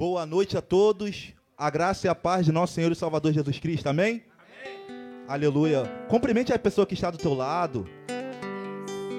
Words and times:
Boa 0.00 0.24
noite 0.24 0.56
a 0.56 0.62
todos. 0.62 1.34
A 1.58 1.68
graça 1.68 2.06
e 2.06 2.08
a 2.08 2.14
paz 2.14 2.46
de 2.46 2.52
nosso 2.52 2.72
Senhor 2.72 2.90
e 2.90 2.94
Salvador 2.94 3.34
Jesus 3.34 3.58
Cristo. 3.58 3.86
Amém? 3.86 4.24
Amém. 4.32 5.24
Aleluia. 5.28 5.82
Cumprimente 6.08 6.54
a 6.54 6.58
pessoa 6.58 6.86
que 6.86 6.94
está 6.94 7.10
do 7.10 7.18
teu 7.18 7.34
lado. 7.34 7.86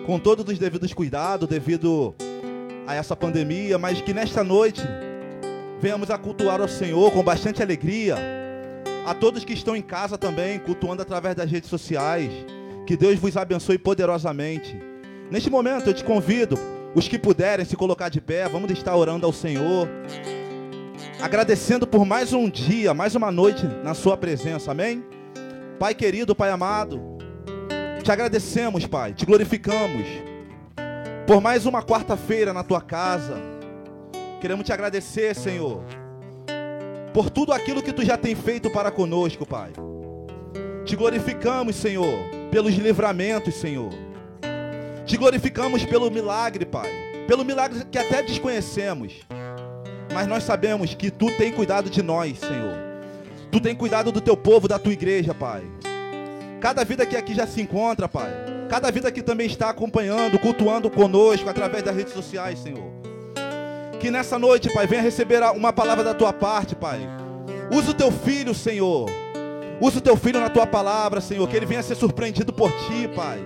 Com 0.08 0.18
todos 0.18 0.44
os 0.44 0.58
devidos 0.58 0.92
cuidados 0.92 1.48
devido 1.48 2.16
a 2.88 2.96
essa 2.96 3.16
pandemia, 3.16 3.78
mas 3.78 4.02
que 4.02 4.12
nesta 4.12 4.44
noite 4.44 4.82
venhamos 5.80 6.10
a 6.10 6.18
cultuar 6.18 6.60
ao 6.60 6.68
Senhor 6.68 7.12
com 7.12 7.24
bastante 7.24 7.62
alegria. 7.62 8.16
A 9.06 9.14
todos 9.14 9.46
que 9.46 9.54
estão 9.54 9.76
em 9.76 9.84
casa 9.84 10.18
também, 10.18 10.58
cultuando 10.58 11.04
através 11.04 11.36
das 11.36 11.52
redes 11.52 11.70
sociais. 11.70 12.34
Que 12.88 12.98
Deus 12.98 13.20
vos 13.20 13.38
abençoe 13.38 13.78
poderosamente. 13.78 14.76
Neste 15.30 15.48
momento 15.48 15.92
eu 15.92 15.94
te 15.94 16.04
convido, 16.04 16.58
os 16.96 17.08
que 17.08 17.20
puderem 17.20 17.68
se 17.68 17.76
colocar 17.76 18.10
de 18.10 18.20
pé, 18.20 18.50
vamos 18.50 18.72
estar 18.72 18.96
orando 18.96 19.28
ao 19.28 19.32
Senhor 19.32 19.88
agradecendo 21.22 21.86
por 21.86 22.04
mais 22.04 22.34
um 22.34 22.50
dia, 22.50 22.94
mais 22.94 23.16
uma 23.16 23.32
noite 23.32 23.66
na 23.84 23.94
Sua 23.94 24.18
presença, 24.18 24.72
amém? 24.72 25.06
Pai 25.80 25.94
querido, 25.94 26.36
Pai 26.36 26.50
amado, 26.50 27.00
te 28.04 28.12
agradecemos, 28.12 28.86
Pai, 28.88 29.14
te 29.14 29.26
glorificamos 29.26 30.06
por 31.28 31.40
mais 31.40 31.66
uma 31.66 31.84
quarta-feira 31.84 32.52
na 32.54 32.64
Tua 32.64 32.82
casa. 32.82 33.38
Queremos 34.42 34.66
te 34.66 34.74
agradecer, 34.74 35.36
Senhor, 35.36 35.84
por 37.14 37.30
tudo 37.30 37.54
aquilo 37.54 37.84
que 37.84 37.94
Tu 37.94 38.04
já 38.04 38.18
tem 38.18 38.34
feito 38.34 38.70
para 38.72 38.90
conosco, 38.90 39.46
Pai. 39.46 39.72
Te 40.84 40.96
glorificamos, 40.96 41.76
Senhor, 41.76 42.18
pelos 42.50 42.74
livramentos, 42.74 43.56
Senhor. 43.56 43.92
Te 45.06 45.16
glorificamos 45.18 45.86
pelo 45.86 46.10
milagre, 46.10 46.66
Pai, 46.66 46.90
pelo 47.28 47.46
milagre 47.46 47.86
que 47.86 48.00
até 48.00 48.24
desconhecemos 48.24 49.22
mas 50.14 50.28
nós 50.28 50.44
sabemos 50.44 50.94
que 50.94 51.10
tu 51.10 51.32
tem 51.38 51.52
cuidado 51.52 51.90
de 51.90 52.02
nós, 52.02 52.38
Senhor. 52.40 52.78
Tu 53.52 53.60
tem 53.60 53.76
cuidado 53.76 54.12
do 54.12 54.22
teu 54.22 54.38
povo, 54.38 54.68
da 54.68 54.80
tua 54.80 54.94
igreja, 54.94 55.34
Pai. 55.34 55.64
Cada 56.62 56.84
vida 56.86 57.06
que 57.06 57.18
aqui 57.18 57.34
já 57.34 57.48
se 57.48 57.62
encontra, 57.62 58.08
Pai. 58.08 58.32
Cada 58.70 58.90
vida 58.92 59.12
que 59.12 59.22
também 59.22 59.48
está 59.48 59.70
acompanhando, 59.70 60.40
cultuando 60.40 60.90
conosco 60.90 61.50
através 61.50 61.84
das 61.84 61.96
redes 61.96 62.14
sociais, 62.14 62.60
Senhor. 62.60 62.90
Que 64.00 64.10
nessa 64.10 64.40
noite, 64.40 64.72
Pai, 64.74 64.88
venha 64.88 65.02
receber 65.02 65.44
uma 65.56 65.74
palavra 65.74 66.04
da 66.04 66.14
tua 66.14 66.32
parte, 66.32 66.76
Pai. 66.76 67.00
Usa 67.72 67.92
o 67.92 67.94
teu 67.94 68.12
filho, 68.12 68.54
Senhor. 68.54 69.10
Usa 69.82 69.98
o 69.98 70.02
teu 70.02 70.16
filho 70.16 70.40
na 70.40 70.50
tua 70.50 70.66
palavra, 70.66 71.20
Senhor. 71.20 71.48
Que 71.48 71.58
ele 71.58 71.66
venha 71.66 71.84
ser 71.84 71.96
surpreendido 71.96 72.54
por 72.54 72.72
ti, 72.72 73.10
Pai. 73.16 73.40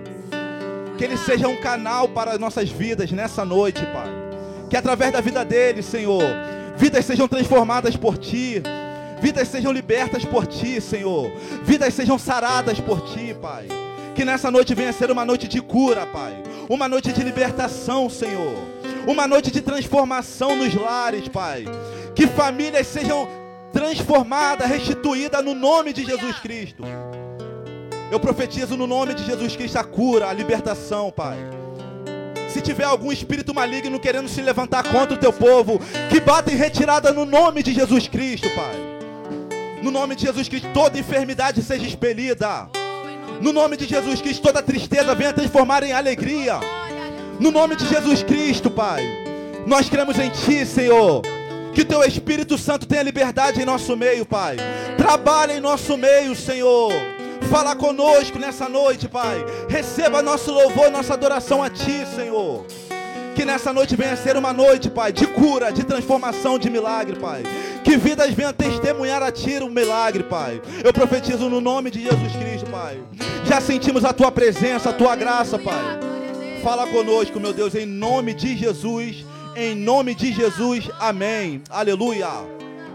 Que 0.96 1.04
ele 1.04 1.16
seja 1.16 1.48
um 1.48 1.56
canal 1.56 2.08
para 2.08 2.38
nossas 2.38 2.70
vidas 2.70 3.10
nessa 3.10 3.44
noite, 3.44 3.84
Pai. 3.86 4.08
Que 4.70 4.76
através 4.76 5.12
da 5.12 5.20
vida 5.20 5.44
dele, 5.44 5.82
Senhor, 5.82 6.22
vidas 6.76 7.04
sejam 7.04 7.26
transformadas 7.26 7.96
por 7.96 8.18
ti, 8.18 8.62
vidas 9.20 9.48
sejam 9.48 9.72
libertas 9.72 10.24
por 10.24 10.46
ti, 10.46 10.80
Senhor, 10.80 11.30
vidas 11.64 11.94
sejam 11.94 12.18
saradas 12.18 12.80
por 12.80 13.00
ti, 13.02 13.34
Pai. 13.40 13.66
Que 14.14 14.24
nessa 14.24 14.50
noite 14.50 14.74
venha 14.74 14.92
ser 14.92 15.10
uma 15.10 15.24
noite 15.24 15.46
de 15.48 15.60
cura, 15.60 16.06
Pai, 16.06 16.42
uma 16.68 16.88
noite 16.88 17.12
de 17.12 17.22
libertação, 17.22 18.08
Senhor, 18.08 18.54
uma 19.06 19.26
noite 19.26 19.50
de 19.50 19.60
transformação 19.60 20.56
nos 20.56 20.74
lares, 20.74 21.28
Pai. 21.28 21.64
Que 22.14 22.26
famílias 22.26 22.86
sejam 22.86 23.28
transformadas, 23.72 24.68
restituídas 24.68 25.44
no 25.44 25.54
nome 25.54 25.92
de 25.92 26.04
Jesus 26.04 26.38
Cristo. 26.38 26.82
Eu 28.10 28.20
profetizo 28.20 28.76
no 28.76 28.86
nome 28.86 29.14
de 29.14 29.24
Jesus 29.24 29.56
Cristo 29.56 29.76
a 29.76 29.84
cura, 29.84 30.28
a 30.28 30.32
libertação, 30.32 31.10
Pai. 31.10 31.36
Se 32.56 32.62
tiver 32.62 32.84
algum 32.84 33.12
espírito 33.12 33.52
maligno 33.52 34.00
querendo 34.00 34.30
se 34.30 34.40
levantar 34.40 34.82
contra 34.84 35.14
o 35.14 35.18
teu 35.18 35.30
povo, 35.30 35.78
que 36.08 36.18
bata 36.18 36.50
em 36.50 36.56
retirada 36.56 37.12
no 37.12 37.26
nome 37.26 37.62
de 37.62 37.70
Jesus 37.74 38.08
Cristo, 38.08 38.48
Pai. 38.48 38.74
No 39.82 39.90
nome 39.90 40.16
de 40.16 40.22
Jesus 40.22 40.48
Cristo, 40.48 40.66
toda 40.72 40.98
enfermidade 40.98 41.62
seja 41.62 41.86
expelida. 41.86 42.66
No 43.42 43.52
nome 43.52 43.76
de 43.76 43.84
Jesus 43.84 44.22
Cristo, 44.22 44.40
toda 44.40 44.62
tristeza 44.62 45.14
venha 45.14 45.34
transformar 45.34 45.82
em 45.82 45.92
alegria. 45.92 46.58
No 47.38 47.50
nome 47.50 47.76
de 47.76 47.86
Jesus 47.86 48.22
Cristo, 48.22 48.70
Pai. 48.70 49.04
Nós 49.66 49.90
cremos 49.90 50.18
em 50.18 50.30
Ti, 50.30 50.64
Senhor. 50.64 51.20
Que 51.74 51.84
Teu 51.84 52.02
Espírito 52.04 52.56
Santo 52.56 52.86
tenha 52.86 53.02
liberdade 53.02 53.60
em 53.60 53.66
nosso 53.66 53.94
meio, 53.94 54.24
Pai. 54.24 54.56
Trabalhe 54.96 55.58
em 55.58 55.60
nosso 55.60 55.94
meio, 55.98 56.34
Senhor. 56.34 56.90
Fala 57.50 57.76
conosco 57.76 58.38
nessa 58.38 58.68
noite, 58.68 59.08
Pai. 59.08 59.44
Receba 59.68 60.22
nosso 60.22 60.52
louvor, 60.52 60.90
nossa 60.90 61.14
adoração 61.14 61.62
a 61.62 61.70
Ti, 61.70 62.06
Senhor. 62.14 62.66
Que 63.34 63.44
nessa 63.44 63.72
noite 63.72 63.94
venha 63.94 64.16
ser 64.16 64.36
uma 64.36 64.52
noite, 64.52 64.90
Pai, 64.90 65.12
de 65.12 65.26
cura, 65.26 65.70
de 65.70 65.84
transformação, 65.84 66.58
de 66.58 66.68
milagre, 66.68 67.16
Pai. 67.18 67.42
Que 67.84 67.96
vidas 67.96 68.32
venham 68.32 68.52
testemunhar 68.52 69.22
a 69.22 69.30
Ti 69.30 69.58
um 69.62 69.68
milagre, 69.68 70.22
Pai. 70.22 70.60
Eu 70.82 70.92
profetizo 70.92 71.48
no 71.48 71.60
nome 71.60 71.90
de 71.90 72.02
Jesus 72.02 72.32
Cristo, 72.32 72.70
Pai. 72.70 73.00
Já 73.44 73.60
sentimos 73.60 74.04
a 74.04 74.12
Tua 74.12 74.32
presença, 74.32 74.90
a 74.90 74.92
Tua 74.92 75.14
graça, 75.14 75.58
Pai. 75.58 76.00
Fala 76.62 76.86
conosco, 76.86 77.38
meu 77.38 77.52
Deus, 77.52 77.74
em 77.74 77.86
nome 77.86 78.34
de 78.34 78.56
Jesus. 78.56 79.24
Em 79.54 79.74
nome 79.74 80.14
de 80.14 80.32
Jesus, 80.32 80.90
amém. 80.98 81.62
Aleluia. 81.70 82.28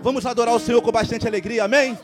Vamos 0.03 0.25
adorar 0.25 0.55
o 0.55 0.59
Senhor 0.59 0.81
com 0.81 0.91
bastante 0.91 1.27
alegria, 1.27 1.63
amém? 1.63 1.97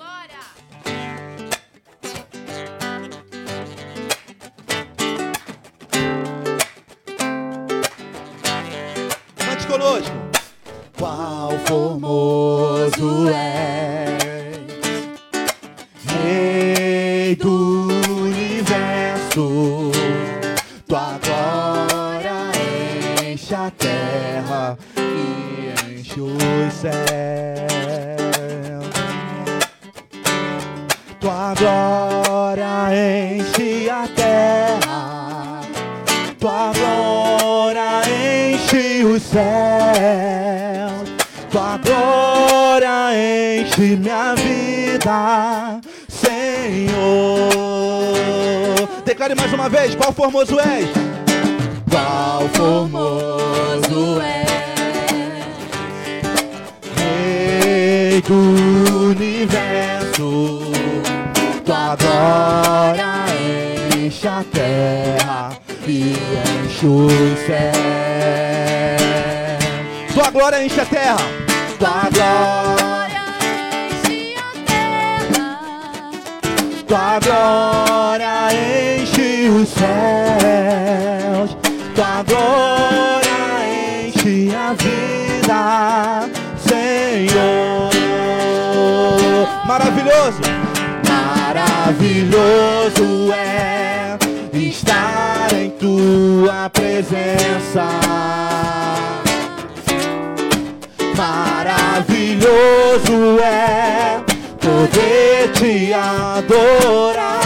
Uma 49.67 49.69
vez: 49.69 49.95
qual 49.95 50.13
formoso 50.13 50.57
és? 50.59 50.89
Qual 51.89 52.47
formoso 52.53 54.21
é, 54.21 54.45
Rei 56.95 58.21
do 58.21 58.33
universo, 59.09 60.61
tua 61.65 61.95
glória 61.97 63.25
enche 63.97 64.27
a 64.27 64.43
terra 64.53 65.49
e 65.85 66.13
enche 66.63 66.85
os 66.85 67.39
céus. 67.45 67.73
Tua 70.13 70.31
glória 70.31 70.63
enche 70.63 70.79
a 70.79 70.85
terra. 70.85 71.17
Tua 71.77 72.09
glória 72.13 73.23
enche 74.01 74.35
a 74.37 74.51
terra. 74.65 75.59
Tua 76.87 77.19
glória 77.19 78.53
enche 78.53 78.96
os 79.49 79.69
céus, 79.69 81.57
tua 81.95 82.21
glória 82.23 84.07
enche 84.07 84.53
a 84.53 84.73
vida, 84.73 86.29
Senhor. 86.57 87.89
Maravilhoso. 89.65 90.41
Maravilhoso 91.07 93.31
é 93.33 94.17
estar 94.53 95.53
em 95.53 95.69
tua 95.71 96.69
presença. 96.69 97.87
Maravilhoso 101.15 103.39
é 103.41 104.19
poder 104.59 105.51
te 105.53 105.93
adorar. 105.93 107.36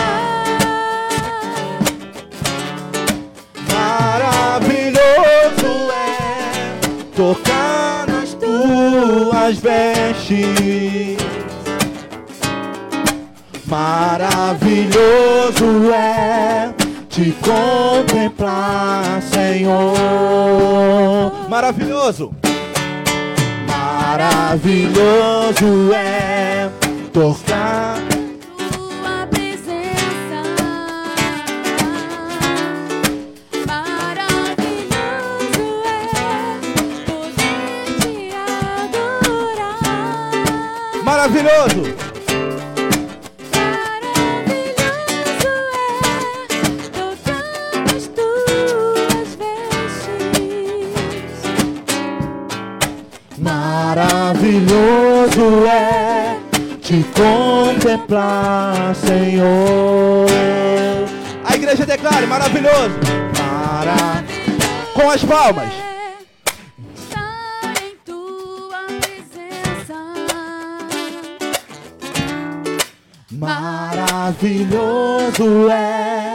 Tocar 7.16 8.06
nas 8.08 8.34
tuas 8.34 9.58
vestes. 9.58 11.18
Maravilhoso 13.66 14.94
é 15.94 16.74
te 17.10 17.36
contemplar, 17.42 19.22
Senhor. 19.22 19.96
Maravilhoso. 21.50 22.32
Maravilhoso 23.68 25.94
é 25.94 26.70
tocar. 27.14 28.11
Maravilhoso. 41.22 41.86
Maravilhoso 53.38 55.68
é. 55.68 55.68
Maravilhoso 55.68 55.68
é 55.68 56.40
te 56.82 57.06
contemplar, 57.14 58.96
Senhor. 58.96 60.26
A 61.46 61.56
igreja 61.56 61.86
declare, 61.86 62.26
maravilhoso. 62.26 62.98
Mara... 63.38 64.24
Com 64.96 65.12
as 65.12 65.24
palmas. 65.24 65.91
Maravilhoso 74.42 75.70
é 75.70 76.31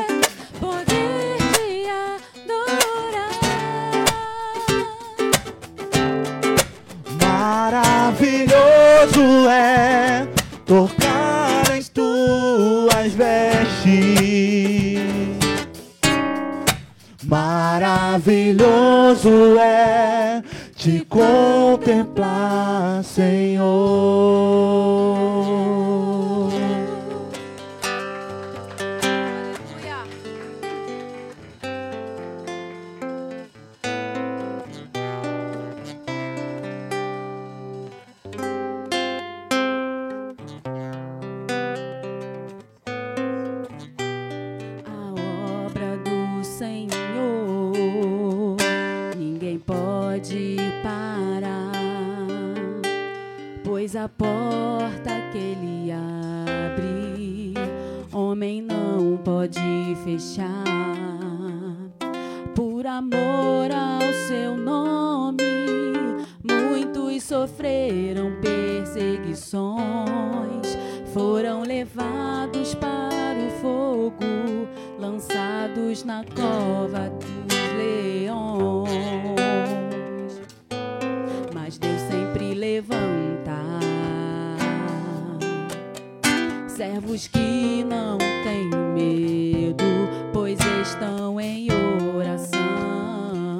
servos 87.16 87.28
que 87.28 87.84
não 87.84 88.18
têm 88.18 88.68
medo, 88.94 89.84
pois 90.32 90.58
estão 90.82 91.40
em 91.40 91.68
oração. 92.14 93.58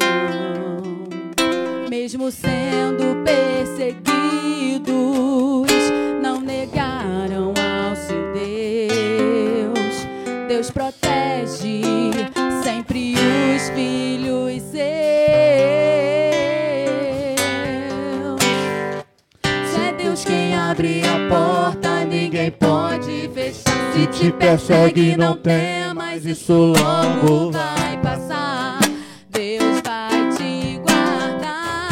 Mesmo 1.88 2.30
sendo 2.30 3.24
perseguidos, 3.24 4.12
não 6.22 6.40
negaram 6.40 7.55
te 24.18 24.32
persegue, 24.32 25.14
não 25.14 25.36
temas, 25.36 26.24
isso 26.24 26.52
logo 26.52 27.52
vai 27.52 27.98
passar. 28.02 28.78
Deus 29.30 29.82
vai 29.84 30.30
te 30.30 30.78
guardar. 30.78 31.88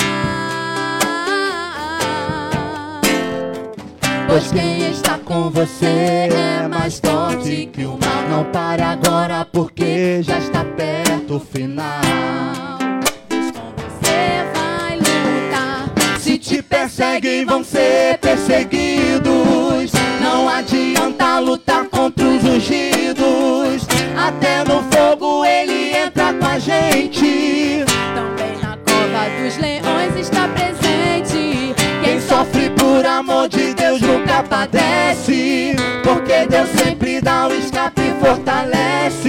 Pois 4.26 4.50
quem 4.50 4.90
está 4.90 5.18
com 5.18 5.50
você 5.50 6.28
é 6.32 6.66
mais 6.66 6.98
forte 6.98 7.66
que 7.66 7.84
o 7.84 7.90
mal. 7.90 8.28
Não 8.30 8.44
pare 8.44 8.82
agora, 8.82 9.44
porque 9.44 10.22
já 10.22 10.38
está 10.38 10.64
perto 10.64 11.36
o 11.36 11.40
final. 11.40 12.00
Você 13.28 14.44
vai 14.54 14.96
lutar. 14.96 15.92
Se 16.18 16.38
te 16.38 16.62
perseguem, 16.62 17.44
vão 17.44 17.62
ser 17.62 18.18
perseguidos. 18.18 19.92
Não 20.22 20.48
adianta 20.48 21.38
lutar 21.38 21.84
a 27.14 27.20
gente. 27.20 27.84
Também 28.14 28.58
na 28.60 28.76
cova 28.78 29.42
dos 29.42 29.56
leões 29.58 30.16
está 30.16 30.48
presente. 30.48 31.74
Quem 32.02 32.20
sofre 32.20 32.70
por 32.70 33.06
amor 33.06 33.48
de 33.48 33.74
Deus 33.74 34.00
nunca 34.00 34.42
padece. 34.42 35.76
Porque 36.02 36.46
Deus 36.48 36.68
sempre 36.70 37.20
dá 37.20 37.46
o 37.46 37.54
escape 37.54 38.00
e 38.02 38.24
fortalece. 38.24 39.23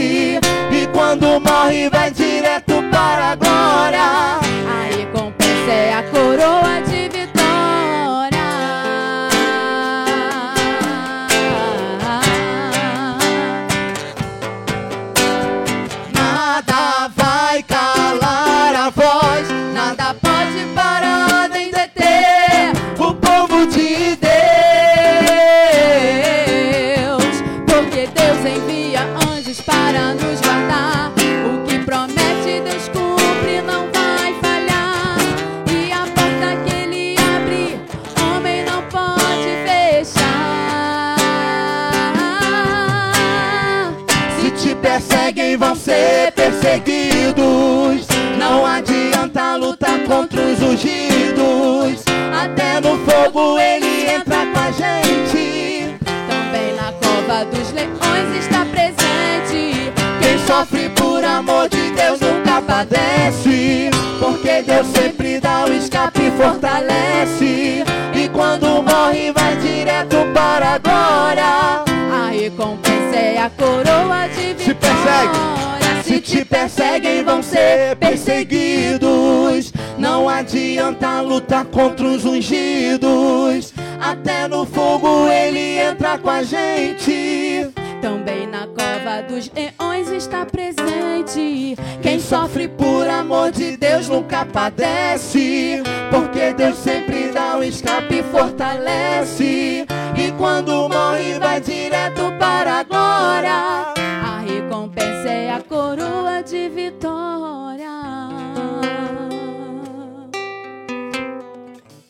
sofre 60.46 60.90
por 60.90 61.24
amor 61.24 61.68
de 61.70 61.92
Deus 61.92 62.20
nunca 62.20 62.62
padece, 62.62 63.90
porque 64.20 64.62
Deus 64.62 64.88
sempre 64.88 65.40
dá 65.40 65.66
o 65.66 65.74
escape 65.74 66.28
e 66.28 66.32
fortalece. 66.32 67.84
E 68.14 68.30
quando 68.32 68.84
morre 68.84 69.32
vai 69.32 69.56
direto 69.58 70.18
para 70.34 70.76
a 70.76 70.78
glória. 70.78 71.84
A 72.14 72.30
recompensa 72.30 73.16
é 73.16 73.38
a 73.40 73.50
coroa 73.50 74.28
de 74.30 74.54
vitória. 74.54 74.64
Se 74.64 74.74
persegue. 74.74 76.04
Se 76.04 76.22
te 76.22 76.46
perseguem 76.46 77.24
vão 77.24 77.42
ser 77.42 77.96
perseguidos. 77.98 79.74
Não 79.98 80.30
adianta 80.30 81.22
lutar 81.22 81.66
contra 81.66 82.06
os 82.06 82.24
ungidos. 82.26 83.74
Até 84.00 84.48
no 84.48 84.66
fogo 84.66 85.28
ele 85.28 85.80
entra 85.80 86.18
com 86.18 86.30
a 86.30 86.44
gente. 86.44 87.72
Também 88.06 88.46
na 88.46 88.68
cova 88.68 89.24
dos 89.28 89.52
leões 89.52 90.12
está 90.12 90.46
presente. 90.46 91.76
Quem 92.04 92.20
sofre 92.20 92.68
por 92.68 93.10
amor 93.10 93.50
de 93.52 93.76
Deus 93.78 94.08
nunca 94.08 94.46
padece. 94.46 95.82
Porque 96.12 96.54
Deus 96.54 96.78
sempre 96.78 97.32
dá 97.32 97.58
um 97.58 97.64
escape 97.64 98.20
e 98.20 98.24
fortalece. 98.26 99.88
E 100.16 100.32
quando 100.38 100.88
morre, 100.88 101.40
vai 101.40 101.60
direto 101.60 102.32
para 102.38 102.82
a 102.82 102.84
glória. 102.84 103.94
A 103.98 104.40
recompensa 104.46 105.30
é 105.30 105.50
a 105.50 105.62
coroa 105.64 106.44
de 106.44 106.70
vitória. 106.70 107.90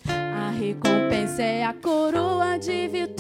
A 0.10 0.52
recompensa 0.60 1.42
é 1.42 1.64
a 1.64 1.74
coroa 1.74 2.60
de 2.60 2.86
vitória. 2.90 3.15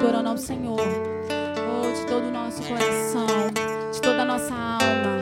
adorando 0.00 0.30
ao 0.30 0.38
Senhor. 0.38 0.80
Oh, 0.80 1.92
de 1.92 2.06
todo 2.06 2.28
o 2.28 2.30
nosso 2.30 2.62
coração, 2.62 3.26
de 3.92 4.00
toda 4.00 4.22
a 4.22 4.24
nossa 4.24 4.54
alma. 4.54 5.18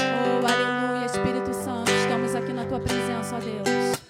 Oh, 0.00 0.46
aleluia, 0.46 1.04
Espírito 1.04 1.52
Santo, 1.52 1.90
estamos 1.90 2.34
aqui 2.34 2.52
na 2.54 2.64
tua 2.64 2.80
presença, 2.80 3.36
ó 3.36 3.38
Deus. 3.38 4.00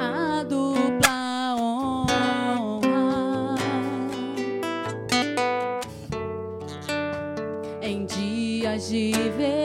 A 0.00 0.42
dupla 0.42 1.54
honra 1.56 2.08
em 7.80 8.04
dias 8.06 8.88
de 8.88 9.12
ver. 9.36 9.61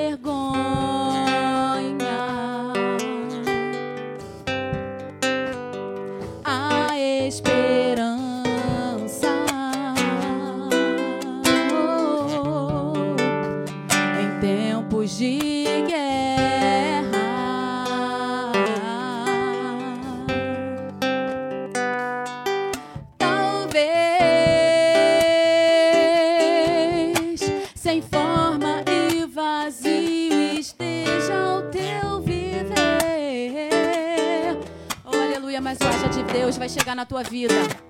tua 37.07 37.23
vida. 37.23 37.86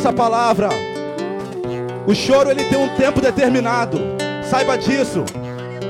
Nessa 0.00 0.12
palavra. 0.14 0.70
O 2.06 2.14
choro 2.14 2.50
ele 2.50 2.64
tem 2.64 2.78
um 2.78 2.88
tempo 2.96 3.20
determinado. 3.20 3.98
Saiba 4.48 4.78
disso. 4.78 5.22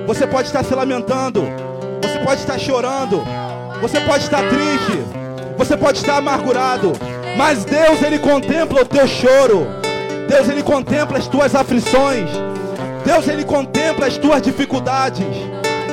Você 0.04 0.26
pode 0.26 0.48
estar 0.48 0.64
se 0.64 0.74
lamentando. 0.74 1.44
Você 2.02 2.18
pode 2.18 2.40
estar 2.40 2.58
chorando. 2.58 3.22
Você 3.80 4.00
pode 4.00 4.24
estar 4.24 4.42
triste. 4.48 4.98
Você 5.56 5.76
pode 5.76 5.98
estar 5.98 6.16
amargurado. 6.16 6.92
Mas 7.36 7.64
Deus 7.64 8.02
ele 8.02 8.18
contempla 8.18 8.82
o 8.82 8.84
teu 8.84 9.06
choro. 9.06 9.68
Deus 10.28 10.48
ele 10.48 10.64
contempla 10.64 11.16
as 11.16 11.28
tuas 11.28 11.54
aflições. 11.54 12.28
Deus 13.04 13.28
ele 13.28 13.44
contempla 13.44 14.08
as 14.08 14.18
tuas 14.18 14.42
dificuldades. 14.42 15.24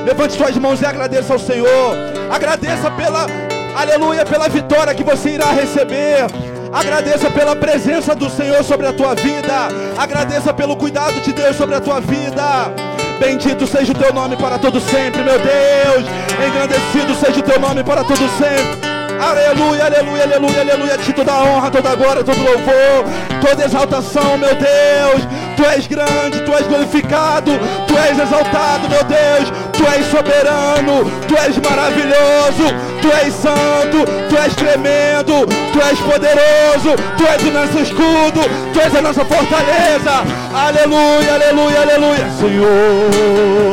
Levante 0.03 0.33
suas 0.33 0.57
mãos 0.57 0.81
e 0.81 0.85
agradeça 0.87 1.33
ao 1.33 1.39
Senhor. 1.39 1.93
Agradeça 2.31 2.89
pela 2.89 3.27
aleluia, 3.75 4.25
pela 4.25 4.49
vitória 4.49 4.95
que 4.95 5.03
você 5.03 5.35
irá 5.35 5.51
receber. 5.51 6.25
Agradeça 6.71 7.29
pela 7.31 7.55
presença 7.55 8.13
do 8.15 8.29
Senhor 8.29 8.63
sobre 8.63 8.87
a 8.87 8.93
tua 8.93 9.15
vida. 9.15 9.69
Agradeça 9.97 10.53
pelo 10.53 10.75
cuidado 10.75 11.19
de 11.21 11.31
Deus 11.31 11.55
sobre 11.55 11.75
a 11.75 11.81
tua 11.81 11.99
vida. 11.99 12.73
Bendito 13.19 13.65
seja 13.65 13.91
o 13.91 13.95
teu 13.95 14.13
nome 14.13 14.35
para 14.37 14.59
todo 14.59 14.79
sempre, 14.79 15.23
meu 15.23 15.39
Deus. 15.39 16.05
Engrandecido 16.45 17.15
seja 17.15 17.39
o 17.39 17.43
teu 17.43 17.59
nome 17.59 17.83
para 17.83 18.03
todo 18.03 18.27
sempre. 18.37 18.87
Aleluia, 19.19 19.85
aleluia, 19.85 20.23
aleluia, 20.23 20.61
aleluia. 20.61 20.97
Ti 20.99 21.13
toda 21.13 21.33
honra, 21.43 21.71
toda 21.71 21.95
glória, 21.95 22.23
todo 22.23 22.37
louvor, 22.37 23.05
toda 23.41 23.65
exaltação, 23.65 24.37
meu 24.37 24.53
Deus. 24.55 25.27
Tu 25.55 25.65
és 25.65 25.87
grande, 25.87 26.41
tu 26.41 26.53
és 26.53 26.67
glorificado, 26.67 27.51
tu 27.87 27.97
és 27.97 28.19
exaltado, 28.19 28.87
meu 28.87 29.03
Deus. 29.03 29.51
Tu 29.77 29.85
és 29.85 30.05
soberano, 30.09 31.03
tu 31.27 31.35
és 31.35 31.57
maravilhoso, 31.59 32.73
tu 33.01 33.09
és 33.23 33.33
santo, 33.33 34.05
tu 34.29 34.35
és 34.35 34.55
tremendo, 34.55 35.45
tu 35.71 35.79
és 35.79 35.99
poderoso, 35.99 36.95
tu 37.17 37.25
és 37.25 37.43
o 37.43 37.51
nosso 37.51 37.79
escudo, 37.79 38.41
tu 38.73 38.79
és 38.79 38.95
a 38.95 39.01
nossa 39.01 39.25
fortaleza. 39.25 40.23
Aleluia, 40.65 41.33
aleluia, 41.35 41.81
aleluia, 41.81 42.29
Senhor. 42.39 43.67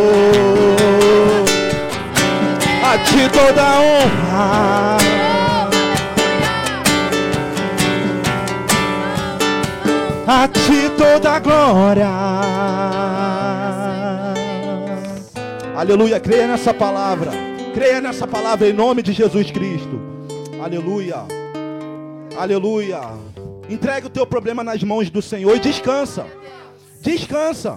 A 2.84 2.98
ti 2.98 3.28
toda 3.32 3.62
a 3.62 3.80
honra. 3.80 4.96
A 10.26 10.48
ti 10.48 10.90
toda 10.98 11.34
a 11.34 11.40
glória. 11.40 13.43
Aleluia, 15.76 16.20
creia 16.20 16.46
nessa 16.46 16.72
palavra. 16.72 17.32
Creia 17.74 18.00
nessa 18.00 18.28
palavra 18.28 18.68
em 18.68 18.72
nome 18.72 19.02
de 19.02 19.12
Jesus 19.12 19.50
Cristo. 19.50 20.00
Aleluia. 20.62 21.16
Aleluia. 22.38 23.00
Entregue 23.68 24.06
o 24.06 24.10
teu 24.10 24.24
problema 24.24 24.62
nas 24.62 24.80
mãos 24.84 25.10
do 25.10 25.20
Senhor 25.20 25.56
e 25.56 25.58
descansa. 25.58 26.26
Descansa. 27.00 27.76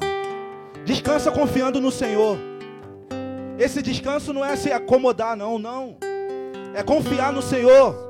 Descansa 0.86 1.32
confiando 1.32 1.82
no 1.82 1.92
Senhor. 1.92 2.38
Esse 3.58 3.82
descanso 3.82 4.32
não 4.32 4.46
é 4.46 4.56
se 4.56 4.72
acomodar, 4.72 5.36
não, 5.36 5.58
não. 5.58 5.98
É 6.76 6.84
confiar 6.84 7.34
no 7.34 7.42
Senhor. 7.42 8.10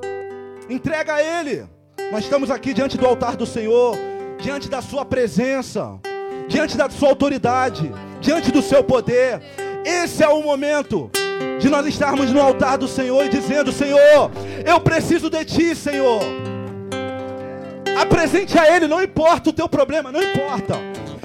Entrega 0.68 1.14
a 1.14 1.22
Ele. 1.22 1.64
Nós 2.12 2.24
estamos 2.24 2.50
aqui 2.50 2.74
diante 2.74 2.98
do 2.98 3.06
altar 3.06 3.36
do 3.36 3.46
Senhor, 3.46 3.96
diante 4.38 4.68
da 4.68 4.82
Sua 4.82 5.06
presença, 5.06 5.98
diante 6.46 6.76
da 6.76 6.90
Sua 6.90 7.08
autoridade, 7.08 7.90
diante 8.20 8.52
do 8.52 8.60
Seu 8.60 8.84
poder. 8.84 9.40
Esse 9.88 10.22
é 10.22 10.28
o 10.28 10.42
momento 10.42 11.10
de 11.58 11.70
nós 11.70 11.86
estarmos 11.86 12.30
no 12.30 12.42
altar 12.42 12.76
do 12.76 12.86
Senhor 12.86 13.24
e 13.24 13.30
dizendo: 13.30 13.72
Senhor, 13.72 14.30
eu 14.66 14.78
preciso 14.80 15.30
de 15.30 15.42
Ti, 15.46 15.74
Senhor. 15.74 16.20
Apresente 17.98 18.58
a 18.58 18.76
Ele, 18.76 18.86
não 18.86 19.02
importa 19.02 19.48
o 19.48 19.52
teu 19.52 19.66
problema, 19.66 20.12
não 20.12 20.22
importa. 20.22 20.74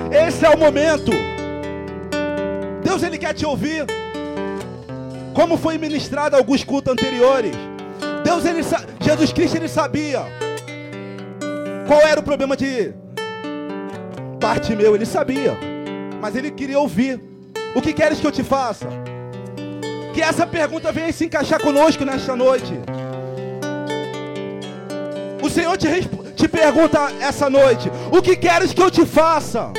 Esse 0.10 0.46
é 0.46 0.50
o 0.50 0.58
momento. 0.58 1.12
Deus 2.82 3.04
ele 3.04 3.18
quer 3.18 3.34
te 3.34 3.46
ouvir. 3.46 3.86
Como 5.34 5.58
foi 5.58 5.78
ministrado 5.78 6.38
alguns 6.38 6.64
cultos 6.64 6.94
anteriores. 6.94 7.54
Deus 8.24 8.46
ele 8.46 8.62
Jesus 9.02 9.34
Cristo 9.34 9.58
ele 9.58 9.68
sabia 9.68 10.24
qual 11.86 12.00
era 12.02 12.20
o 12.20 12.24
problema 12.24 12.56
de 12.56 12.94
Bartimeu, 14.40 14.96
ele 14.96 15.06
sabia. 15.06 15.58
Mas 16.22 16.36
ele 16.36 16.50
queria 16.50 16.80
ouvir. 16.80 17.33
O 17.76 17.82
que 17.82 17.94
queres 17.94 18.20
que 18.20 18.28
eu 18.28 18.32
te 18.32 18.44
faça? 18.44 18.88
Que 20.14 20.22
essa 20.22 20.46
pergunta 20.46 20.92
venha 20.92 21.12
se 21.12 21.26
encaixar 21.26 21.60
conosco 21.60 22.06
nesta 22.06 22.36
noite. 22.36 22.80
O 25.42 25.50
Senhor 25.50 25.76
te, 25.76 25.88
te 26.36 26.48
pergunta 26.48 27.12
essa 27.20 27.50
noite: 27.50 27.92
O 28.12 28.22
que 28.22 28.36
queres 28.36 28.74
que 28.74 28.82
eu 28.82 28.92
te 28.92 29.06
faça? 29.06 29.72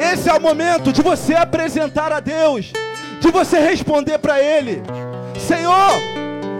Esse 0.00 0.28
é 0.28 0.34
o 0.34 0.40
momento 0.40 0.92
de 0.92 1.02
você 1.02 1.34
apresentar 1.34 2.12
a 2.12 2.20
Deus, 2.20 2.72
de 3.20 3.30
você 3.30 3.58
responder 3.58 4.18
para 4.18 4.40
Ele: 4.40 4.82
Senhor, 5.38 5.92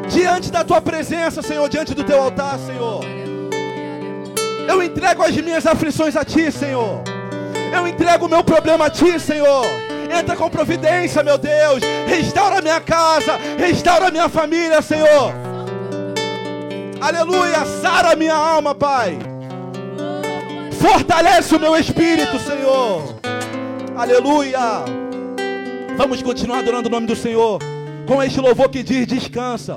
diante 0.09 0.53
da 0.53 0.63
tua 0.63 0.83
presença, 0.83 1.41
Senhor, 1.41 1.67
diante 1.69 1.95
do 1.95 2.05
teu 2.05 2.23
altar, 2.23 2.59
Senhor, 2.59 3.03
eu 4.69 4.83
entrego 4.83 5.23
as 5.23 5.35
minhas 5.37 5.67
aflições 5.67 6.15
a 6.15 6.25
Ti, 6.25 6.53
Senhor. 6.53 7.03
Eu 7.73 7.89
entrego 7.89 8.27
o 8.27 8.29
meu 8.29 8.45
problema 8.45 8.87
a 8.87 8.91
Ti, 8.91 9.19
Senhor. 9.19 9.65
Entra 10.19 10.37
com 10.37 10.49
providência, 10.49 11.23
meu 11.23 11.37
Deus. 11.37 11.83
Restaura 12.07 12.61
minha 12.61 12.81
casa, 12.81 13.37
restaura 13.59 14.11
minha 14.11 14.29
família, 14.29 14.81
Senhor. 14.81 15.33
Aleluia, 17.01 17.65
sara 17.83 18.17
minha 18.17 18.35
alma, 18.35 18.75
Pai. 18.75 19.19
Fortalece 20.81 21.55
o 21.55 21.61
meu 21.61 21.77
espírito, 21.77 22.39
Senhor. 22.39 23.17
Aleluia. 23.97 24.85
Vamos 25.97 26.23
continuar 26.23 26.59
adorando 26.59 26.89
o 26.89 26.91
nome 26.91 27.07
do 27.07 27.17
Senhor 27.17 27.61
com 28.07 28.23
este 28.23 28.41
louvor 28.41 28.69
que 28.69 28.83
diz: 28.83 29.07
descansa. 29.07 29.77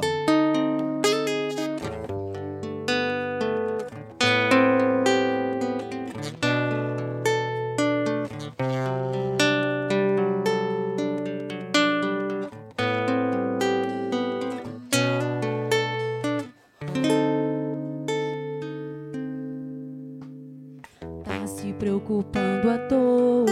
Preocupando 21.77 22.69
à 22.69 22.77
toa. 22.77 23.47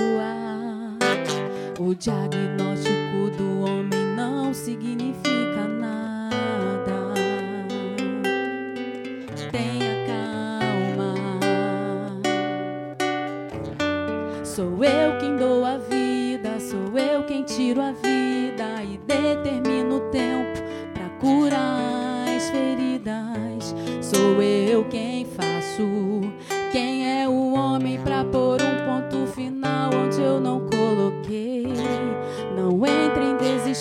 O 1.79 1.93
diagnóstico 1.93 3.29
do 3.37 3.61
homem 3.61 4.15
não 4.15 4.53
significa 4.53 5.67
nada. 5.67 7.13
Tenha 9.51 10.07
calma. 10.07 11.15
Sou 14.43 14.83
eu 14.83 15.17
quem 15.19 15.35
dou 15.35 15.65
a 15.65 15.77
vida, 15.77 16.59
sou 16.59 16.97
eu 16.97 17.23
quem 17.25 17.43
tiro 17.43 17.81
a 17.81 17.91
vida 17.91 18.83
e 18.83 18.97
determino 19.05 19.97
o 19.97 20.11
tempo 20.11 20.61
para 20.93 21.09
curar 21.19 22.25
as 22.35 22.49
feridas. 22.49 23.75
Sou 24.01 24.41
eu 24.41 24.85
quem 24.85 25.25
faço. 25.25 26.14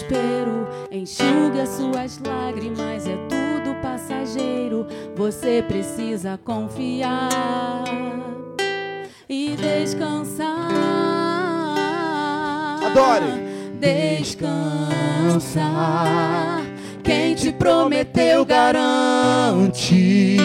Desespero, 0.05 0.69
enxugue 0.91 1.61
as 1.61 1.69
suas 1.71 2.21
lágrimas, 2.25 3.07
é 3.07 3.17
tudo 3.29 3.75
passageiro. 3.81 4.87
Você 5.17 5.65
precisa 5.67 6.39
confiar 6.45 7.85
e 9.29 9.57
descansar. 9.57 10.47
Adore. 12.85 13.45
Descansa. 13.81 15.61
Quem 17.03 17.35
te 17.35 17.53
prometeu 17.53 18.45
garante. 18.45 20.37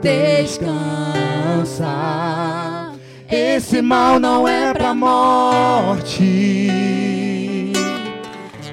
Descansa. 0.00 0.78
Esse 3.30 3.82
mal 3.82 4.18
não 4.18 4.48
é 4.48 4.72
pra 4.72 4.94
morte. 4.94 6.18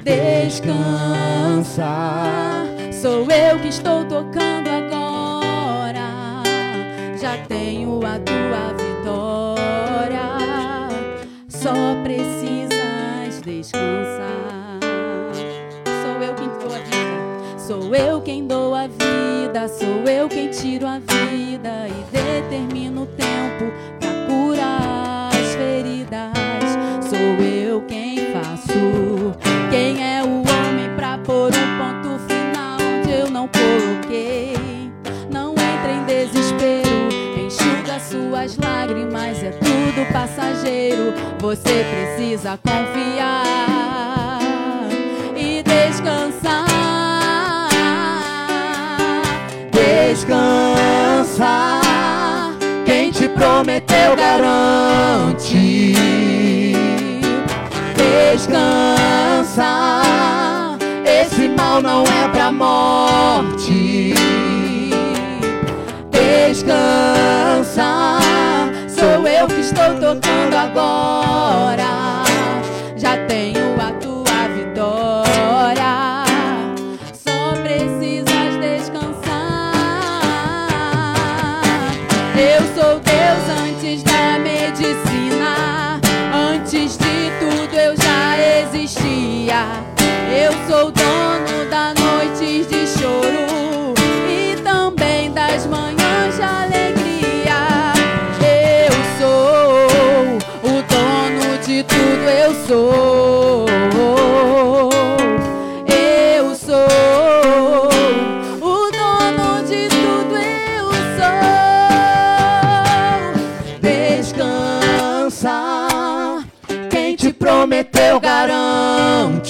Descansa. 0.06 1.84
Sou 2.92 3.26
eu 3.28 3.58
que 3.58 3.66
estou 3.66 4.04
tocando 4.04 4.68
agora. 4.68 6.44
Já 7.20 7.36
tenho 7.48 7.98
a 8.06 8.16
tua 8.20 8.72
vitória. 8.78 10.22
Só 11.48 11.72
precisas 12.04 13.42
descansar. 13.44 14.78
Sou 16.04 16.22
eu 16.22 16.36
quem 16.36 16.46
dou 16.46 16.70
a 16.70 16.78
vida. 16.78 17.58
Sou 17.58 17.92
eu 17.92 18.20
quem 18.20 18.46
dou 18.46 18.74
a 18.76 18.86
vida. 18.86 19.66
Sou 19.66 20.04
eu 20.08 20.28
quem 20.28 20.50
tiro 20.50 20.86
a 20.86 21.00
vida 21.00 21.88
e 21.88 22.04
determino 22.12 23.02
o 23.02 23.06
tempo 23.06 23.75
suas 38.46 38.56
lágrimas, 38.58 39.42
é 39.42 39.50
tudo 39.50 40.06
passageiro. 40.12 41.12
Você 41.40 41.84
precisa 42.16 42.56
confiar 42.62 44.38
e 45.36 45.62
descansar. 45.62 46.66
Descansa. 49.72 51.80
Quem 52.84 53.10
te 53.10 53.28
prometeu 53.28 54.14
garante. 54.16 55.94
Descansa. 57.96 60.02
Esse 61.04 61.48
mal 61.48 61.82
não 61.82 62.04
é 62.04 62.28
pra 62.28 62.52
morte. 62.52 64.14
Descansa. 66.10 68.25
Eu 69.38 69.46
que 69.46 69.60
estou 69.60 69.94
tocando 70.00 70.54
agora. 70.56 72.05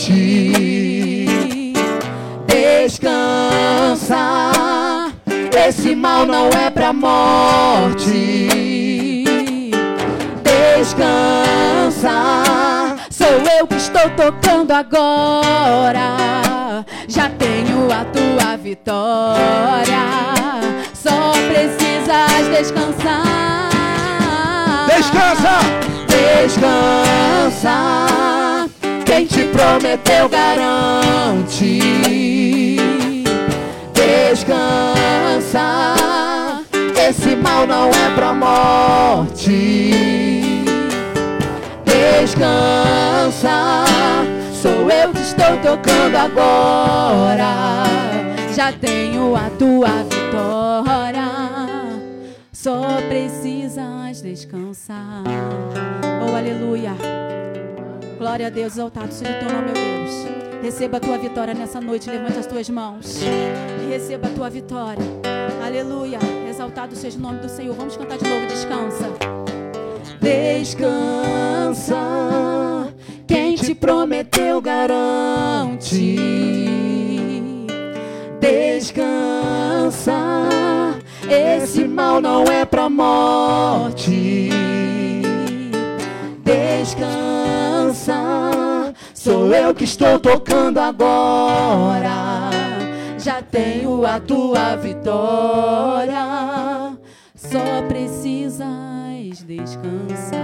Garante. 0.06 1.72
Descansa. 2.46 4.40
Esse 5.66 5.96
mal 5.96 6.24
não 6.26 6.48
é 6.50 6.70
pra 6.70 6.92
morte. 6.92 8.46
Descansa. 10.76 12.44
Sou 13.10 13.26
eu 13.58 13.66
que 13.66 13.74
estou 13.76 14.08
tocando 14.10 14.70
agora. 14.72 16.84
Já 17.08 17.30
tenho 17.30 17.90
a 17.90 18.04
tua 18.04 18.56
vitória. 18.56 20.06
Só 20.94 21.32
precisas 21.48 22.46
descansar. 22.56 23.70
Descansa! 24.86 25.58
Descansa. 26.44 28.35
Quem 29.06 29.24
te 29.24 29.44
prometeu 29.44 30.28
garante. 30.28 31.78
Descansa. 33.94 35.94
Esse 37.08 37.36
mal 37.36 37.68
não 37.68 37.88
é 37.88 38.10
pra 38.16 38.34
morte. 38.34 40.00
Descansa. 41.84 43.84
Sou 44.60 44.90
eu 44.90 45.12
que 45.12 45.20
estou 45.20 45.56
tocando 45.58 46.16
agora. 46.16 47.84
Já 48.54 48.72
tenho 48.72 49.36
a 49.36 49.48
tua 49.50 50.02
vitória. 50.10 51.30
Só 52.52 53.00
precisas 53.08 54.20
descansar. 54.20 55.22
Oh, 56.20 56.34
aleluia. 56.34 56.96
Glória 58.18 58.46
a 58.46 58.50
Deus, 58.50 58.72
exaltado 58.72 59.12
seja 59.12 59.30
o 59.30 59.38
teu 59.40 59.48
nome, 59.52 59.66
meu 59.66 59.74
Deus. 59.74 60.26
Receba 60.62 60.96
a 60.96 61.00
tua 61.00 61.18
vitória 61.18 61.52
nessa 61.52 61.80
noite, 61.80 62.08
levante 62.08 62.38
as 62.38 62.46
tuas 62.46 62.68
mãos 62.70 63.20
e 63.22 63.90
receba 63.90 64.26
a 64.26 64.30
tua 64.30 64.48
vitória. 64.48 65.04
Aleluia, 65.64 66.18
exaltado 66.48 66.96
seja 66.96 67.18
o 67.18 67.20
nome 67.20 67.40
do 67.40 67.48
Senhor. 67.48 67.74
Vamos 67.74 67.96
cantar 67.96 68.16
de 68.18 68.24
novo, 68.24 68.46
descansa. 68.46 69.10
Descansa, 70.20 71.94
quem 73.26 73.54
te 73.54 73.74
prometeu 73.74 74.60
garante. 74.62 76.16
Descansa, 78.40 80.14
esse 81.28 81.84
mal 81.86 82.20
não 82.20 82.44
é 82.44 82.64
pra 82.64 82.88
morte. 82.88 84.50
Descansa, 86.86 88.14
sou 89.12 89.52
eu 89.52 89.74
que 89.74 89.82
estou 89.82 90.20
tocando 90.20 90.78
agora. 90.78 92.48
Já 93.18 93.42
tenho 93.42 94.06
a 94.06 94.20
tua 94.20 94.76
vitória. 94.76 96.16
Só 97.34 97.82
precisas 97.88 99.42
descansar. 99.44 100.38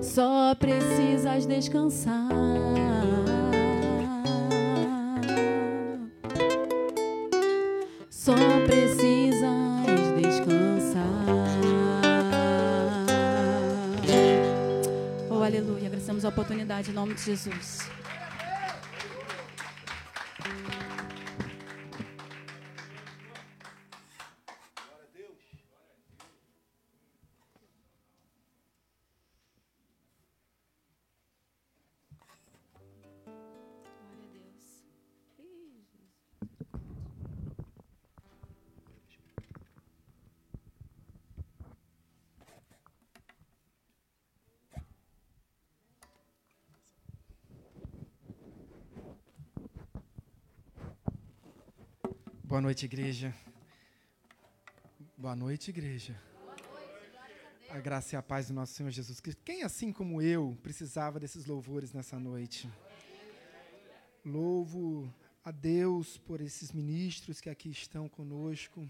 Só 0.00 0.54
precisas 0.54 1.44
descansar. 1.44 2.28
Só 8.08 8.36
precisas 8.64 9.69
aleluia. 15.50 15.86
Agradecemos 15.86 16.24
a 16.24 16.28
oportunidade 16.28 16.90
em 16.90 16.94
nome 16.94 17.14
de 17.14 17.22
Jesus. 17.22 17.99
Boa 52.50 52.60
noite, 52.60 52.84
igreja. 52.84 53.32
Boa 55.16 55.36
noite, 55.36 55.70
igreja. 55.70 56.20
A 57.68 57.78
graça 57.78 58.16
e 58.16 58.18
a 58.18 58.22
paz 58.22 58.48
do 58.48 58.54
nosso 58.54 58.74
Senhor 58.74 58.90
Jesus 58.90 59.20
Cristo. 59.20 59.40
Quem, 59.44 59.62
assim 59.62 59.92
como 59.92 60.20
eu, 60.20 60.58
precisava 60.60 61.20
desses 61.20 61.46
louvores 61.46 61.92
nessa 61.92 62.18
noite? 62.18 62.68
Louvo 64.24 65.14
a 65.44 65.52
Deus 65.52 66.18
por 66.18 66.40
esses 66.40 66.72
ministros 66.72 67.40
que 67.40 67.48
aqui 67.48 67.70
estão 67.70 68.08
conosco. 68.08 68.84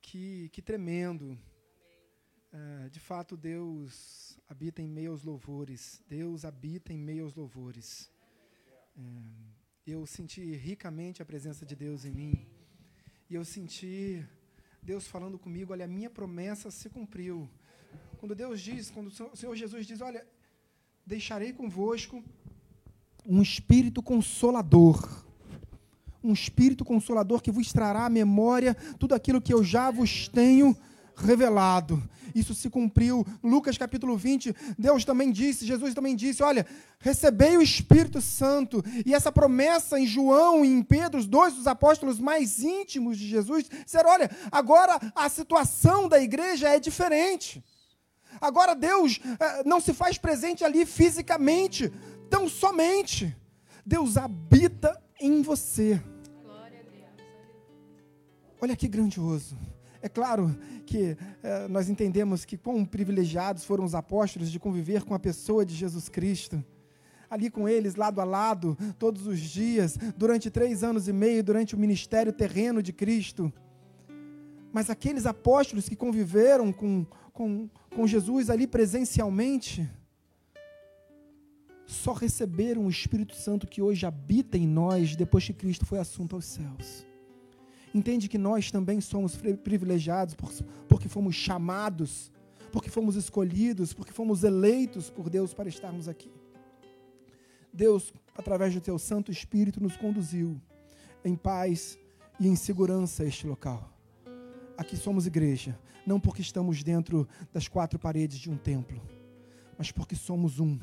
Que, 0.00 0.48
que 0.48 0.62
tremendo. 0.62 1.38
É, 2.50 2.88
de 2.88 3.00
fato, 3.00 3.36
Deus 3.36 4.40
habita 4.48 4.80
em 4.80 4.88
meio 4.88 5.10
aos 5.10 5.24
louvores. 5.24 6.02
Deus 6.08 6.46
habita 6.46 6.90
em 6.90 6.98
meio 6.98 7.24
aos 7.24 7.34
louvores. 7.34 8.10
É, 8.96 9.57
eu 9.90 10.06
senti 10.06 10.42
ricamente 10.54 11.22
a 11.22 11.24
presença 11.24 11.64
de 11.64 11.74
Deus 11.74 12.04
em 12.04 12.10
mim. 12.10 12.46
E 13.30 13.34
eu 13.34 13.44
senti 13.44 14.24
Deus 14.82 15.06
falando 15.06 15.38
comigo, 15.38 15.72
olha, 15.72 15.86
a 15.86 15.88
minha 15.88 16.10
promessa 16.10 16.70
se 16.70 16.90
cumpriu. 16.90 17.48
Quando 18.18 18.34
Deus 18.34 18.60
diz, 18.60 18.90
quando 18.90 19.08
o 19.08 19.36
Senhor 19.36 19.56
Jesus 19.56 19.86
diz, 19.86 20.00
olha, 20.00 20.26
deixarei 21.06 21.52
convosco 21.52 22.22
um 23.26 23.40
espírito 23.40 24.02
consolador. 24.02 25.24
Um 26.22 26.32
espírito 26.32 26.84
consolador 26.84 27.40
que 27.40 27.50
vos 27.50 27.72
trará 27.72 28.04
à 28.04 28.10
memória 28.10 28.74
tudo 28.98 29.14
aquilo 29.14 29.40
que 29.40 29.54
eu 29.54 29.64
já 29.64 29.90
vos 29.90 30.28
tenho 30.28 30.76
revelado. 31.18 32.02
Isso 32.34 32.54
se 32.54 32.70
cumpriu. 32.70 33.26
Lucas 33.42 33.76
capítulo 33.76 34.16
20, 34.16 34.54
Deus 34.78 35.04
também 35.04 35.32
disse, 35.32 35.66
Jesus 35.66 35.94
também 35.94 36.14
disse: 36.14 36.42
Olha, 36.42 36.66
recebei 36.98 37.56
o 37.56 37.62
Espírito 37.62 38.20
Santo. 38.20 38.82
E 39.04 39.14
essa 39.14 39.32
promessa 39.32 39.98
em 39.98 40.06
João 40.06 40.64
e 40.64 40.68
em 40.68 40.82
Pedro, 40.82 41.18
os 41.18 41.26
dois 41.26 41.54
dos 41.54 41.66
apóstolos 41.66 42.18
mais 42.18 42.62
íntimos 42.62 43.18
de 43.18 43.26
Jesus, 43.26 43.68
disseram: 43.84 44.10
Olha, 44.10 44.30
agora 44.52 44.98
a 45.14 45.28
situação 45.28 46.08
da 46.08 46.20
igreja 46.20 46.68
é 46.68 46.78
diferente. 46.78 47.62
Agora 48.40 48.74
Deus 48.74 49.20
eh, 49.40 49.62
não 49.64 49.80
se 49.80 49.92
faz 49.92 50.16
presente 50.18 50.64
ali 50.64 50.86
fisicamente, 50.86 51.92
tão 52.30 52.48
somente. 52.48 53.34
Deus 53.84 54.16
habita 54.16 55.02
em 55.20 55.42
você. 55.42 56.00
Olha 58.60 58.76
que 58.76 58.86
grandioso. 58.86 59.56
É 60.00 60.08
claro 60.08 60.56
que 60.86 61.16
é, 61.42 61.66
nós 61.68 61.88
entendemos 61.88 62.44
que 62.44 62.56
quão 62.56 62.84
privilegiados 62.84 63.64
foram 63.64 63.84
os 63.84 63.94
apóstolos 63.94 64.50
de 64.50 64.58
conviver 64.58 65.02
com 65.04 65.14
a 65.14 65.18
pessoa 65.18 65.64
de 65.64 65.74
Jesus 65.74 66.08
Cristo. 66.08 66.64
Ali 67.28 67.50
com 67.50 67.68
eles, 67.68 67.96
lado 67.96 68.20
a 68.20 68.24
lado, 68.24 68.76
todos 68.98 69.26
os 69.26 69.38
dias, 69.38 69.98
durante 70.16 70.50
três 70.50 70.82
anos 70.82 71.08
e 71.08 71.12
meio, 71.12 71.42
durante 71.44 71.74
o 71.74 71.78
ministério 71.78 72.32
terreno 72.32 72.82
de 72.82 72.92
Cristo. 72.92 73.52
Mas 74.72 74.88
aqueles 74.88 75.26
apóstolos 75.26 75.88
que 75.88 75.96
conviveram 75.96 76.72
com, 76.72 77.04
com, 77.32 77.68
com 77.94 78.06
Jesus 78.06 78.48
ali 78.48 78.66
presencialmente, 78.66 79.88
só 81.86 82.12
receberam 82.12 82.86
o 82.86 82.90
Espírito 82.90 83.34
Santo 83.34 83.66
que 83.66 83.82
hoje 83.82 84.06
habita 84.06 84.56
em 84.56 84.66
nós 84.66 85.16
depois 85.16 85.44
que 85.44 85.54
Cristo 85.54 85.86
foi 85.86 85.98
assunto 85.98 86.36
aos 86.36 86.44
céus. 86.44 87.06
Entende 87.94 88.28
que 88.28 88.38
nós 88.38 88.70
também 88.70 89.00
somos 89.00 89.36
privilegiados 89.36 90.36
porque 90.88 91.08
fomos 91.08 91.34
chamados, 91.34 92.30
porque 92.70 92.90
fomos 92.90 93.16
escolhidos, 93.16 93.92
porque 93.92 94.12
fomos 94.12 94.44
eleitos 94.44 95.08
por 95.10 95.30
Deus 95.30 95.54
para 95.54 95.68
estarmos 95.68 96.08
aqui. 96.08 96.30
Deus, 97.72 98.12
através 98.36 98.74
do 98.74 98.80
teu 98.80 98.98
Santo 98.98 99.30
Espírito, 99.30 99.82
nos 99.82 99.96
conduziu 99.96 100.60
em 101.24 101.34
paz 101.34 101.98
e 102.38 102.48
em 102.48 102.56
segurança 102.56 103.22
a 103.22 103.26
este 103.26 103.46
local. 103.46 103.92
Aqui 104.76 104.96
somos 104.96 105.26
igreja, 105.26 105.78
não 106.06 106.20
porque 106.20 106.42
estamos 106.42 106.82
dentro 106.82 107.26
das 107.52 107.68
quatro 107.68 107.98
paredes 107.98 108.38
de 108.38 108.50
um 108.50 108.56
templo, 108.56 109.00
mas 109.76 109.90
porque 109.90 110.14
somos 110.14 110.60
um 110.60 110.78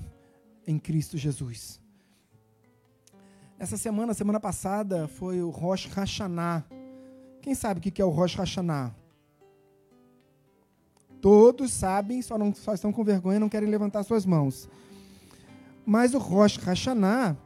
em 0.67 0.79
Cristo 0.79 1.17
Jesus. 1.17 1.79
Essa 3.57 3.77
semana, 3.77 4.13
semana 4.13 4.39
passada, 4.39 5.07
foi 5.07 5.41
o 5.41 5.49
Rosh 5.49 5.85
Hashanah, 5.85 6.65
quem 7.45 7.53
sabe 7.53 7.77
o 7.77 7.83
que 7.91 8.01
é 8.01 8.03
o 8.03 8.09
Rosh 8.09 8.33
Hashanah? 8.33 8.91
Todos 11.21 11.71
sabem, 11.71 12.19
só, 12.19 12.39
não, 12.39 12.51
só 12.55 12.73
estão 12.73 12.91
com 12.91 13.03
vergonha 13.03 13.37
e 13.37 13.39
não 13.39 13.47
querem 13.47 13.69
levantar 13.69 14.01
suas 14.01 14.25
mãos. 14.25 14.67
Mas 15.85 16.15
o 16.15 16.17
Rosh 16.17 16.57
Hashanah 16.57 17.37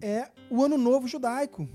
é 0.00 0.30
o 0.50 0.64
ano 0.64 0.78
novo 0.78 1.06
judaico. 1.06 1.68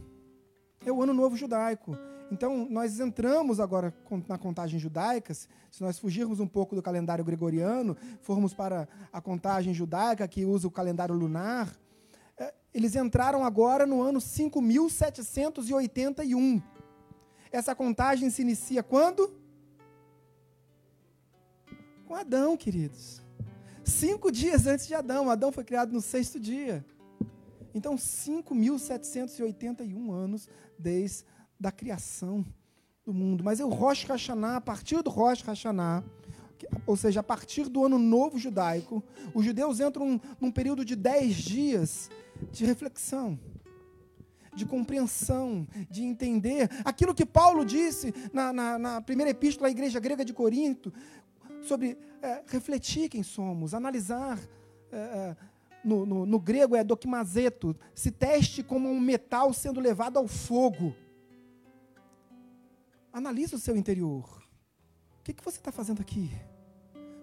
É 0.84 0.92
o 0.92 1.04
ano 1.04 1.14
novo 1.14 1.38
judaico. 1.38 1.96
Então, 2.32 2.68
nós 2.68 3.00
entramos 3.00 3.60
agora 3.60 3.94
na 4.28 4.40
contagem 4.40 4.80
judaica, 4.80 5.36
se 5.36 5.48
nós 5.82 6.00
fugirmos 6.00 6.40
um 6.40 6.48
pouco 6.48 6.76
do 6.76 6.82
calendário 6.82 7.24
gregoriano, 7.24 7.96
formos 8.22 8.56
para 8.56 8.88
a 9.14 9.22
contagem 9.22 9.72
judaica, 9.72 10.28
que 10.28 10.46
usa 10.46 10.68
o 10.68 10.72
calendário 10.72 11.14
lunar, 11.14 11.72
eles 12.78 12.96
entraram 12.96 13.44
agora 13.44 13.86
no 13.88 14.04
ano 14.04 14.22
5781. 14.22 16.62
Essa 17.52 17.74
contagem 17.74 18.30
se 18.30 18.44
inicia 18.44 18.84
quando? 18.84 19.36
Com 22.06 22.14
Adão, 22.14 22.56
queridos. 22.56 23.24
Cinco 23.84 24.32
dias 24.32 24.68
antes 24.68 24.86
de 24.86 24.94
Adão. 24.94 25.32
Adão 25.32 25.52
foi 25.52 25.64
criado 25.64 25.92
no 25.92 26.02
sexto 26.02 26.40
dia. 26.40 26.86
Então, 27.74 27.96
5.781 27.96 30.12
anos 30.12 30.48
desde 30.78 31.26
a 31.64 31.72
criação 31.72 32.46
do 33.04 33.12
mundo. 33.12 33.44
Mas 33.44 33.60
o 33.60 33.70
Rosh 33.70 34.04
Hashanah, 34.04 34.58
a 34.58 34.62
partir 34.62 35.02
do 35.02 35.10
Rosh 35.10 35.42
Hashanah, 35.42 36.04
ou 36.86 36.96
seja, 36.96 37.20
a 37.20 37.24
partir 37.24 37.70
do 37.70 37.86
ano 37.86 38.00
novo 38.00 38.38
judaico, 38.38 39.04
os 39.34 39.46
judeus 39.46 39.80
entram 39.80 40.20
num 40.40 40.52
período 40.52 40.84
de 40.84 40.96
dez 40.96 41.36
dias 41.36 42.10
de 42.52 42.66
reflexão, 42.66 43.40
de 44.54 44.66
compreensão, 44.66 45.68
de 45.90 46.04
entender 46.04 46.70
aquilo 46.84 47.14
que 47.14 47.26
Paulo 47.26 47.64
disse 47.64 48.14
na, 48.34 48.52
na, 48.52 48.80
na 48.80 49.02
primeira 49.02 49.32
epístola 49.32 49.68
à 49.68 49.72
igreja 49.72 50.00
grega 50.00 50.26
de 50.26 50.34
Corinto, 50.34 50.92
sobre 51.62 51.98
é, 52.22 52.44
refletir 52.48 53.10
quem 53.10 53.24
somos, 53.24 53.74
analisar. 53.74 54.40
É, 54.92 54.98
é, 54.98 55.36
no, 55.84 56.06
no, 56.06 56.26
no, 56.26 56.40
grego 56.40 56.76
é 56.76 56.84
dokimazeto, 56.84 57.76
se 57.94 58.12
teste 58.12 58.64
como 58.64 58.90
um 58.90 59.00
metal 59.00 59.54
sendo 59.54 59.80
levado 59.80 60.18
ao 60.18 60.28
fogo. 60.28 60.94
Analise 63.14 63.56
o 63.56 63.60
seu 63.60 63.76
interior. 63.76 64.47
Que, 65.28 65.34
que 65.34 65.44
você 65.44 65.58
está 65.58 65.74
fazendo 65.74 66.02
aqui? 66.02 66.32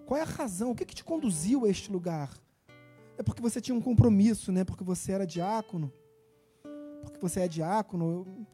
Qual 0.05 0.20
é 0.20 0.20
a 0.20 0.26
razão? 0.26 0.72
O 0.72 0.74
que, 0.74 0.84
que 0.84 0.94
te 0.94 1.02
conduziu 1.02 1.64
a 1.64 1.70
este 1.70 1.90
lugar? 1.90 2.30
É 3.16 3.22
porque 3.22 3.40
você 3.40 3.62
tinha 3.62 3.74
um 3.74 3.80
compromisso, 3.80 4.52
né? 4.52 4.62
Porque 4.62 4.84
você 4.84 5.12
era 5.12 5.26
diácono. 5.26 5.90
Porque 7.00 7.18
você 7.18 7.40
é 7.40 7.48
diácono. 7.48 8.46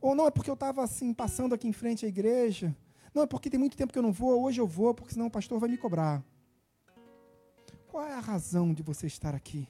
Ou 0.00 0.16
não, 0.16 0.26
é 0.26 0.32
porque 0.32 0.50
eu 0.50 0.54
estava 0.54 0.82
assim, 0.82 1.14
passando 1.14 1.54
aqui 1.54 1.68
em 1.68 1.72
frente 1.72 2.04
à 2.04 2.08
igreja. 2.08 2.76
Não, 3.14 3.22
é 3.22 3.26
porque 3.28 3.48
tem 3.48 3.60
muito 3.60 3.76
tempo 3.76 3.92
que 3.92 3.98
eu 4.00 4.02
não 4.02 4.10
vou, 4.10 4.42
hoje 4.42 4.60
eu 4.60 4.66
vou, 4.66 4.92
porque 4.92 5.12
senão 5.12 5.26
o 5.26 5.30
pastor 5.30 5.60
vai 5.60 5.68
me 5.68 5.78
cobrar. 5.78 6.20
Qual 7.86 8.04
é 8.04 8.14
a 8.14 8.20
razão 8.20 8.74
de 8.74 8.82
você 8.82 9.06
estar 9.06 9.32
aqui? 9.32 9.68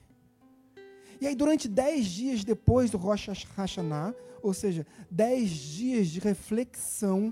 E 1.21 1.27
aí, 1.27 1.35
durante 1.35 1.67
dez 1.67 2.07
dias 2.07 2.43
depois 2.43 2.89
do 2.89 2.97
Rosh 2.97 3.45
Hashanah, 3.55 4.15
ou 4.41 4.55
seja, 4.55 4.87
dez 5.11 5.51
dias 5.51 6.07
de 6.07 6.19
reflexão, 6.19 7.31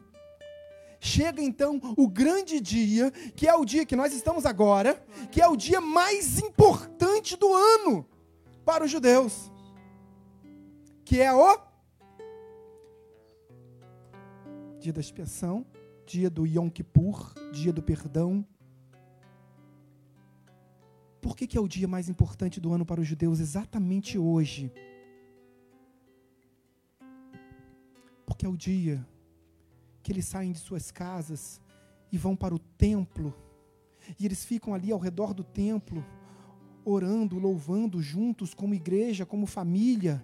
Chega 1.07 1.41
então 1.41 1.79
o 1.95 2.05
grande 2.05 2.59
dia, 2.59 3.11
que 3.33 3.47
é 3.47 3.55
o 3.55 3.63
dia 3.63 3.85
que 3.85 3.95
nós 3.95 4.13
estamos 4.13 4.45
agora, 4.45 5.01
que 5.31 5.41
é 5.41 5.47
o 5.47 5.55
dia 5.55 5.79
mais 5.79 6.37
importante 6.37 7.37
do 7.37 7.53
ano 7.53 8.05
para 8.65 8.83
os 8.83 8.91
judeus, 8.91 9.49
que 11.05 11.21
é 11.21 11.31
o 11.31 11.57
dia 14.81 14.91
da 14.91 14.99
expiação, 14.99 15.65
dia 16.05 16.29
do 16.29 16.45
Yom 16.45 16.69
Kippur, 16.69 17.33
dia 17.53 17.71
do 17.71 17.81
perdão. 17.81 18.45
Por 21.21 21.37
que, 21.37 21.47
que 21.47 21.57
é 21.57 21.61
o 21.61 21.69
dia 21.69 21.87
mais 21.87 22.09
importante 22.09 22.59
do 22.59 22.73
ano 22.73 22.85
para 22.85 22.99
os 22.99 23.07
judeus 23.07 23.39
exatamente 23.39 24.17
hoje? 24.17 24.73
Porque 28.25 28.45
é 28.45 28.49
o 28.49 28.57
dia 28.57 29.07
que 30.07 30.13
eles 30.13 30.25
saem 30.25 30.53
de 30.53 30.59
suas 30.59 30.89
casas 30.89 31.59
e 32.09 32.17
vão 32.17 32.33
para 32.33 32.55
o 32.55 32.59
templo, 32.59 33.35
e 34.17 34.25
eles 34.25 34.45
ficam 34.45 34.73
ali 34.73 34.89
ao 34.89 34.97
redor 34.97 35.33
do 35.33 35.43
templo, 35.43 36.01
orando, 36.85 37.37
louvando 37.37 38.01
juntos, 38.01 38.53
como 38.53 38.73
igreja, 38.73 39.25
como 39.25 39.45
família. 39.45 40.23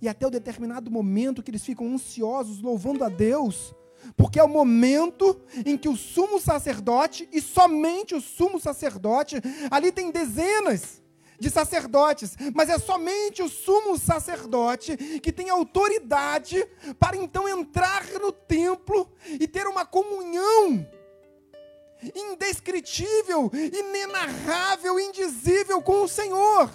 E 0.00 0.08
até 0.08 0.24
o 0.24 0.30
determinado 0.30 0.92
momento 0.92 1.42
que 1.42 1.50
eles 1.50 1.64
ficam 1.64 1.92
ansiosos, 1.92 2.60
louvando 2.60 3.02
a 3.02 3.08
Deus, 3.08 3.74
porque 4.16 4.38
é 4.38 4.44
o 4.44 4.48
momento 4.48 5.40
em 5.66 5.76
que 5.76 5.88
o 5.88 5.96
sumo 5.96 6.38
sacerdote, 6.38 7.28
e 7.32 7.40
somente 7.40 8.14
o 8.14 8.20
sumo 8.20 8.60
sacerdote, 8.60 9.42
ali 9.72 9.90
tem 9.90 10.12
dezenas 10.12 11.02
de 11.38 11.50
sacerdotes, 11.50 12.36
mas 12.54 12.68
é 12.68 12.78
somente 12.78 13.42
o 13.42 13.48
sumo 13.48 13.98
sacerdote 13.98 14.96
que 15.20 15.32
tem 15.32 15.50
autoridade 15.50 16.64
para 16.98 17.16
então 17.16 17.48
entrar 17.48 18.04
no 18.20 18.32
templo 18.32 19.10
e 19.26 19.46
ter 19.46 19.66
uma 19.66 19.84
comunhão 19.84 20.86
indescritível, 22.14 23.50
inenarrável, 23.54 24.98
indizível 25.00 25.80
com 25.80 26.02
o 26.02 26.08
Senhor. 26.08 26.70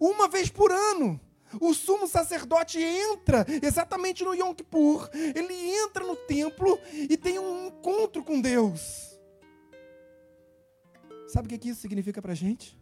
Uma 0.00 0.28
vez 0.28 0.48
por 0.48 0.70
ano, 0.70 1.20
o 1.60 1.72
sumo 1.74 2.06
sacerdote 2.06 2.80
entra 2.82 3.46
exatamente 3.62 4.24
no 4.24 4.34
Yom 4.34 4.54
Kippur, 4.54 5.08
ele 5.12 5.54
entra 5.54 6.04
no 6.04 6.14
templo 6.14 6.78
e 6.92 7.16
tem 7.16 7.38
um 7.38 7.68
encontro 7.68 8.22
com 8.22 8.40
Deus. 8.40 9.07
Sabe 11.28 11.46
o 11.46 11.58
que 11.58 11.68
isso 11.68 11.82
significa 11.82 12.22
para 12.22 12.32
a 12.32 12.34
gente? 12.34 12.74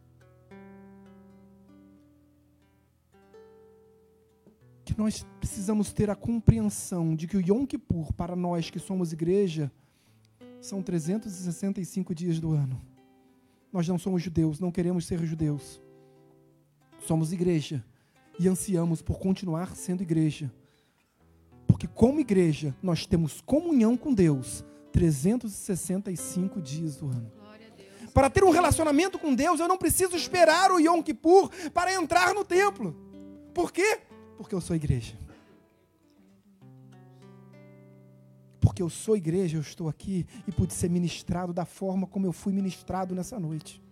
Que 4.84 4.96
nós 4.96 5.26
precisamos 5.40 5.92
ter 5.92 6.08
a 6.10 6.14
compreensão 6.14 7.16
de 7.16 7.26
que 7.26 7.36
o 7.36 7.40
Yom 7.40 7.66
Kippur, 7.66 8.12
para 8.12 8.36
nós 8.36 8.70
que 8.70 8.78
somos 8.78 9.12
igreja, 9.12 9.70
são 10.60 10.80
365 10.80 12.14
dias 12.14 12.38
do 12.38 12.52
ano. 12.52 12.80
Nós 13.72 13.88
não 13.88 13.98
somos 13.98 14.22
judeus, 14.22 14.60
não 14.60 14.70
queremos 14.70 15.06
ser 15.06 15.24
judeus. 15.24 15.82
Somos 17.00 17.32
igreja 17.32 17.84
e 18.38 18.46
ansiamos 18.46 19.02
por 19.02 19.18
continuar 19.18 19.74
sendo 19.74 20.04
igreja. 20.04 20.52
Porque, 21.66 21.88
como 21.88 22.20
igreja, 22.20 22.76
nós 22.80 23.06
temos 23.06 23.40
comunhão 23.40 23.96
com 23.96 24.14
Deus 24.14 24.64
365 24.92 26.62
dias 26.62 26.96
do 26.96 27.08
ano. 27.08 27.35
Para 28.16 28.30
ter 28.30 28.42
um 28.42 28.48
relacionamento 28.48 29.18
com 29.18 29.34
Deus, 29.34 29.60
eu 29.60 29.68
não 29.68 29.76
preciso 29.76 30.16
esperar 30.16 30.72
o 30.72 30.80
Yom 30.80 31.02
Kippur 31.02 31.50
para 31.74 31.92
entrar 31.92 32.32
no 32.32 32.46
templo. 32.46 32.96
Por 33.52 33.70
quê? 33.70 34.00
Porque 34.38 34.54
eu 34.54 34.60
sou 34.62 34.74
igreja. 34.74 35.18
Porque 38.58 38.80
eu 38.80 38.88
sou 38.88 39.18
igreja, 39.18 39.58
eu 39.58 39.60
estou 39.60 39.86
aqui 39.86 40.26
e 40.46 40.50
pude 40.50 40.72
ser 40.72 40.88
ministrado 40.88 41.52
da 41.52 41.66
forma 41.66 42.06
como 42.06 42.24
eu 42.24 42.32
fui 42.32 42.54
ministrado 42.54 43.14
nessa 43.14 43.38
noite. 43.38 43.84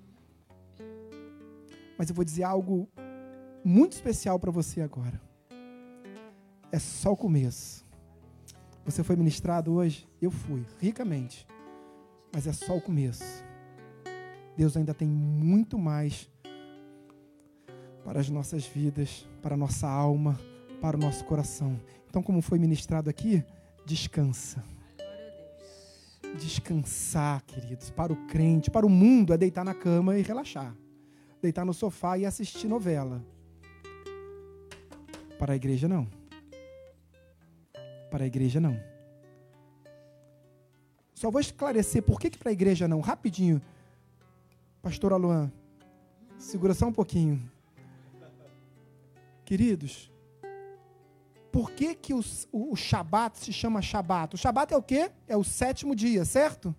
Mas 1.98 2.08
eu 2.08 2.14
vou 2.14 2.24
dizer 2.24 2.44
algo 2.44 2.88
muito 3.62 3.92
especial 3.92 4.40
para 4.40 4.50
você 4.50 4.80
agora. 4.80 5.20
É 6.72 6.78
só 6.78 7.12
o 7.12 7.16
começo. 7.16 7.84
Você 8.86 9.04
foi 9.04 9.16
ministrado 9.16 9.74
hoje? 9.74 10.08
Eu 10.18 10.30
fui, 10.30 10.64
ricamente. 10.80 11.46
Mas 12.32 12.46
é 12.46 12.54
só 12.54 12.74
o 12.74 12.80
começo. 12.80 13.44
Deus 14.56 14.76
ainda 14.76 14.94
tem 14.94 15.08
muito 15.08 15.78
mais 15.78 16.30
para 18.04 18.20
as 18.20 18.28
nossas 18.28 18.66
vidas, 18.66 19.26
para 19.42 19.54
a 19.54 19.58
nossa 19.58 19.88
alma, 19.88 20.38
para 20.80 20.96
o 20.96 21.00
nosso 21.00 21.24
coração. 21.24 21.80
Então, 22.08 22.22
como 22.22 22.42
foi 22.42 22.58
ministrado 22.58 23.08
aqui, 23.10 23.42
descansa. 23.84 24.62
Descansar, 26.38 27.42
queridos, 27.44 27.90
para 27.90 28.12
o 28.12 28.26
crente, 28.26 28.70
para 28.70 28.86
o 28.86 28.90
mundo 28.90 29.32
é 29.32 29.38
deitar 29.38 29.64
na 29.64 29.74
cama 29.74 30.18
e 30.18 30.22
relaxar. 30.22 30.76
Deitar 31.40 31.64
no 31.64 31.74
sofá 31.74 32.18
e 32.18 32.26
assistir 32.26 32.68
novela. 32.68 33.24
Para 35.38 35.54
a 35.54 35.56
igreja, 35.56 35.88
não. 35.88 36.06
Para 38.10 38.24
a 38.24 38.26
igreja, 38.26 38.60
não. 38.60 38.78
Só 41.14 41.30
vou 41.30 41.40
esclarecer 41.40 42.02
por 42.02 42.20
que, 42.20 42.30
que 42.30 42.38
para 42.38 42.50
a 42.50 42.52
igreja 42.52 42.86
não. 42.86 43.00
Rapidinho. 43.00 43.60
Pastor 44.84 45.14
Aluan, 45.14 45.50
segura 46.36 46.74
só 46.74 46.86
um 46.86 46.92
pouquinho. 46.92 47.50
Queridos, 49.42 50.12
por 51.50 51.70
que, 51.70 51.94
que 51.94 52.12
o, 52.12 52.20
o, 52.52 52.72
o 52.74 52.76
Shabat 52.76 53.38
se 53.38 53.50
chama 53.50 53.80
Shabat? 53.80 54.34
O 54.34 54.38
Shabat 54.38 54.74
é 54.74 54.76
o 54.76 54.82
quê? 54.82 55.10
É 55.26 55.38
o 55.38 55.42
sétimo 55.42 55.96
dia, 55.96 56.22
certo? 56.26 56.74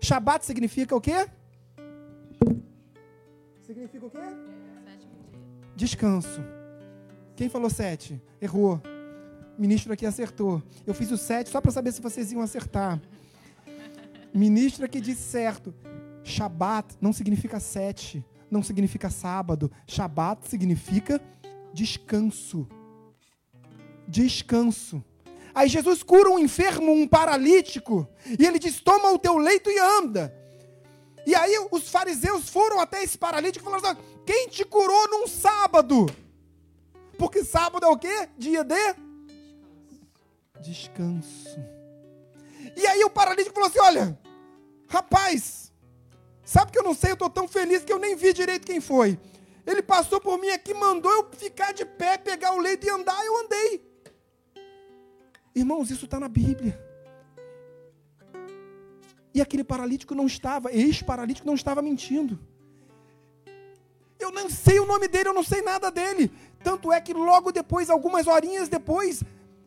Shabat 0.00 0.46
significa 0.46 0.94
o 0.94 1.00
quê? 1.00 1.28
Significa 3.66 4.06
o 4.06 4.10
quê? 4.10 4.18
Descanso. 5.74 6.40
Quem 7.34 7.48
falou 7.48 7.70
sete? 7.70 8.22
Errou. 8.40 8.80
O 9.58 9.60
ministro 9.60 9.92
aqui 9.92 10.06
acertou. 10.06 10.62
Eu 10.86 10.94
fiz 10.94 11.10
o 11.10 11.16
sete 11.16 11.50
só 11.50 11.60
para 11.60 11.72
saber 11.72 11.90
se 11.90 12.00
vocês 12.00 12.30
iam 12.30 12.40
acertar. 12.40 13.00
Ministro 14.32 14.84
aqui 14.84 15.00
disse 15.00 15.22
certo. 15.22 15.74
Shabat 16.22 16.96
não 17.00 17.12
significa 17.12 17.58
sete, 17.58 18.24
não 18.50 18.62
significa 18.62 19.10
sábado. 19.10 19.70
Shabat 19.86 20.48
significa 20.48 21.20
descanso. 21.72 22.68
Descanso. 24.06 25.04
Aí 25.54 25.68
Jesus 25.68 26.02
cura 26.02 26.30
um 26.30 26.38
enfermo, 26.38 26.92
um 26.92 27.06
paralítico, 27.06 28.08
e 28.38 28.46
ele 28.46 28.58
diz: 28.58 28.80
Toma 28.80 29.10
o 29.12 29.18
teu 29.18 29.36
leito 29.36 29.70
e 29.70 29.78
anda. 29.78 30.34
E 31.26 31.34
aí 31.34 31.54
os 31.70 31.88
fariseus 31.90 32.48
foram 32.48 32.80
até 32.80 33.02
esse 33.02 33.18
paralítico 33.18 33.64
e 33.64 33.70
falaram: 33.70 33.90
assim, 33.90 34.00
Quem 34.24 34.48
te 34.48 34.64
curou 34.64 35.08
num 35.08 35.26
sábado? 35.26 36.06
Porque 37.18 37.44
sábado 37.44 37.84
é 37.84 37.88
o 37.88 37.98
quê? 37.98 38.28
Dia 38.38 38.64
de 38.64 38.94
descanso. 40.60 41.58
E 42.76 42.86
aí 42.86 43.04
o 43.04 43.10
paralítico 43.10 43.54
falou 43.54 43.68
assim: 43.68 43.80
Olha, 43.80 44.18
rapaz, 44.88 45.59
sabe 46.50 46.72
que 46.72 46.78
eu 46.80 46.82
não 46.82 46.94
sei, 46.94 47.10
eu 47.10 47.14
estou 47.14 47.30
tão 47.30 47.46
feliz 47.46 47.84
que 47.84 47.92
eu 47.92 47.98
nem 47.98 48.16
vi 48.16 48.32
direito 48.32 48.66
quem 48.66 48.80
foi. 48.80 49.16
Ele 49.64 49.80
passou 49.80 50.20
por 50.20 50.36
mim 50.36 50.50
aqui, 50.50 50.74
mandou 50.74 51.12
eu 51.12 51.30
ficar 51.36 51.72
de 51.72 51.84
pé, 51.84 52.18
pegar 52.18 52.54
o 52.54 52.58
leito 52.58 52.84
e 52.84 52.90
andar, 52.90 53.24
eu 53.24 53.38
andei. 53.44 53.88
Irmãos, 55.54 55.92
isso 55.92 56.06
está 56.06 56.18
na 56.18 56.28
Bíblia. 56.28 56.76
E 59.32 59.40
aquele 59.40 59.62
paralítico 59.62 60.12
não 60.12 60.26
estava, 60.26 60.72
ex-paralítico 60.72 61.46
não 61.46 61.54
estava 61.54 61.80
mentindo. 61.80 62.36
Eu 64.18 64.32
não 64.32 64.50
sei 64.50 64.80
o 64.80 64.86
nome 64.86 65.06
dele, 65.06 65.28
eu 65.28 65.34
não 65.34 65.44
sei 65.44 65.62
nada 65.62 65.88
dele. 65.88 66.32
Tanto 66.64 66.92
é 66.92 67.00
que 67.00 67.14
logo 67.14 67.52
depois, 67.52 67.88
algumas 67.88 68.26
horinhas 68.26 68.68
depois, 68.68 69.22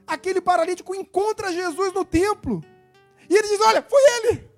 aquele 0.06 0.42
paralítico 0.42 0.94
encontra 0.94 1.54
Jesus 1.54 1.94
no 1.94 2.04
templo. 2.04 2.62
E 3.30 3.36
ele 3.36 3.48
diz: 3.48 3.62
Olha, 3.62 3.82
foi 3.82 4.02
ele. 4.18 4.50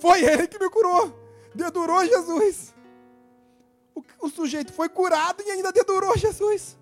Foi 0.00 0.24
ele 0.24 0.48
que 0.48 0.58
me 0.58 0.68
curou. 0.68 1.23
Dedurou 1.54 2.04
Jesus. 2.04 2.74
O, 3.94 4.02
o 4.22 4.28
sujeito 4.28 4.72
foi 4.72 4.88
curado 4.88 5.42
e 5.46 5.50
ainda 5.50 5.72
dedurou 5.72 6.16
Jesus. 6.16 6.76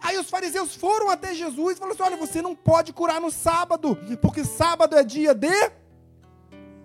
Aí 0.00 0.16
os 0.18 0.30
fariseus 0.30 0.74
foram 0.74 1.10
até 1.10 1.34
Jesus 1.34 1.76
e 1.76 1.78
falaram 1.78 1.94
assim: 1.94 2.02
Olha, 2.02 2.16
você 2.16 2.42
não 2.42 2.54
pode 2.54 2.92
curar 2.92 3.20
no 3.20 3.30
sábado, 3.30 3.96
porque 4.20 4.44
sábado 4.44 4.96
é 4.96 5.02
dia 5.02 5.34
de 5.34 5.50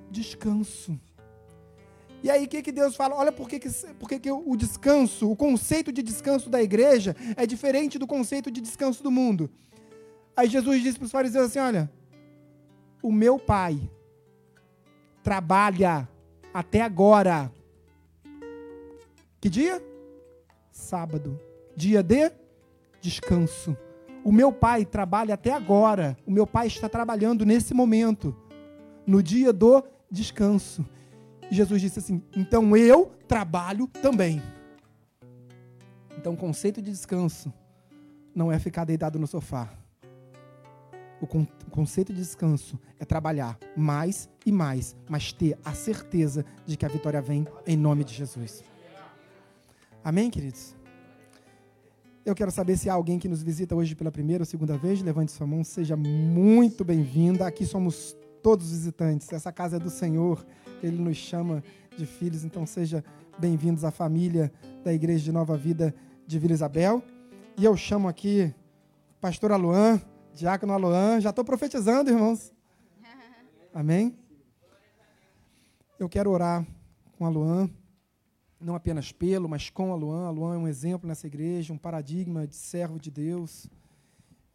descanso. 0.09 0.99
E 2.23 2.31
aí, 2.31 2.45
o 2.45 2.47
que, 2.47 2.61
que 2.61 2.71
Deus 2.71 2.95
fala? 2.95 3.15
Olha 3.15 3.33
por 3.33 3.49
que, 3.49 3.59
que, 3.59 3.69
que 4.19 4.31
o 4.31 4.55
descanso, 4.55 5.29
o 5.29 5.35
conceito 5.35 5.91
de 5.91 6.01
descanso 6.01 6.49
da 6.49 6.63
igreja 6.63 7.13
é 7.35 7.45
diferente 7.45 7.99
do 7.99 8.07
conceito 8.07 8.49
de 8.49 8.61
descanso 8.61 9.03
do 9.03 9.11
mundo. 9.11 9.51
Aí 10.35 10.47
Jesus 10.47 10.81
disse 10.81 10.97
para 10.97 11.05
os 11.05 11.11
fariseus 11.11 11.47
assim: 11.47 11.59
Olha, 11.59 11.91
o 13.01 13.11
meu 13.11 13.37
pai 13.37 13.77
trabalha 15.21 16.07
até 16.53 16.81
agora. 16.81 17.51
Que 19.41 19.49
dia? 19.49 19.83
Sábado. 20.71 21.39
Dia 21.75 22.03
de 22.03 22.31
descanso. 23.01 23.75
O 24.23 24.31
meu 24.31 24.53
pai 24.53 24.85
trabalha 24.85 25.33
até 25.33 25.51
agora. 25.51 26.15
O 26.25 26.31
meu 26.31 26.47
pai 26.47 26.67
está 26.67 26.87
trabalhando 26.87 27.45
nesse 27.45 27.73
momento. 27.73 28.35
No 29.05 29.21
dia 29.21 29.51
do 29.51 29.83
descanso. 30.09 30.85
Jesus 31.49 31.81
disse 31.81 31.99
assim: 31.99 32.23
então 32.35 32.75
eu 32.77 33.11
trabalho 33.27 33.87
também. 33.87 34.41
Então 36.17 36.33
o 36.33 36.37
conceito 36.37 36.81
de 36.81 36.89
descanso 36.89 37.51
não 38.33 38.51
é 38.51 38.57
ficar 38.59 38.85
deitado 38.85 39.19
no 39.19 39.27
sofá. 39.27 39.69
O, 41.23 41.25
con 41.25 41.47
o 41.65 41.71
conceito 41.71 42.11
de 42.11 42.19
descanso 42.19 42.77
é 42.99 43.05
trabalhar 43.05 43.57
mais 43.77 44.27
e 44.45 44.51
mais, 44.51 44.93
mas 45.07 45.31
ter 45.31 45.57
a 45.63 45.73
certeza 45.73 46.45
de 46.65 46.75
que 46.75 46.85
a 46.85 46.89
vitória 46.89 47.21
vem 47.21 47.47
em 47.65 47.77
nome 47.77 48.03
de 48.03 48.13
Jesus. 48.13 48.61
Amém, 50.03 50.29
queridos? 50.29 50.75
Eu 52.25 52.35
quero 52.35 52.51
saber 52.51 52.75
se 52.75 52.89
há 52.89 52.93
alguém 52.93 53.17
que 53.19 53.29
nos 53.29 53.41
visita 53.41 53.73
hoje 53.73 53.95
pela 53.95 54.11
primeira 54.11 54.41
ou 54.41 54.45
segunda 54.45 54.77
vez. 54.77 55.01
Levante 55.01 55.31
sua 55.31 55.47
mão, 55.47 55.63
seja 55.63 55.95
muito 55.95 56.83
bem-vinda. 56.83 57.47
Aqui 57.47 57.65
somos 57.65 58.17
todos 58.41 58.71
visitantes. 58.71 59.31
Essa 59.31 59.49
casa 59.49 59.77
é 59.77 59.79
do 59.79 59.89
Senhor. 59.89 60.45
Ele 60.83 61.01
nos 61.01 61.15
chama 61.15 61.63
de 61.97 62.05
filhos, 62.05 62.43
então 62.43 62.65
seja 62.65 63.01
bem-vindos 63.39 63.85
à 63.85 63.91
família 63.91 64.51
da 64.83 64.93
Igreja 64.93 65.23
de 65.23 65.31
Nova 65.31 65.55
Vida 65.55 65.95
de 66.27 66.37
Vila 66.37 66.53
Isabel. 66.53 67.01
E 67.57 67.63
eu 67.63 67.77
chamo 67.77 68.09
aqui 68.09 68.53
o 69.11 69.21
pastor 69.21 69.53
Aluan, 69.53 70.01
diácono 70.33 70.73
Aluan. 70.73 71.21
Já 71.21 71.29
estou 71.29 71.45
profetizando, 71.45 72.09
irmãos. 72.09 72.51
Amém? 73.73 74.17
Eu 75.99 76.09
quero 76.09 76.31
orar 76.31 76.65
com 77.17 77.25
Aluan, 77.25 77.69
não 78.59 78.75
apenas 78.75 79.11
pelo, 79.11 79.47
mas 79.47 79.69
com 79.69 79.91
Aluan. 79.91 80.27
Aluan 80.27 80.55
é 80.55 80.57
um 80.57 80.67
exemplo 80.67 81.07
nessa 81.07 81.27
igreja, 81.27 81.73
um 81.73 81.77
paradigma 81.77 82.47
de 82.47 82.55
servo 82.55 82.99
de 82.99 83.11
Deus. 83.11 83.67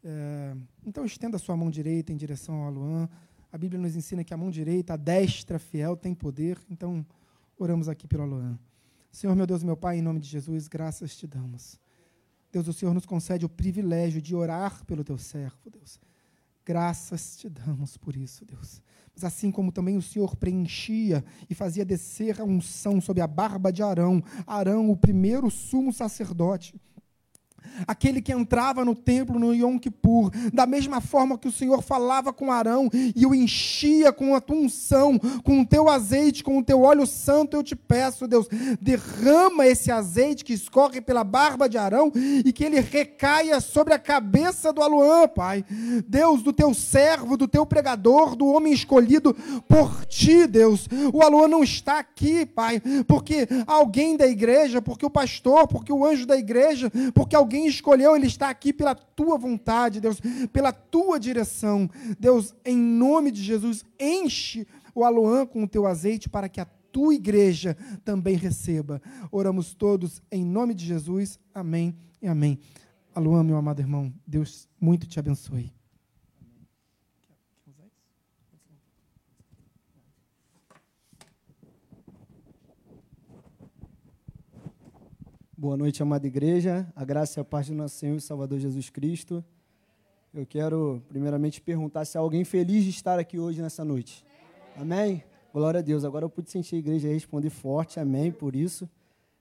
É, 0.04 0.54
então 0.84 1.04
estenda 1.04 1.36
a 1.36 1.38
sua 1.38 1.56
mão 1.56 1.70
direita 1.70 2.12
em 2.12 2.16
direção 2.16 2.56
ao 2.56 2.66
Aluan. 2.66 3.08
A 3.50 3.56
Bíblia 3.56 3.80
nos 3.80 3.96
ensina 3.96 4.22
que 4.22 4.34
a 4.34 4.36
mão 4.36 4.50
direita, 4.50 4.94
a 4.94 4.96
destra 4.96 5.58
fiel, 5.58 5.96
tem 5.96 6.14
poder. 6.14 6.58
Então, 6.68 7.06
oramos 7.58 7.88
aqui 7.88 8.06
pelo 8.06 8.24
Aluan. 8.24 8.58
Senhor, 9.10 9.34
meu 9.34 9.46
Deus, 9.46 9.62
meu 9.62 9.76
Pai, 9.76 9.98
em 9.98 10.02
nome 10.02 10.20
de 10.20 10.28
Jesus, 10.28 10.68
graças 10.68 11.16
te 11.16 11.26
damos. 11.26 11.80
Deus, 12.50 12.68
o 12.68 12.72
Senhor 12.72 12.94
nos 12.94 13.06
concede 13.06 13.44
o 13.44 13.48
privilégio 13.48 14.22
de 14.22 14.34
orar 14.34 14.84
pelo 14.84 15.04
teu 15.04 15.18
servo, 15.18 15.70
Deus. 15.70 16.00
Graças 16.64 17.36
te 17.36 17.48
damos 17.48 17.96
por 17.96 18.16
isso, 18.16 18.44
Deus. 18.44 18.82
Mas 19.14 19.24
assim 19.24 19.50
como 19.50 19.72
também 19.72 19.96
o 19.96 20.02
Senhor 20.02 20.36
preenchia 20.36 21.24
e 21.48 21.54
fazia 21.54 21.84
descer 21.84 22.40
a 22.40 22.44
unção 22.44 23.00
sobre 23.00 23.22
a 23.22 23.26
barba 23.26 23.72
de 23.72 23.82
Arão, 23.82 24.22
Arão, 24.46 24.90
o 24.90 24.96
primeiro 24.96 25.50
sumo 25.50 25.92
sacerdote, 25.92 26.80
aquele 27.86 28.20
que 28.20 28.32
entrava 28.32 28.84
no 28.84 28.94
templo 28.94 29.38
no 29.38 29.54
Yom 29.54 29.78
Kippur, 29.78 30.30
da 30.52 30.66
mesma 30.66 31.00
forma 31.00 31.38
que 31.38 31.48
o 31.48 31.52
Senhor 31.52 31.82
falava 31.82 32.32
com 32.32 32.52
Arão 32.52 32.88
e 33.14 33.26
o 33.26 33.34
enchia 33.34 34.12
com 34.12 34.34
a 34.34 34.40
tua 34.40 34.56
unção, 34.56 35.18
com 35.44 35.60
o 35.60 35.66
teu 35.66 35.88
azeite, 35.88 36.44
com 36.44 36.58
o 36.58 36.64
teu 36.64 36.82
óleo 36.82 37.06
santo, 37.06 37.56
eu 37.56 37.62
te 37.62 37.76
peço, 37.76 38.26
Deus, 38.26 38.48
derrama 38.80 39.66
esse 39.66 39.90
azeite 39.90 40.44
que 40.44 40.52
escorre 40.52 41.00
pela 41.00 41.24
barba 41.24 41.68
de 41.68 41.78
Arão 41.78 42.12
e 42.14 42.52
que 42.52 42.64
ele 42.64 42.80
recaia 42.80 43.60
sobre 43.60 43.94
a 43.94 43.98
cabeça 43.98 44.72
do 44.72 44.82
Aluã, 44.82 45.26
Pai. 45.28 45.64
Deus, 46.06 46.42
do 46.42 46.52
teu 46.52 46.72
servo, 46.74 47.36
do 47.36 47.48
teu 47.48 47.66
pregador, 47.66 48.36
do 48.36 48.46
homem 48.46 48.72
escolhido 48.72 49.34
por 49.68 50.04
ti, 50.06 50.46
Deus. 50.46 50.88
O 51.12 51.22
Aluã 51.22 51.48
não 51.48 51.62
está 51.62 51.98
aqui, 51.98 52.46
Pai, 52.46 52.80
porque 53.06 53.48
alguém 53.66 54.16
da 54.16 54.26
igreja, 54.26 54.80
porque 54.80 55.04
o 55.04 55.10
pastor, 55.10 55.66
porque 55.66 55.92
o 55.92 56.04
anjo 56.04 56.26
da 56.26 56.36
igreja, 56.36 56.90
porque 57.14 57.36
alguém 57.36 57.57
escolheu, 57.66 58.14
ele 58.14 58.26
está 58.26 58.48
aqui 58.50 58.72
pela 58.72 58.94
tua 58.94 59.38
vontade, 59.38 60.00
Deus, 60.00 60.20
pela 60.52 60.72
tua 60.72 61.18
direção. 61.18 61.88
Deus, 62.18 62.54
em 62.64 62.76
nome 62.76 63.30
de 63.30 63.42
Jesus, 63.42 63.84
enche 63.98 64.66
o 64.94 65.04
Aloã 65.04 65.46
com 65.46 65.62
o 65.62 65.68
teu 65.68 65.86
azeite 65.86 66.28
para 66.28 66.48
que 66.48 66.60
a 66.60 66.66
tua 66.92 67.14
igreja 67.14 67.76
também 68.04 68.36
receba. 68.36 69.00
Oramos 69.30 69.74
todos 69.74 70.22
em 70.30 70.44
nome 70.44 70.74
de 70.74 70.84
Jesus. 70.84 71.38
Amém 71.54 71.94
e 72.20 72.26
amém. 72.26 72.58
Aloã, 73.14 73.42
meu 73.42 73.56
amado 73.56 73.80
irmão, 73.80 74.12
Deus 74.26 74.68
muito 74.80 75.06
te 75.06 75.18
abençoe. 75.18 75.77
Boa 85.60 85.76
noite, 85.76 86.00
amada 86.00 86.24
igreja. 86.24 86.86
A 86.94 87.04
graça 87.04 87.40
e 87.40 87.42
a 87.42 87.44
paz 87.44 87.66
do 87.66 87.74
nosso 87.74 87.96
Senhor 87.96 88.14
e 88.14 88.20
Salvador 88.20 88.60
Jesus 88.60 88.90
Cristo. 88.90 89.44
Eu 90.32 90.46
quero, 90.46 91.02
primeiramente, 91.08 91.60
perguntar 91.60 92.04
se 92.04 92.16
há 92.16 92.20
alguém 92.20 92.44
feliz 92.44 92.84
de 92.84 92.90
estar 92.90 93.18
aqui 93.18 93.40
hoje 93.40 93.60
nessa 93.60 93.84
noite. 93.84 94.24
Amém? 94.76 95.24
Glória 95.52 95.80
a 95.80 95.82
Deus. 95.82 96.04
Agora 96.04 96.24
eu 96.24 96.30
pude 96.30 96.48
sentir 96.48 96.76
a 96.76 96.78
igreja 96.78 97.08
responder 97.08 97.50
forte. 97.50 97.98
Amém. 97.98 98.30
Por 98.30 98.54
isso. 98.54 98.88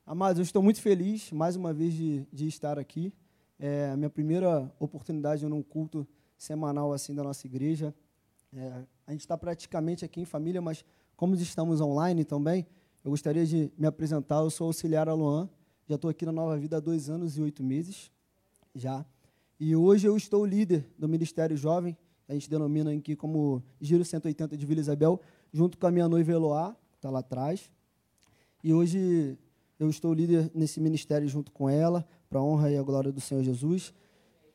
Amados, 0.08 0.40
eu 0.40 0.44
estou 0.44 0.64
muito 0.64 0.82
feliz, 0.82 1.32
mais 1.32 1.56
uma 1.56 1.72
vez, 1.72 1.94
de, 1.94 2.26
de 2.34 2.48
estar 2.48 2.80
aqui. 2.80 3.14
É 3.60 3.92
a 3.94 3.96
minha 3.96 4.10
primeira 4.10 4.74
oportunidade 4.80 5.46
num 5.46 5.62
culto 5.62 6.08
semanal 6.36 6.94
assim 6.94 7.14
da 7.14 7.24
nossa 7.24 7.46
igreja. 7.46 7.94
É, 8.52 8.82
a 9.06 9.12
gente 9.12 9.22
está 9.22 9.38
praticamente 9.38 10.04
aqui 10.04 10.20
em 10.20 10.26
família, 10.26 10.64
mas 10.64 10.84
como 11.16 11.36
estamos 11.36 11.80
online 11.80 12.26
também, 12.26 12.66
eu 13.06 13.12
gostaria 13.12 13.46
de 13.46 13.72
me 13.78 13.86
apresentar. 13.86 14.38
Eu 14.38 14.50
sou 14.50 14.66
auxiliar 14.66 15.08
Aloan 15.08 15.48
já 15.88 15.96
estou 15.96 16.10
aqui 16.10 16.26
na 16.26 16.34
Nova 16.34 16.58
Vida 16.58 16.78
há 16.78 16.80
dois 16.82 17.10
anos 17.10 17.38
e 17.38 17.42
oito 17.42 17.64
meses, 17.64 18.12
já. 18.76 19.06
E 19.58 19.74
hoje 19.74 20.06
eu 20.06 20.18
estou 20.18 20.46
líder 20.46 20.86
do 21.00 21.08
Ministério 21.08 21.56
Jovem, 21.56 21.98
a 22.28 22.34
gente 22.34 22.50
denomina 22.50 22.92
aqui 22.92 23.16
como 23.16 23.64
Giro 23.80 24.04
180 24.04 24.58
de 24.58 24.66
Vila 24.66 24.82
Isabel, 24.82 25.22
junto 25.54 25.78
com 25.78 25.88
a 25.88 25.92
minha 25.92 26.10
noiva 26.10 26.30
Eloá, 26.30 26.76
que 26.92 26.98
está 26.98 27.10
lá 27.10 27.20
atrás. 27.20 27.72
E 28.62 28.74
hoje 28.74 29.38
eu 29.80 29.90
estou 29.90 30.14
líder 30.14 30.52
nesse 30.54 30.82
ministério 30.82 31.26
junto 31.26 31.54
com 31.54 31.70
ela, 31.70 32.06
para 32.30 32.40
a 32.40 32.44
honra 32.44 32.70
e 32.70 32.78
a 32.78 32.84
glória 32.84 33.10
do 33.10 33.22
Senhor 33.22 33.42
Jesus. 33.42 33.94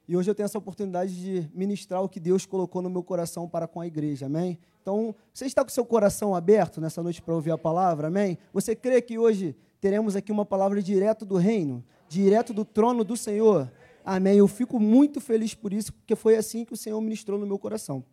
E 0.07 0.15
hoje 0.15 0.31
eu 0.31 0.35
tenho 0.35 0.45
essa 0.45 0.59
oportunidade 0.59 1.19
de 1.19 1.51
ministrar 1.55 2.03
o 2.03 2.11
que 2.11 2.21
Deus 2.21 2.45
colocou 2.45 2.83
no 2.83 2.91
meu 2.91 3.03
coração 3.03 3.49
para 3.49 3.67
com 3.67 3.81
a 3.81 3.87
igreja, 3.87 4.27
amém? 4.27 4.59
Então, 4.83 5.15
você 5.33 5.47
está 5.47 5.65
com 5.65 5.71
seu 5.71 5.87
coração 5.87 6.35
aberto 6.35 6.79
nessa 6.79 7.03
noite 7.03 7.23
para 7.23 7.35
ouvir 7.35 7.53
a 7.53 7.59
palavra, 7.59 8.09
amém? 8.09 8.37
Você 8.53 8.77
crê 8.77 9.01
que 9.01 9.19
hoje 9.19 9.57
teremos 9.83 10.15
aqui 10.15 10.31
uma 10.31 10.45
palavra 10.45 10.81
direto 10.81 11.27
do 11.27 11.37
reino, 11.37 11.85
direto 12.09 12.55
do 12.55 12.65
trono 12.65 13.03
do 13.03 13.17
Senhor. 13.17 13.69
Amém. 14.05 14.39
Eu 14.39 14.47
fico 14.47 14.79
muito 14.79 15.21
feliz 15.21 15.55
por 15.55 15.73
isso, 15.73 15.93
porque 15.93 16.15
foi 16.15 16.37
assim 16.37 16.65
que 16.65 16.73
o 16.73 16.77
Senhor 16.77 17.01
ministrou 17.01 17.37
no 17.37 17.45
meu 17.45 17.59
coração. 17.59 18.05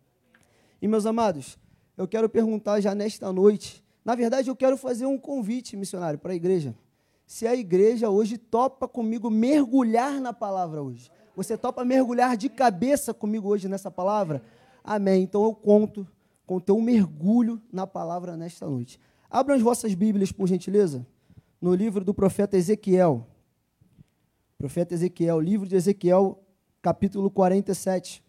E 0.82 0.88
meus 0.88 1.06
amados, 1.06 1.56
eu 1.96 2.08
quero 2.08 2.28
perguntar 2.28 2.80
já 2.80 2.92
nesta 2.92 3.32
noite, 3.32 3.84
na 4.04 4.16
verdade 4.16 4.50
eu 4.50 4.56
quero 4.56 4.76
fazer 4.76 5.06
um 5.06 5.16
convite 5.16 5.76
missionário 5.76 6.18
para 6.18 6.32
a 6.32 6.34
igreja. 6.34 6.74
Se 7.24 7.46
a 7.46 7.54
igreja 7.54 8.10
hoje 8.10 8.36
topa 8.36 8.88
comigo 8.88 9.30
mergulhar 9.30 10.20
na 10.20 10.32
palavra 10.32 10.82
hoje. 10.82 11.08
Você 11.36 11.56
topa 11.56 11.84
mergulhar 11.84 12.36
de 12.36 12.48
cabeça 12.48 13.14
comigo 13.14 13.48
hoje 13.48 13.68
nessa 13.68 13.92
palavra? 13.92 14.42
Amém. 14.82 15.22
Então 15.22 15.44
eu 15.44 15.54
conto 15.54 16.04
com 16.44 16.56
o 16.56 16.60
teu 16.60 16.80
mergulho 16.80 17.62
na 17.72 17.86
palavra 17.86 18.36
nesta 18.36 18.66
noite. 18.66 18.98
Abram 19.30 19.54
as 19.54 19.62
vossas 19.62 19.94
Bíblias, 19.94 20.32
por 20.32 20.48
gentileza 20.48 21.06
no 21.60 21.74
livro 21.74 22.04
do 22.04 22.14
profeta 22.14 22.56
Ezequiel. 22.56 23.26
Profeta 24.56 24.94
Ezequiel, 24.94 25.40
livro 25.40 25.68
de 25.68 25.76
Ezequiel, 25.76 26.42
capítulo 26.80 27.30
47. 27.30 28.24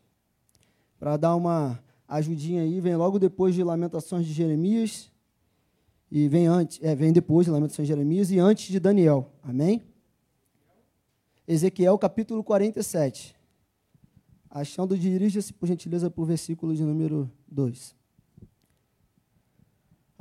Para 0.99 1.17
dar 1.17 1.36
uma 1.36 1.82
ajudinha 2.07 2.63
aí, 2.63 2.82
vem 2.82 2.95
logo 2.95 3.17
depois 3.17 3.55
de 3.55 3.63
Lamentações 3.63 4.25
de 4.25 4.34
Jeremias 4.34 5.09
e 6.11 6.27
vem 6.27 6.45
antes, 6.45 6.79
é, 6.82 6.93
vem 6.93 7.13
depois 7.13 7.45
de 7.45 7.51
Lamentações 7.51 7.88
de 7.88 7.93
Jeremias 7.93 8.32
e 8.32 8.39
antes 8.39 8.67
de 8.67 8.79
Daniel. 8.79 9.32
Amém? 9.41 9.82
Ezequiel 11.47 11.97
capítulo 11.97 12.43
47. 12.43 13.36
Achando, 14.49 14.97
dirija-se 14.97 15.53
por 15.53 15.67
gentileza 15.67 16.11
para 16.11 16.21
o 16.21 16.25
versículo 16.25 16.75
de 16.75 16.84
número 16.84 17.32
2. 17.47 17.95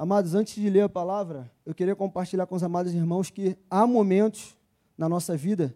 Amados, 0.01 0.34
antes 0.34 0.55
de 0.55 0.70
ler 0.70 0.80
a 0.80 0.88
palavra, 0.88 1.53
eu 1.66 1.74
queria 1.74 1.94
compartilhar 1.94 2.46
com 2.46 2.55
os 2.55 2.62
amados 2.62 2.94
irmãos 2.94 3.28
que 3.28 3.55
há 3.68 3.86
momentos 3.86 4.57
na 4.96 5.11
nossa 5.11 5.36
vida 5.36 5.74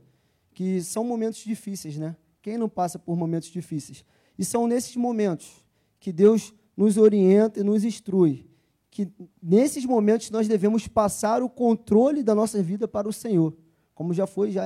que 0.55 0.81
são 0.81 1.05
momentos 1.05 1.45
difíceis, 1.45 1.99
né? 1.99 2.17
Quem 2.41 2.57
não 2.57 2.67
passa 2.67 2.99
por 2.99 3.19
momentos 3.19 3.51
difíceis? 3.51 4.03
E 4.39 4.43
são 4.43 4.67
nesses 4.67 4.97
momentos 4.97 5.63
que 6.01 6.11
Deus 6.11 6.55
nos 6.75 6.97
orienta 6.97 7.61
e 7.61 7.63
nos 7.63 7.85
instrui, 7.85 8.49
que 8.91 9.13
nesses 9.43 9.85
momentos 9.85 10.31
nós 10.31 10.49
devemos 10.49 10.89
passar 10.89 11.43
o 11.43 11.51
controle 11.51 12.23
da 12.23 12.35
nossa 12.35 12.63
vida 12.63 12.89
para 12.89 13.07
o 13.07 13.13
Senhor. 13.13 13.55
Como 13.95 14.15
já 14.15 14.27
foi 14.27 14.51
já 14.51 14.65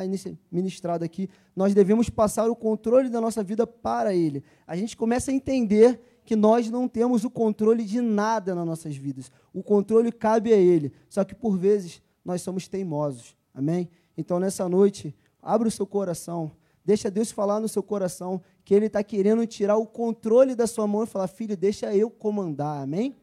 ministrado 0.52 1.04
aqui, 1.04 1.28
nós 1.56 1.74
devemos 1.74 2.08
passar 2.08 2.48
o 2.48 2.54
controle 2.54 3.08
da 3.08 3.20
nossa 3.20 3.42
vida 3.42 3.66
para 3.66 4.14
Ele. 4.14 4.44
A 4.68 4.76
gente 4.76 4.96
começa 4.96 5.32
a 5.32 5.34
entender 5.34 6.00
que 6.28 6.36
nós 6.36 6.68
não 6.68 6.86
temos 6.86 7.24
o 7.24 7.30
controle 7.30 7.82
de 7.86 8.02
nada 8.02 8.54
nas 8.54 8.66
nossas 8.66 8.94
vidas. 8.94 9.32
O 9.50 9.62
controle 9.62 10.12
cabe 10.12 10.52
a 10.52 10.58
Ele. 10.58 10.92
Só 11.08 11.24
que 11.24 11.34
por 11.34 11.56
vezes 11.56 12.02
nós 12.22 12.42
somos 12.42 12.68
teimosos. 12.68 13.34
Amém? 13.54 13.88
Então 14.14 14.38
nessa 14.38 14.68
noite, 14.68 15.16
abra 15.42 15.68
o 15.68 15.70
seu 15.70 15.86
coração. 15.86 16.52
Deixa 16.84 17.10
Deus 17.10 17.30
falar 17.30 17.60
no 17.60 17.66
seu 17.66 17.82
coração 17.82 18.42
que 18.62 18.74
Ele 18.74 18.88
está 18.88 19.02
querendo 19.02 19.46
tirar 19.46 19.78
o 19.78 19.86
controle 19.86 20.54
da 20.54 20.66
sua 20.66 20.86
mão 20.86 21.04
e 21.04 21.06
falar, 21.06 21.28
filho, 21.28 21.56
deixa 21.56 21.96
eu 21.96 22.10
comandar. 22.10 22.82
Amém? 22.82 23.16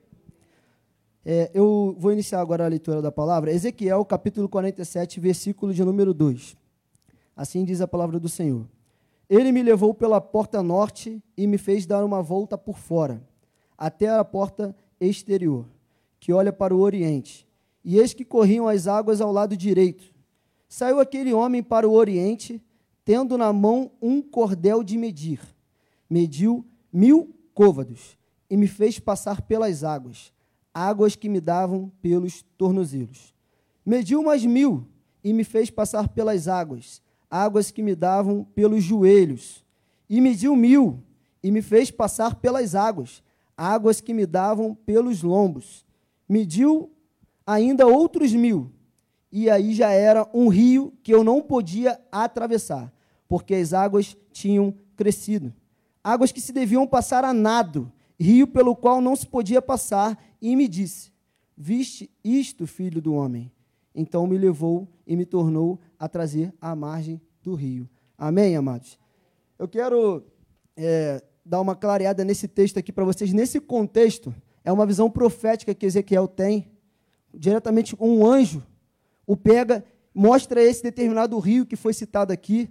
É, 1.24 1.52
eu 1.54 1.96
vou 2.00 2.12
iniciar 2.12 2.42
agora 2.42 2.66
a 2.66 2.68
leitura 2.68 3.04
da 3.04 3.12
palavra. 3.12 3.52
Ezequiel, 3.52 4.04
capítulo 4.04 4.50
47, 4.50 5.20
versículo 5.20 5.76
de 5.76 5.84
número 5.86 6.12
2. 6.12 6.58
Assim 7.36 7.64
diz 7.64 7.82
a 7.82 7.88
palavra 7.88 8.20
do 8.20 8.28
Senhor. 8.28 8.66
Ele 9.30 9.52
me 9.52 9.64
levou 9.64 9.94
pela 9.94 10.22
porta 10.22 10.62
norte 10.62 11.22
e 11.36 11.48
me 11.48 11.58
fez 11.58 11.86
dar 11.86 12.04
uma 12.06 12.22
volta 12.22 12.58
por 12.58 12.78
fora, 12.78 13.22
até 13.78 14.08
a 14.10 14.24
porta 14.24 14.76
exterior, 15.00 15.66
que 16.20 16.32
olha 16.32 16.54
para 16.54 16.76
o 16.76 16.80
oriente. 16.80 17.48
E 17.84 17.98
eis 17.98 18.14
que 18.14 18.26
corriam 18.26 18.68
as 18.68 18.88
águas 18.88 19.22
ao 19.22 19.32
lado 19.32 19.56
direito. 19.56 20.14
Saiu 20.68 21.00
aquele 21.00 21.34
homem 21.34 21.62
para 21.62 21.88
o 21.88 21.94
oriente, 21.94 22.62
tendo 23.04 23.38
na 23.38 23.54
mão 23.54 23.92
um 24.02 24.22
cordel 24.22 24.84
de 24.84 24.98
medir. 24.98 25.40
Mediu 26.10 26.66
mil 26.92 27.36
côvados 27.54 28.18
e 28.50 28.58
me 28.58 28.68
fez 28.68 29.00
passar 29.00 29.42
pelas 29.42 29.84
águas, 29.84 30.34
águas 30.74 31.16
que 31.16 31.30
me 31.30 31.40
davam 31.40 31.92
pelos 32.02 32.44
tornozelos. 32.58 33.34
Mediu 33.86 34.24
mais 34.24 34.46
mil 34.46 34.88
e 35.24 35.34
me 35.34 35.44
fez 35.44 35.70
passar 35.70 36.10
pelas 36.10 36.48
águas, 36.48 37.02
águas 37.30 37.72
que 37.72 37.82
me 37.82 37.96
davam 37.96 38.44
pelos 38.56 38.84
joelhos. 38.84 39.64
E 40.10 40.22
mediu 40.22 40.56
mil 40.56 41.04
e 41.42 41.52
me 41.52 41.62
fez 41.62 41.92
passar 41.92 42.36
pelas 42.36 42.74
águas, 42.74 43.24
águas 43.56 44.02
que 44.02 44.14
me 44.14 44.26
davam 44.26 44.74
pelos 44.74 45.22
lombos. 45.22 45.86
Mediu 46.28 46.92
ainda 47.46 47.86
outros 47.86 48.34
mil, 48.34 48.72
e 49.32 49.50
aí 49.50 49.74
já 49.74 49.92
era 49.92 50.28
um 50.34 50.48
rio 50.48 50.94
que 51.04 51.14
eu 51.14 51.24
não 51.24 51.42
podia 51.42 52.00
atravessar, 52.12 52.92
porque 53.28 53.54
as 53.54 53.74
águas 53.74 54.18
tinham 54.32 54.74
crescido. 54.96 55.54
Águas 56.04 56.32
que 56.32 56.42
se 56.42 56.52
deviam 56.52 56.88
passar 56.88 57.24
a 57.24 57.34
nado, 57.34 57.92
rio 58.20 58.48
pelo 58.48 58.76
qual 58.76 59.02
não 59.02 59.16
se 59.16 59.28
podia 59.28 59.62
passar, 59.62 60.18
e 60.42 60.56
me 60.56 60.68
disse: 60.68 61.12
Viste 61.58 62.10
isto, 62.24 62.66
filho 62.66 63.02
do 63.02 63.14
homem? 63.14 63.52
Então 63.94 64.26
me 64.26 64.38
levou 64.38 64.88
e 65.06 65.16
me 65.16 65.26
tornou 65.26 65.80
a 66.00 66.08
trazer 66.08 66.54
à 66.60 66.76
margem 66.76 67.22
do 67.42 67.54
rio. 67.54 67.90
Amém, 68.18 68.56
amados? 68.56 68.98
Eu 69.58 69.68
quero 69.68 70.24
é, 70.76 71.24
dar 71.46 71.62
uma 71.62 71.76
clareada 71.76 72.24
nesse 72.24 72.48
texto 72.48 72.78
aqui 72.78 72.92
para 72.92 73.06
vocês. 73.06 73.32
Nesse 73.34 73.60
contexto, 73.60 74.34
é 74.64 74.72
uma 74.72 74.86
visão 74.86 75.10
profética 75.10 75.74
que 75.74 75.86
Ezequiel 75.86 76.28
tem, 76.28 76.72
diretamente 77.34 77.96
um 78.00 78.26
anjo, 78.26 78.64
o 79.28 79.36
pega, 79.36 79.84
mostra 80.14 80.62
esse 80.62 80.82
determinado 80.82 81.38
rio 81.40 81.66
que 81.66 81.76
foi 81.76 81.94
citado 81.94 82.32
aqui, 82.32 82.70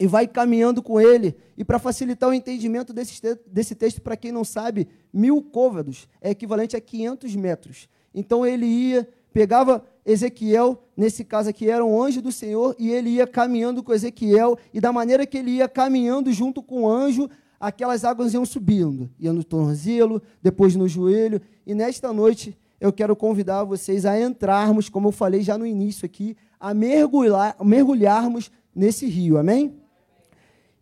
e 0.00 0.06
vai 0.06 0.26
caminhando 0.26 0.82
com 0.82 0.98
ele. 0.98 1.36
E 1.58 1.62
para 1.62 1.78
facilitar 1.78 2.30
o 2.30 2.32
entendimento 2.32 2.90
desse, 2.90 3.20
desse 3.46 3.74
texto, 3.74 4.00
para 4.00 4.16
quem 4.16 4.32
não 4.32 4.44
sabe, 4.44 4.88
mil 5.12 5.42
côvados 5.42 6.08
é 6.22 6.30
equivalente 6.30 6.74
a 6.74 6.80
500 6.80 7.36
metros. 7.36 7.88
Então 8.14 8.46
ele 8.46 8.64
ia, 8.64 9.06
pegava 9.32 9.84
Ezequiel, 10.04 10.82
nesse 10.96 11.24
caso 11.24 11.50
aqui 11.50 11.68
era 11.68 11.84
um 11.84 12.02
anjo 12.02 12.20
do 12.20 12.32
Senhor, 12.32 12.74
e 12.78 12.90
ele 12.90 13.10
ia 13.10 13.26
caminhando 13.26 13.82
com 13.82 13.92
Ezequiel, 13.92 14.58
e 14.72 14.80
da 14.80 14.92
maneira 14.92 15.26
que 15.26 15.38
ele 15.38 15.52
ia 15.52 15.68
caminhando 15.68 16.32
junto 16.32 16.62
com 16.62 16.82
o 16.82 16.88
anjo, 16.88 17.28
aquelas 17.58 18.04
águas 18.04 18.32
iam 18.32 18.44
subindo, 18.44 19.10
ia 19.18 19.32
no 19.32 19.44
tornozelo, 19.44 20.22
depois 20.42 20.74
no 20.74 20.88
joelho, 20.88 21.40
e 21.66 21.74
nesta 21.74 22.12
noite 22.12 22.56
eu 22.80 22.92
quero 22.92 23.14
convidar 23.14 23.62
vocês 23.64 24.06
a 24.06 24.18
entrarmos, 24.18 24.88
como 24.88 25.08
eu 25.08 25.12
falei 25.12 25.42
já 25.42 25.58
no 25.58 25.66
início 25.66 26.06
aqui, 26.06 26.36
a 26.58 26.72
mergulhar, 26.72 27.54
mergulharmos 27.62 28.50
nesse 28.74 29.06
rio, 29.06 29.36
amém? 29.36 29.78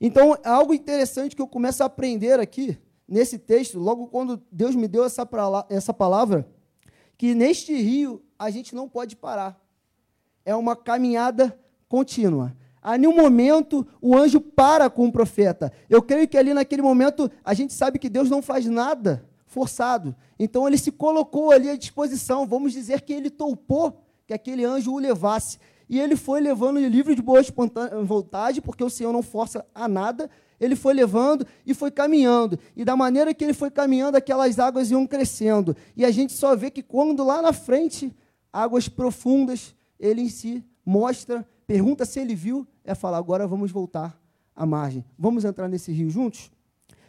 Então, 0.01 0.37
algo 0.45 0.73
interessante 0.73 1.35
que 1.35 1.43
eu 1.43 1.49
começo 1.49 1.83
a 1.83 1.87
aprender 1.87 2.39
aqui, 2.39 2.79
nesse 3.07 3.37
texto, 3.37 3.81
logo 3.81 4.07
quando 4.07 4.41
Deus 4.53 4.77
me 4.77 4.87
deu 4.87 5.05
essa, 5.05 5.29
essa 5.69 5.93
palavra, 5.93 6.49
que 7.17 7.35
neste 7.35 7.75
rio 7.75 8.23
a 8.39 8.51
gente 8.51 8.75
não 8.75 8.89
pode 8.89 9.17
parar. 9.17 9.61
É 10.45 10.55
uma 10.55 10.77
caminhada 10.77 11.59
contínua. 11.89 12.55
A 12.81 12.97
nenhum 12.97 13.17
momento 13.17 13.87
o 14.01 14.17
anjo 14.17 14.41
para 14.41 14.89
com 14.89 15.07
o 15.07 15.13
profeta. 15.13 15.73
Eu 15.91 16.01
creio 16.01 16.29
que 16.29 16.39
ali 16.39 16.55
naquele 16.55 16.81
momento 16.81 17.31
a 17.45 17.53
gente 17.53 17.73
sabe 17.73 17.99
que 17.99 18.09
Deus 18.09 18.31
não 18.31 18.41
faz 18.41 18.67
nada 18.67 19.25
forçado. 19.47 20.15
Então 20.39 20.67
ele 20.67 20.79
se 20.79 20.93
colocou 20.93 21.51
ali 21.51 21.69
à 21.69 21.77
disposição. 21.77 22.47
Vamos 22.47 22.73
dizer 22.73 23.01
que 23.01 23.13
ele 23.13 23.31
topou 23.31 24.01
que 24.27 24.33
aquele 24.33 24.65
anjo 24.65 24.93
o 24.93 24.99
levasse. 24.99 25.59
E 25.89 25.99
ele 25.99 26.17
foi 26.17 26.41
levando 26.41 26.79
livre 26.79 27.15
de 27.15 27.23
boa 27.23 27.41
vontade, 28.05 28.61
porque 28.61 28.85
o 28.85 28.91
Senhor 28.91 29.13
não 29.13 29.23
força 29.23 29.67
a 29.75 29.89
nada. 29.89 30.31
Ele 30.61 30.77
foi 30.77 30.93
levando 30.93 31.47
e 31.65 31.73
foi 31.73 31.91
caminhando. 31.91 32.59
E 32.77 32.85
da 32.85 32.95
maneira 32.95 33.33
que 33.33 33.43
ele 33.43 33.55
foi 33.55 33.71
caminhando, 33.71 34.17
aquelas 34.17 34.59
águas 34.59 34.91
iam 34.91 35.07
crescendo. 35.07 35.75
E 35.97 36.05
a 36.05 36.11
gente 36.11 36.33
só 36.33 36.55
vê 36.55 36.71
que 36.71 36.83
quando 36.83 37.25
lá 37.25 37.41
na 37.41 37.53
frente, 37.53 38.15
águas 38.53 38.89
profundas, 38.89 39.75
ele 39.99 40.23
em 40.23 40.29
si 40.29 40.65
mostra, 40.85 41.47
pergunta 41.67 42.05
se 42.05 42.21
ele 42.21 42.35
viu, 42.35 42.67
é 42.85 42.95
falar: 42.95 43.19
agora 43.19 43.47
vamos 43.47 43.71
voltar 43.71 44.21
à 44.55 44.65
margem. 44.67 45.05
Vamos 45.19 45.45
entrar 45.45 45.69
nesse 45.69 45.93
rio 45.93 46.11
juntos? 46.11 46.51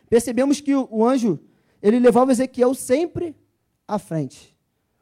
Percebemos 0.09 0.59
que 0.59 0.75
o 0.75 1.05
anjo, 1.05 1.39
ele 1.81 1.99
levava 1.99 2.31
Ezequiel 2.31 2.73
sempre 2.73 3.35
à 3.87 3.97
frente. 3.97 4.57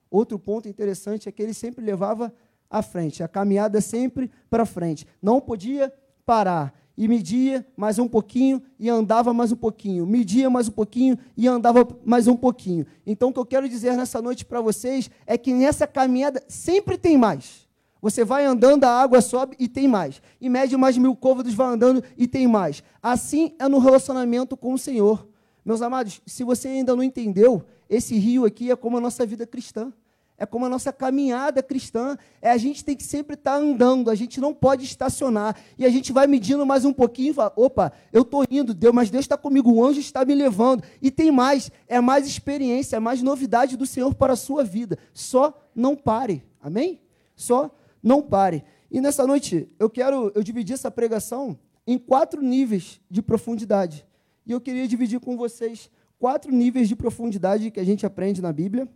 Outro 0.09 0.37
ponto 0.37 0.67
interessante 0.69 1.27
é 1.27 1.31
que 1.31 1.41
ele 1.41 1.53
sempre 1.53 1.83
levava 1.83 2.33
à 2.69 2.81
frente, 2.81 3.23
a 3.23 3.27
caminhada 3.27 3.81
sempre 3.81 4.29
para 4.49 4.65
frente. 4.65 5.05
Não 5.21 5.39
podia 5.39 5.93
parar. 6.25 6.73
E 6.97 7.07
media 7.07 7.63
mais 7.77 7.99
um 7.99 8.07
pouquinho 8.07 8.59
e 8.79 8.89
andava 8.89 9.31
mais 9.31 9.51
um 9.51 9.55
pouquinho. 9.55 10.03
Media 10.07 10.49
mais 10.49 10.67
um 10.67 10.71
pouquinho 10.71 11.15
e 11.37 11.47
andava 11.47 11.87
mais 12.03 12.27
um 12.27 12.35
pouquinho. 12.35 12.87
Então, 13.05 13.29
o 13.29 13.33
que 13.33 13.39
eu 13.39 13.45
quero 13.45 13.69
dizer 13.69 13.95
nessa 13.95 14.19
noite 14.19 14.43
para 14.43 14.61
vocês 14.61 15.07
é 15.27 15.37
que 15.37 15.53
nessa 15.53 15.85
caminhada 15.85 16.43
sempre 16.47 16.97
tem 16.97 17.15
mais. 17.15 17.67
Você 18.01 18.25
vai 18.25 18.45
andando, 18.45 18.83
a 18.83 18.89
água 18.89 19.21
sobe 19.21 19.55
e 19.59 19.67
tem 19.67 19.87
mais. 19.87 20.19
E 20.41 20.49
mede 20.49 20.75
mais 20.75 20.97
mil 20.97 21.15
côvados, 21.15 21.53
vai 21.53 21.67
andando 21.67 22.03
e 22.17 22.27
tem 22.27 22.47
mais. 22.47 22.81
Assim 23.01 23.53
é 23.59 23.67
no 23.67 23.77
relacionamento 23.77 24.57
com 24.57 24.73
o 24.73 24.77
Senhor. 24.77 25.27
Meus 25.63 25.83
amados, 25.83 26.19
se 26.25 26.43
você 26.43 26.67
ainda 26.67 26.95
não 26.95 27.03
entendeu, 27.03 27.63
esse 27.87 28.17
rio 28.17 28.43
aqui 28.43 28.71
é 28.71 28.75
como 28.75 28.97
a 28.97 29.01
nossa 29.01 29.23
vida 29.23 29.45
cristã 29.45 29.93
é 30.37 30.45
como 30.45 30.65
a 30.65 30.69
nossa 30.69 30.93
caminhada 30.93 31.63
cristã. 31.63 32.15
É 32.41 32.51
a 32.51 32.57
gente 32.57 32.85
tem 32.85 32.95
que 32.95 33.03
sempre 33.03 33.33
estar 33.33 33.53
tá 33.53 33.57
andando, 33.57 34.09
a 34.09 34.15
gente 34.15 34.39
não 34.39 34.53
pode 34.53 34.85
estacionar. 34.85 35.55
E 35.77 35.85
a 35.85 35.89
gente 35.89 36.13
vai 36.13 36.27
medindo 36.27 36.65
mais 36.65 36.85
um 36.85 36.93
pouquinho 36.93 37.33
fala: 37.33 37.51
opa, 37.55 37.91
eu 38.13 38.21
estou 38.21 38.45
indo, 38.49 38.73
Deus, 38.73 38.93
mas 38.93 39.09
Deus 39.09 39.25
está 39.25 39.37
comigo, 39.37 39.71
o 39.71 39.83
anjo 39.83 39.99
está 39.99 40.23
me 40.23 40.35
levando. 40.35 40.83
E 41.01 41.09
tem 41.09 41.31
mais, 41.31 41.71
é 41.87 41.99
mais 41.99 42.27
experiência, 42.27 42.97
é 42.97 42.99
mais 42.99 43.21
novidade 43.21 43.75
do 43.75 43.85
Senhor 43.85 44.13
para 44.13 44.33
a 44.33 44.37
sua 44.37 44.63
vida. 44.63 44.97
Só 45.13 45.59
não 45.73 45.95
pare. 45.95 46.43
Amém? 46.61 47.01
Só 47.35 47.71
não 48.03 48.21
pare. 48.21 48.63
E 48.91 49.01
nessa 49.01 49.25
noite, 49.25 49.67
eu 49.79 49.89
quero, 49.89 50.31
eu 50.35 50.43
dividi 50.43 50.73
essa 50.73 50.91
pregação 50.91 51.57
em 51.85 51.97
quatro 51.97 52.41
níveis 52.41 53.01
de 53.09 53.21
profundidade. 53.21 54.05
E 54.45 54.51
eu 54.51 54.61
queria 54.61 54.87
dividir 54.87 55.19
com 55.19 55.35
vocês 55.35 55.89
quatro 56.19 56.51
níveis 56.51 56.87
de 56.87 56.95
profundidade 56.95 57.71
que 57.71 57.79
a 57.79 57.83
gente 57.83 58.05
aprende 58.05 58.41
na 58.41 58.51
Bíblia. 58.51 58.87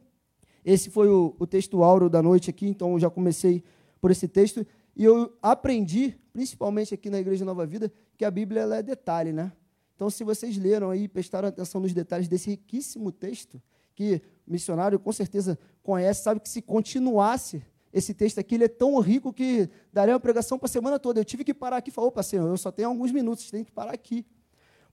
Esse 0.64 0.90
foi 0.90 1.10
o, 1.10 1.36
o 1.40 1.48
texto 1.48 1.84
áureo 1.84 2.10
da 2.10 2.22
noite 2.22 2.50
aqui, 2.50 2.68
então 2.68 2.94
eu 2.94 3.00
já 3.00 3.10
comecei 3.10 3.64
por 4.00 4.12
esse 4.12 4.28
texto. 4.28 4.66
E 4.96 5.04
eu 5.04 5.34
aprendi, 5.42 6.16
principalmente 6.34 6.94
aqui 6.94 7.10
na 7.10 7.20
Igreja 7.20 7.46
Nova 7.46 7.66
Vida, 7.66 7.92
que 8.18 8.26
a 8.26 8.32
Bíblia 8.32 8.62
é 8.62 8.84
detalhe, 8.84 9.32
né? 9.32 9.52
Então, 9.96 10.10
se 10.10 10.24
vocês 10.24 10.58
leram 10.58 10.90
aí, 10.90 11.08
prestaram 11.08 11.48
atenção 11.48 11.80
nos 11.80 11.94
detalhes 11.94 12.28
desse 12.28 12.50
riquíssimo 12.50 13.12
texto, 13.12 13.62
que 13.94 14.22
o 14.48 14.52
missionário 14.52 15.00
com 15.00 15.12
certeza 15.12 15.58
conhece, 15.84 16.24
sabe 16.24 16.40
que 16.40 16.50
se 16.50 16.62
continuasse 16.62 17.64
esse 17.94 18.14
texto 18.14 18.40
aqui, 18.40 18.56
ele 18.56 18.64
é 18.64 18.68
tão 18.68 19.00
rico 19.00 19.34
que 19.34 19.70
daria 19.92 20.14
uma 20.14 20.20
pregação 20.20 20.58
para 20.58 20.66
a 20.66 20.70
semana 20.70 20.98
toda. 20.98 21.20
Eu 21.20 21.26
tive 21.26 21.44
que 21.44 21.54
parar 21.54 21.78
aqui 21.78 21.90
e 21.90 21.94
falar, 21.94 22.08
opa, 22.08 22.24
Senhor, 22.24 22.48
eu 22.48 22.58
só 22.58 22.72
tenho 22.72 22.90
alguns 22.90 23.12
minutos, 23.12 23.52
tem 23.52 23.64
que 23.64 23.72
parar 23.72 23.94
aqui. 23.94 24.26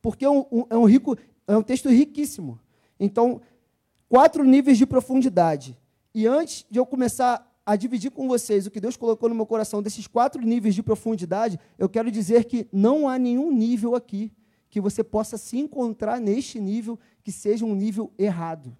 Porque 0.03 0.25
é 0.25 0.31
um, 0.31 0.45
um, 0.51 0.65
é 0.69 0.77
um 0.77 0.85
rico, 0.85 1.17
é 1.47 1.57
um 1.57 1.63
texto 1.63 1.89
riquíssimo. 1.89 2.61
Então, 2.99 3.41
quatro 4.09 4.45
níveis 4.45 4.79
de 4.79 4.87
profundidade. 4.87 5.77
E 6.15 6.27
antes 6.27 6.65
de 6.71 6.79
eu 6.79 6.87
começar 6.87 7.47
a 7.65 7.77
dividir 7.77 8.11
com 8.11 8.27
vocês 8.27 8.67
o 8.67 8.71
que 8.71 8.81
Deus 8.81 8.97
colocou 8.97 9.29
no 9.29 9.35
meu 9.35 9.45
coração 9.45 9.83
desses 9.83 10.07
quatro 10.07 10.41
níveis 10.41 10.75
de 10.75 10.83
profundidade, 10.83 11.61
eu 11.79 11.89
quero 11.89 12.11
dizer 12.11 12.47
que 12.47 12.67
não 12.73 13.07
há 13.07 13.19
nenhum 13.19 13.53
nível 13.53 13.95
aqui 13.95 14.33
que 14.71 14.81
você 14.81 15.05
possa 15.05 15.37
se 15.37 15.59
encontrar 15.59 16.21
neste 16.21 16.59
nível 16.61 16.99
que 17.23 17.31
seja 17.31 17.65
um 17.65 17.75
nível 17.75 18.13
errado. 18.19 18.77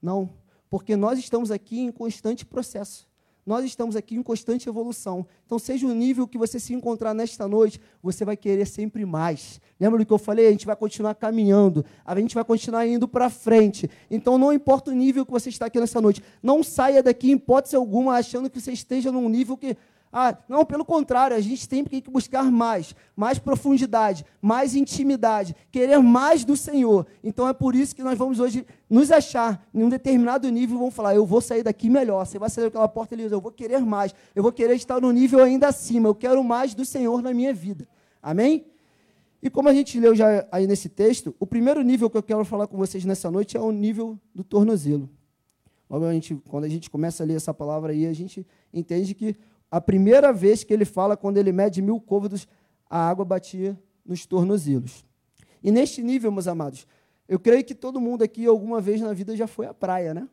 Não, 0.00 0.30
porque 0.68 0.94
nós 0.94 1.18
estamos 1.18 1.50
aqui 1.50 1.80
em 1.80 1.90
constante 1.90 2.44
processo. 2.44 3.05
Nós 3.46 3.64
estamos 3.64 3.94
aqui 3.94 4.16
em 4.16 4.22
constante 4.24 4.68
evolução. 4.68 5.24
Então, 5.46 5.56
seja 5.56 5.86
o 5.86 5.94
nível 5.94 6.26
que 6.26 6.36
você 6.36 6.58
se 6.58 6.74
encontrar 6.74 7.14
nesta 7.14 7.46
noite, 7.46 7.80
você 8.02 8.24
vai 8.24 8.36
querer 8.36 8.66
sempre 8.66 9.06
mais. 9.06 9.60
Lembra 9.78 10.00
do 10.00 10.04
que 10.04 10.12
eu 10.12 10.18
falei? 10.18 10.48
A 10.48 10.50
gente 10.50 10.66
vai 10.66 10.74
continuar 10.74 11.14
caminhando, 11.14 11.84
a 12.04 12.18
gente 12.18 12.34
vai 12.34 12.42
continuar 12.42 12.84
indo 12.88 13.06
para 13.06 13.30
frente. 13.30 13.88
Então, 14.10 14.36
não 14.36 14.52
importa 14.52 14.90
o 14.90 14.94
nível 14.94 15.24
que 15.24 15.30
você 15.30 15.48
está 15.48 15.66
aqui 15.66 15.78
nessa 15.78 16.00
noite, 16.00 16.24
não 16.42 16.64
saia 16.64 17.04
daqui, 17.04 17.30
em 17.30 17.34
hipótese 17.34 17.76
alguma, 17.76 18.16
achando 18.16 18.50
que 18.50 18.60
você 18.60 18.72
esteja 18.72 19.12
num 19.12 19.28
nível 19.28 19.56
que 19.56 19.76
ah, 20.12 20.36
não, 20.48 20.64
pelo 20.64 20.84
contrário, 20.84 21.36
a 21.36 21.40
gente 21.40 21.68
tem 21.68 21.84
que 21.84 22.02
buscar 22.10 22.44
mais, 22.44 22.94
mais 23.14 23.38
profundidade, 23.38 24.24
mais 24.40 24.74
intimidade, 24.74 25.54
querer 25.70 25.98
mais 25.98 26.44
do 26.44 26.56
Senhor. 26.56 27.06
Então 27.22 27.48
é 27.48 27.52
por 27.52 27.74
isso 27.74 27.94
que 27.94 28.02
nós 28.02 28.16
vamos 28.16 28.40
hoje 28.40 28.66
nos 28.88 29.10
achar 29.10 29.66
em 29.74 29.82
um 29.82 29.88
determinado 29.88 30.48
nível 30.48 30.76
e 30.76 30.78
vamos 30.78 30.94
falar: 30.94 31.14
eu 31.14 31.26
vou 31.26 31.40
sair 31.40 31.62
daqui 31.62 31.90
melhor. 31.90 32.24
Você 32.24 32.38
vai 32.38 32.48
sair 32.48 32.64
daquela 32.64 32.88
porta 32.88 33.14
e 33.14 33.22
eu 33.22 33.40
vou 33.40 33.52
querer 33.52 33.80
mais, 33.80 34.14
eu 34.34 34.42
vou 34.42 34.52
querer 34.52 34.74
estar 34.76 35.00
no 35.00 35.10
nível 35.10 35.42
ainda 35.42 35.68
acima, 35.68 36.08
eu 36.08 36.14
quero 36.14 36.42
mais 36.42 36.74
do 36.74 36.84
Senhor 36.84 37.20
na 37.20 37.34
minha 37.34 37.52
vida. 37.52 37.86
Amém? 38.22 38.64
E 39.42 39.50
como 39.50 39.68
a 39.68 39.74
gente 39.74 40.00
leu 40.00 40.14
já 40.14 40.46
aí 40.50 40.66
nesse 40.66 40.88
texto, 40.88 41.34
o 41.38 41.46
primeiro 41.46 41.82
nível 41.82 42.08
que 42.08 42.16
eu 42.16 42.22
quero 42.22 42.44
falar 42.44 42.66
com 42.66 42.76
vocês 42.76 43.04
nessa 43.04 43.30
noite 43.30 43.56
é 43.56 43.60
o 43.60 43.70
nível 43.70 44.18
do 44.34 44.42
tornozelo. 44.42 45.08
Logo, 45.88 46.04
a 46.04 46.12
gente, 46.12 46.34
quando 46.48 46.64
a 46.64 46.68
gente 46.68 46.90
começa 46.90 47.22
a 47.22 47.26
ler 47.26 47.34
essa 47.34 47.54
palavra 47.54 47.92
aí, 47.92 48.06
a 48.06 48.12
gente 48.12 48.44
entende 48.72 49.14
que 49.14 49.36
a 49.70 49.80
primeira 49.80 50.32
vez 50.32 50.64
que 50.64 50.72
ele 50.72 50.84
fala, 50.84 51.16
quando 51.16 51.38
ele 51.38 51.52
mede 51.52 51.82
mil 51.82 52.00
côvados, 52.00 52.46
a 52.88 53.08
água 53.08 53.24
batia 53.24 53.78
nos 54.04 54.24
tornozelos. 54.26 55.04
E 55.62 55.70
neste 55.70 56.02
nível, 56.02 56.30
meus 56.30 56.46
amados, 56.46 56.86
eu 57.28 57.38
creio 57.38 57.64
que 57.64 57.74
todo 57.74 58.00
mundo 58.00 58.22
aqui 58.22 58.46
alguma 58.46 58.80
vez 58.80 59.00
na 59.00 59.12
vida 59.12 59.36
já 59.36 59.46
foi 59.46 59.66
à 59.66 59.74
praia, 59.74 60.14
né? 60.14 60.28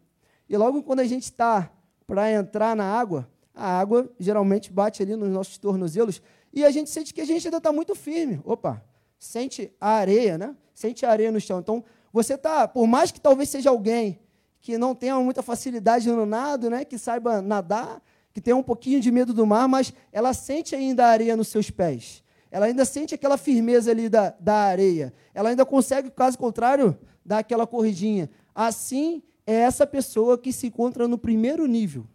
E 0.47 0.55
logo 0.55 0.83
quando 0.83 0.99
a 0.99 1.05
gente 1.05 1.23
está 1.23 1.71
para 2.05 2.31
entrar 2.31 2.75
na 2.75 2.85
água, 2.85 3.27
a 3.55 3.79
água 3.79 4.11
geralmente 4.19 4.71
bate 4.71 5.01
ali 5.01 5.15
nos 5.15 5.29
nossos 5.29 5.57
tornozelos 5.57 6.21
e 6.51 6.63
a 6.63 6.69
gente 6.69 6.89
sente 6.89 7.13
que 7.13 7.21
a 7.21 7.25
gente 7.25 7.47
ainda 7.47 7.57
está 7.57 7.71
muito 7.71 7.95
firme. 7.95 8.39
Opa, 8.43 8.83
sente 9.17 9.71
a 9.81 9.91
areia, 9.91 10.37
né? 10.37 10.55
Sente 10.73 11.05
a 11.05 11.09
areia 11.09 11.31
no 11.31 11.39
chão. 11.39 11.59
Então, 11.59 11.83
você 12.11 12.35
está, 12.35 12.67
por 12.67 12.85
mais 12.85 13.11
que 13.11 13.19
talvez 13.19 13.49
seja 13.49 13.71
alguém 13.71 14.19
que 14.59 14.77
não 14.77 14.93
tenha 14.93 15.19
muita 15.19 15.41
facilidade 15.41 16.07
no 16.09 16.25
nado, 16.25 16.69
né? 16.69 16.85
Que 16.85 16.97
saiba 16.97 17.41
nadar, 17.41 18.01
que 18.33 18.41
tenha 18.41 18.55
um 18.55 18.63
pouquinho 18.63 18.99
de 18.99 19.11
medo 19.11 19.33
do 19.33 19.45
mar, 19.45 19.67
mas 19.67 19.93
ela 20.11 20.33
sente 20.33 20.75
ainda 20.75 21.05
a 21.05 21.09
areia 21.09 21.37
nos 21.37 21.49
seus 21.49 21.69
pés. 21.69 22.23
Ela 22.49 22.65
ainda 22.65 22.83
sente 22.85 23.15
aquela 23.15 23.37
firmeza 23.37 23.91
ali 23.91 24.09
da, 24.09 24.31
da 24.39 24.55
areia. 24.55 25.13
Ela 25.33 25.49
ainda 25.49 25.65
consegue, 25.65 26.09
caso 26.09 26.37
contrário, 26.37 26.97
dar 27.25 27.39
aquela 27.39 27.65
corridinha. 27.65 28.29
Assim 28.53 29.23
é 29.45 29.53
essa 29.53 29.85
pessoa 29.85 30.37
que 30.37 30.51
se 30.51 30.67
encontra 30.67 31.07
no 31.07 31.17
primeiro 31.17 31.65
nível. 31.65 32.07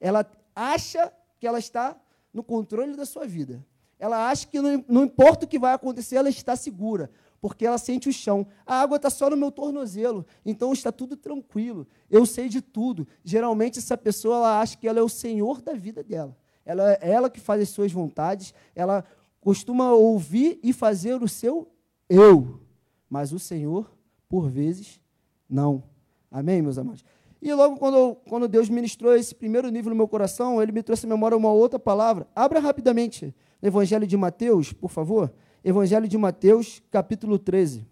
Ela 0.00 0.24
acha 0.54 1.12
que 1.38 1.46
ela 1.46 1.58
está 1.58 1.96
no 2.32 2.42
controle 2.42 2.96
da 2.96 3.04
sua 3.04 3.26
vida. 3.26 3.64
Ela 3.98 4.30
acha 4.30 4.46
que 4.46 4.60
não, 4.60 4.84
não 4.88 5.04
importa 5.04 5.44
o 5.44 5.48
que 5.48 5.58
vai 5.58 5.74
acontecer, 5.74 6.16
ela 6.16 6.30
está 6.30 6.56
segura, 6.56 7.10
porque 7.40 7.66
ela 7.66 7.78
sente 7.78 8.08
o 8.08 8.12
chão. 8.12 8.46
A 8.66 8.80
água 8.80 8.96
está 8.96 9.10
só 9.10 9.30
no 9.30 9.36
meu 9.36 9.50
tornozelo, 9.50 10.26
então 10.44 10.72
está 10.72 10.92
tudo 10.92 11.16
tranquilo. 11.16 11.86
Eu 12.10 12.26
sei 12.26 12.48
de 12.48 12.60
tudo. 12.60 13.06
Geralmente 13.24 13.78
essa 13.78 13.96
pessoa 13.96 14.36
ela 14.36 14.60
acha 14.60 14.76
que 14.76 14.86
ela 14.86 14.98
é 14.98 15.02
o 15.02 15.08
senhor 15.08 15.62
da 15.62 15.72
vida 15.72 16.02
dela. 16.02 16.36
Ela 16.64 16.92
é 16.92 17.10
ela 17.10 17.30
que 17.30 17.40
faz 17.40 17.62
as 17.62 17.70
suas 17.70 17.90
vontades, 17.90 18.54
ela 18.74 19.04
costuma 19.40 19.92
ouvir 19.92 20.60
e 20.62 20.72
fazer 20.72 21.22
o 21.22 21.28
seu 21.28 21.72
eu, 22.10 22.60
mas 23.08 23.32
o 23.32 23.38
Senhor, 23.38 23.88
por 24.28 24.48
vezes, 24.48 25.00
não. 25.48 25.84
Amém, 26.28 26.60
meus 26.60 26.76
amados? 26.76 27.04
E 27.40 27.54
logo 27.54 27.76
quando, 27.76 28.16
quando 28.28 28.48
Deus 28.48 28.68
ministrou 28.68 29.14
esse 29.14 29.32
primeiro 29.32 29.70
nível 29.70 29.90
no 29.90 29.96
meu 29.96 30.08
coração, 30.08 30.60
ele 30.60 30.72
me 30.72 30.82
trouxe 30.82 31.06
à 31.06 31.08
memória 31.08 31.36
uma 31.36 31.52
outra 31.52 31.78
palavra. 31.78 32.26
Abra 32.34 32.58
rapidamente 32.58 33.34
no 33.62 33.68
Evangelho 33.68 34.06
de 34.08 34.16
Mateus, 34.16 34.72
por 34.72 34.90
favor. 34.90 35.32
Evangelho 35.64 36.08
de 36.08 36.16
Mateus, 36.16 36.82
capítulo 36.90 37.38
13. 37.38 37.86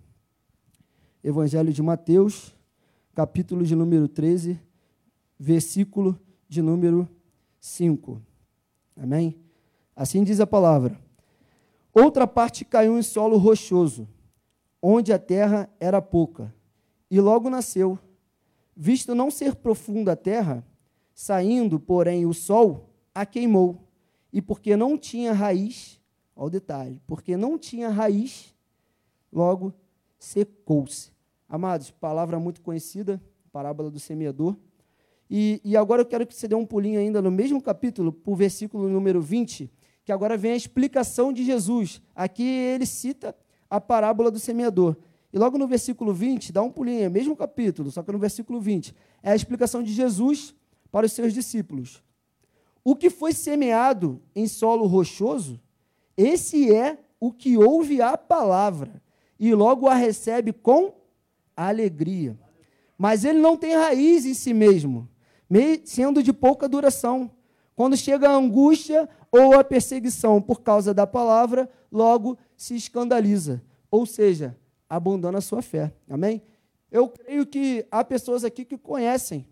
Evangelho 1.23 1.73
de 1.73 1.83
Mateus, 1.83 2.55
capítulo 3.15 3.65
de 3.65 3.75
número 3.75 4.09
13, 4.09 4.59
versículo 5.39 6.19
de 6.49 6.63
número 6.63 7.09
5. 7.61 8.21
Amém? 8.97 9.39
Assim 9.95 10.25
diz 10.25 10.41
a 10.41 10.47
palavra. 10.47 10.99
Outra 11.93 12.27
parte 12.27 12.65
caiu 12.65 12.99
em 12.99 13.03
solo 13.03 13.37
rochoso, 13.37 14.09
onde 14.81 15.13
a 15.13 15.19
terra 15.19 15.69
era 15.79 16.01
pouca, 16.01 16.55
e 17.11 17.21
logo 17.21 17.51
nasceu 17.51 17.99
Visto 18.81 19.13
não 19.13 19.29
ser 19.29 19.57
profunda 19.57 20.13
a 20.13 20.17
terra, 20.17 20.65
saindo, 21.13 21.81
porém, 21.81 22.25
o 22.25 22.33
sol, 22.33 22.89
a 23.13 23.27
queimou. 23.27 23.89
E 24.33 24.41
porque 24.41 24.77
não 24.77 24.97
tinha 24.97 25.33
raiz, 25.33 25.98
olha 26.39 26.47
o 26.47 26.51
detalhe, 26.51 27.03
porque 27.05 27.37
não 27.37 27.59
tinha 27.59 27.89
raiz, 27.89 28.55
logo 29.33 29.75
secou-se. 30.17 31.11
Amados, 31.49 31.91
palavra 31.91 32.39
muito 32.39 32.61
conhecida, 32.61 33.21
parábola 33.51 33.91
do 33.91 33.99
semeador. 33.99 34.57
E, 35.29 35.61
e 35.65 35.77
agora 35.77 36.03
eu 36.03 36.07
quero 36.07 36.25
que 36.25 36.35
você 36.35 36.47
dê 36.47 36.55
um 36.55 36.65
pulinho 36.65 37.01
ainda 37.01 37.21
no 37.21 37.31
mesmo 37.31 37.61
capítulo, 37.61 38.13
para 38.13 38.33
o 38.33 38.37
versículo 38.37 38.89
número 38.89 39.21
20, 39.21 39.69
que 40.05 40.13
agora 40.13 40.37
vem 40.37 40.53
a 40.53 40.57
explicação 40.57 41.33
de 41.33 41.45
Jesus. 41.45 42.01
Aqui 42.15 42.45
ele 42.45 42.87
cita 42.87 43.37
a 43.69 43.81
parábola 43.81 44.31
do 44.31 44.39
semeador. 44.39 44.97
E 45.33 45.39
logo 45.39 45.59
no 45.59 45.67
versículo 45.67 46.15
20, 46.15 46.53
dá 46.53 46.63
um 46.63 46.71
pulinho, 46.71 47.03
é 47.03 47.09
mesmo 47.09 47.37
capítulo, 47.37 47.91
só 47.91 48.03
que 48.03 48.13
no 48.13 48.19
versículo 48.19 48.61
20, 48.61 48.95
é 49.23 49.33
a 49.33 49.37
explicação 49.37 49.83
de 49.83 49.93
Jesus 49.93 50.55
para 50.91 51.05
os 51.05 51.13
seus 51.13 51.35
discípulos. 51.35 52.03
O 52.85 52.95
que 52.95 53.11
foi 53.11 53.33
semeado 53.33 54.23
em 54.35 54.47
solo 54.47 54.87
rochoso, 54.87 55.61
esse 56.19 56.75
é 56.75 56.99
o 57.21 57.33
que 57.33 57.57
ouve 57.57 58.03
a 58.03 58.19
palavra 58.19 59.01
e 59.39 59.55
logo 59.55 59.87
a 59.87 59.95
recebe 59.95 60.53
com 60.53 60.93
alegria. 61.57 62.37
Mas 62.99 63.25
ele 63.25 63.39
não 63.39 63.57
tem 63.57 63.77
raiz 63.77 64.27
em 64.27 64.35
si 64.35 64.53
mesmo, 64.53 65.09
sendo 65.85 66.21
de 66.21 66.33
pouca 66.33 66.69
duração. 66.69 67.31
Quando 67.77 67.97
chega 67.97 68.29
a 68.29 68.35
angústia 68.35 69.09
ou 69.31 69.55
a 69.55 69.63
perseguição 69.63 70.43
por 70.43 70.61
causa 70.61 70.93
da 70.93 71.07
palavra, 71.07 71.71
logo 71.91 72.37
se 72.57 72.75
escandaliza. 72.75 73.63
Ou 73.89 74.05
seja, 74.05 74.57
abandona 74.91 75.39
a 75.39 75.41
sua 75.41 75.63
fé. 75.63 75.93
Amém? 76.11 76.43
Eu 76.91 77.09
creio 77.09 77.47
que 77.47 77.87
há 77.91 78.03
pessoas 78.03 78.43
aqui 78.43 78.65
que 78.65 78.77
conhecem 78.77 79.47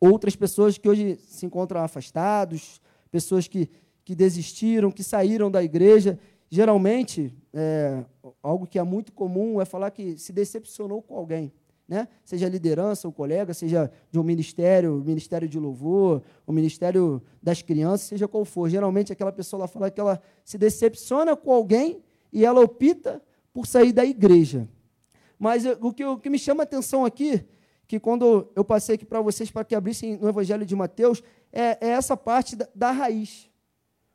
outras 0.00 0.34
pessoas 0.34 0.78
que 0.78 0.88
hoje 0.88 1.16
se 1.28 1.44
encontram 1.44 1.82
afastados, 1.82 2.80
pessoas 3.10 3.46
que, 3.46 3.68
que 4.04 4.14
desistiram, 4.14 4.90
que 4.90 5.02
saíram 5.02 5.50
da 5.50 5.62
igreja. 5.62 6.18
Geralmente, 6.50 7.34
é, 7.52 8.04
algo 8.42 8.66
que 8.66 8.78
é 8.78 8.82
muito 8.82 9.12
comum 9.12 9.60
é 9.60 9.64
falar 9.64 9.90
que 9.90 10.18
se 10.18 10.32
decepcionou 10.32 11.02
com 11.02 11.16
alguém. 11.16 11.52
Né? 11.88 12.08
Seja 12.24 12.48
liderança 12.48 13.06
ou 13.06 13.12
colega, 13.12 13.52
seja 13.52 13.90
de 14.10 14.18
um 14.18 14.22
ministério, 14.22 15.02
ministério 15.04 15.48
de 15.48 15.58
louvor, 15.58 16.22
o 16.46 16.52
ministério 16.52 17.22
das 17.42 17.60
crianças, 17.60 18.08
seja 18.08 18.28
qual 18.28 18.44
for. 18.44 18.68
Geralmente 18.68 19.12
aquela 19.12 19.32
pessoa 19.32 19.62
lá 19.62 19.68
fala 19.68 19.90
que 19.90 20.00
ela 20.00 20.22
se 20.44 20.56
decepciona 20.56 21.36
com 21.36 21.52
alguém 21.52 22.02
e 22.32 22.44
ela 22.44 22.60
opta 22.60 23.22
por 23.52 23.66
sair 23.66 23.92
da 23.92 24.04
igreja. 24.04 24.68
Mas 25.38 25.64
o, 25.80 25.92
que, 25.92 26.04
o 26.04 26.18
que 26.18 26.30
me 26.30 26.38
chama 26.38 26.62
a 26.62 26.64
atenção 26.64 27.04
aqui, 27.04 27.44
que 27.86 28.00
quando 28.00 28.48
eu 28.54 28.64
passei 28.64 28.94
aqui 28.94 29.04
para 29.04 29.20
vocês 29.20 29.50
para 29.50 29.64
que 29.64 29.74
abrissem 29.74 30.16
no 30.16 30.28
Evangelho 30.28 30.64
de 30.64 30.74
Mateus, 30.74 31.22
é, 31.52 31.76
é 31.80 31.90
essa 31.90 32.16
parte 32.16 32.56
da, 32.56 32.68
da 32.74 32.90
raiz. 32.90 33.50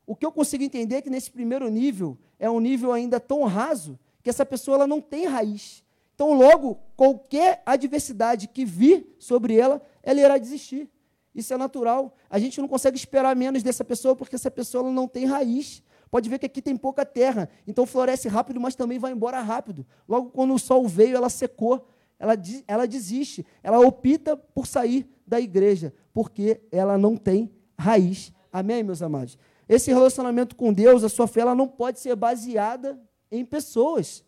O 0.07 0.15
que 0.15 0.25
eu 0.25 0.31
consigo 0.31 0.63
entender 0.63 0.95
é 0.95 1.01
que 1.01 1.09
nesse 1.09 1.29
primeiro 1.29 1.69
nível 1.69 2.17
é 2.39 2.49
um 2.49 2.61
nível 2.61 2.93
ainda 2.93 3.19
tão 3.19 3.43
raso 3.43 3.99
que 4.23 4.29
essa 4.29 4.45
pessoa 4.45 4.75
ela 4.75 4.87
não 4.87 5.01
tem 5.01 5.25
raiz. 5.25 5.83
Então, 6.15 6.33
logo, 6.33 6.79
qualquer 6.95 7.61
adversidade 7.65 8.47
que 8.47 8.65
vir 8.65 9.15
sobre 9.19 9.57
ela, 9.57 9.81
ela 10.01 10.19
irá 10.19 10.37
desistir. 10.37 10.89
Isso 11.35 11.53
é 11.53 11.57
natural. 11.57 12.15
A 12.29 12.39
gente 12.39 12.59
não 12.59 12.67
consegue 12.67 12.97
esperar 12.97 13.35
menos 13.35 13.61
dessa 13.61 13.83
pessoa 13.83 14.15
porque 14.15 14.35
essa 14.35 14.49
pessoa 14.49 14.89
não 14.89 15.07
tem 15.07 15.25
raiz. 15.25 15.83
Pode 16.09 16.29
ver 16.29 16.39
que 16.39 16.45
aqui 16.45 16.61
tem 16.61 16.75
pouca 16.75 17.05
terra, 17.05 17.49
então 17.67 17.85
floresce 17.85 18.29
rápido, 18.29 18.61
mas 18.61 18.75
também 18.75 18.97
vai 18.97 19.11
embora 19.11 19.41
rápido. 19.41 19.85
Logo, 20.07 20.29
quando 20.29 20.53
o 20.53 20.59
sol 20.59 20.87
veio, 20.87 21.17
ela 21.17 21.29
secou, 21.29 21.85
ela, 22.17 22.33
ela 22.65 22.87
desiste, 22.87 23.45
ela 23.61 23.79
opta 23.79 24.37
por 24.37 24.65
sair 24.65 25.07
da 25.27 25.39
igreja, 25.39 25.93
porque 26.13 26.61
ela 26.71 26.97
não 26.97 27.17
tem 27.17 27.51
raiz. 27.77 28.31
Amém, 28.51 28.81
meus 28.83 29.01
amados? 29.01 29.37
Esse 29.67 29.91
relacionamento 29.91 30.55
com 30.55 30.71
Deus, 30.71 31.03
a 31.03 31.09
sua 31.09 31.27
fé, 31.27 31.41
ela 31.41 31.55
não 31.55 31.67
pode 31.67 31.99
ser 31.99 32.15
baseada 32.15 32.99
em 33.31 33.43
pessoas. 33.43 34.23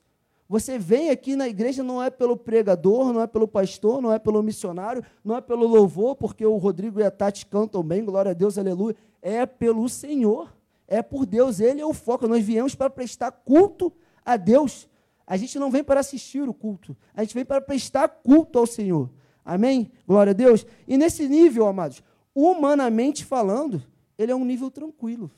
Você 0.47 0.79
vem 0.79 1.09
aqui 1.09 1.35
na 1.35 1.47
igreja 1.47 1.83
não 1.83 2.01
é 2.03 2.09
pelo 2.09 2.35
pregador, 2.35 3.13
não 3.13 3.21
é 3.21 3.27
pelo 3.27 3.47
pastor, 3.47 4.01
não 4.01 4.11
é 4.11 4.17
pelo 4.17 4.41
missionário, 4.41 5.03
não 5.23 5.35
é 5.35 5.41
pelo 5.41 5.67
louvor, 5.67 6.15
porque 6.15 6.45
o 6.45 6.57
Rodrigo 6.57 6.99
e 6.99 7.03
a 7.03 7.11
Tati 7.11 7.45
cantam 7.45 7.83
bem, 7.83 8.03
glória 8.03 8.31
a 8.31 8.33
Deus, 8.33 8.57
aleluia. 8.57 8.95
É 9.21 9.45
pelo 9.45 9.87
Senhor 9.87 10.49
é 10.89 11.03
por 11.03 11.25
Deus, 11.25 11.59
Ele 11.59 11.79
é 11.79 11.85
o 11.85 11.93
foco. 11.93 12.27
Nós 12.27 12.43
viemos 12.43 12.73
para 12.73 12.89
prestar 12.89 13.31
culto 13.31 13.93
a 14.25 14.35
Deus. 14.35 14.89
A 15.25 15.37
gente 15.37 15.59
não 15.59 15.69
vem 15.69 15.83
para 15.83 15.99
assistir 15.99 16.49
o 16.49 16.53
culto, 16.53 16.97
a 17.13 17.23
gente 17.23 17.35
vem 17.35 17.45
para 17.45 17.61
prestar 17.61 18.07
culto 18.07 18.57
ao 18.57 18.65
Senhor. 18.65 19.09
Amém? 19.45 19.91
Glória 20.07 20.31
a 20.31 20.33
Deus. 20.33 20.65
E 20.87 20.97
nesse 20.97 21.27
nível, 21.27 21.67
amados, 21.67 22.03
humanamente 22.33 23.23
falando, 23.23 23.81
ele 24.19 24.31
é 24.31 24.35
um 24.35 24.45
nível 24.45 24.69
tranquilo. 24.69 25.31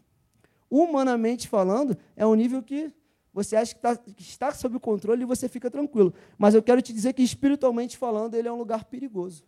Humanamente 0.70 1.48
falando, 1.48 1.98
é 2.16 2.28
um 2.28 2.36
nível 2.36 2.62
que 2.62 2.94
você 3.34 3.56
acha 3.56 3.74
que, 3.74 3.80
tá, 3.80 3.96
que 3.96 4.22
está 4.22 4.52
sob 4.52 4.78
controle 4.80 5.22
e 5.22 5.26
você 5.26 5.48
fica 5.48 5.72
tranquilo. 5.72 6.14
Mas 6.38 6.54
eu 6.54 6.62
quero 6.62 6.82
te 6.82 6.92
dizer 6.92 7.14
que, 7.14 7.24
espiritualmente 7.24 7.98
falando, 7.98 8.36
ele 8.36 8.50
é 8.50 8.52
um 8.52 8.58
lugar 8.58 8.84
perigoso. 8.84 9.46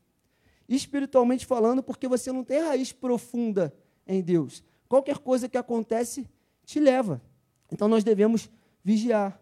Espiritualmente 0.70 1.46
falando, 1.46 1.84
porque 1.84 2.08
você 2.08 2.32
não 2.32 2.46
tem 2.46 2.62
raiz 2.62 2.94
profunda 2.94 3.74
em 4.08 4.22
Deus 4.22 4.64
qualquer 4.94 5.18
coisa 5.18 5.50
que 5.50 5.58
acontece 5.58 6.30
te 6.64 6.80
leva. 6.80 7.20
Então 7.72 7.88
nós 7.88 8.04
devemos 8.04 8.48
vigiar. 8.84 9.42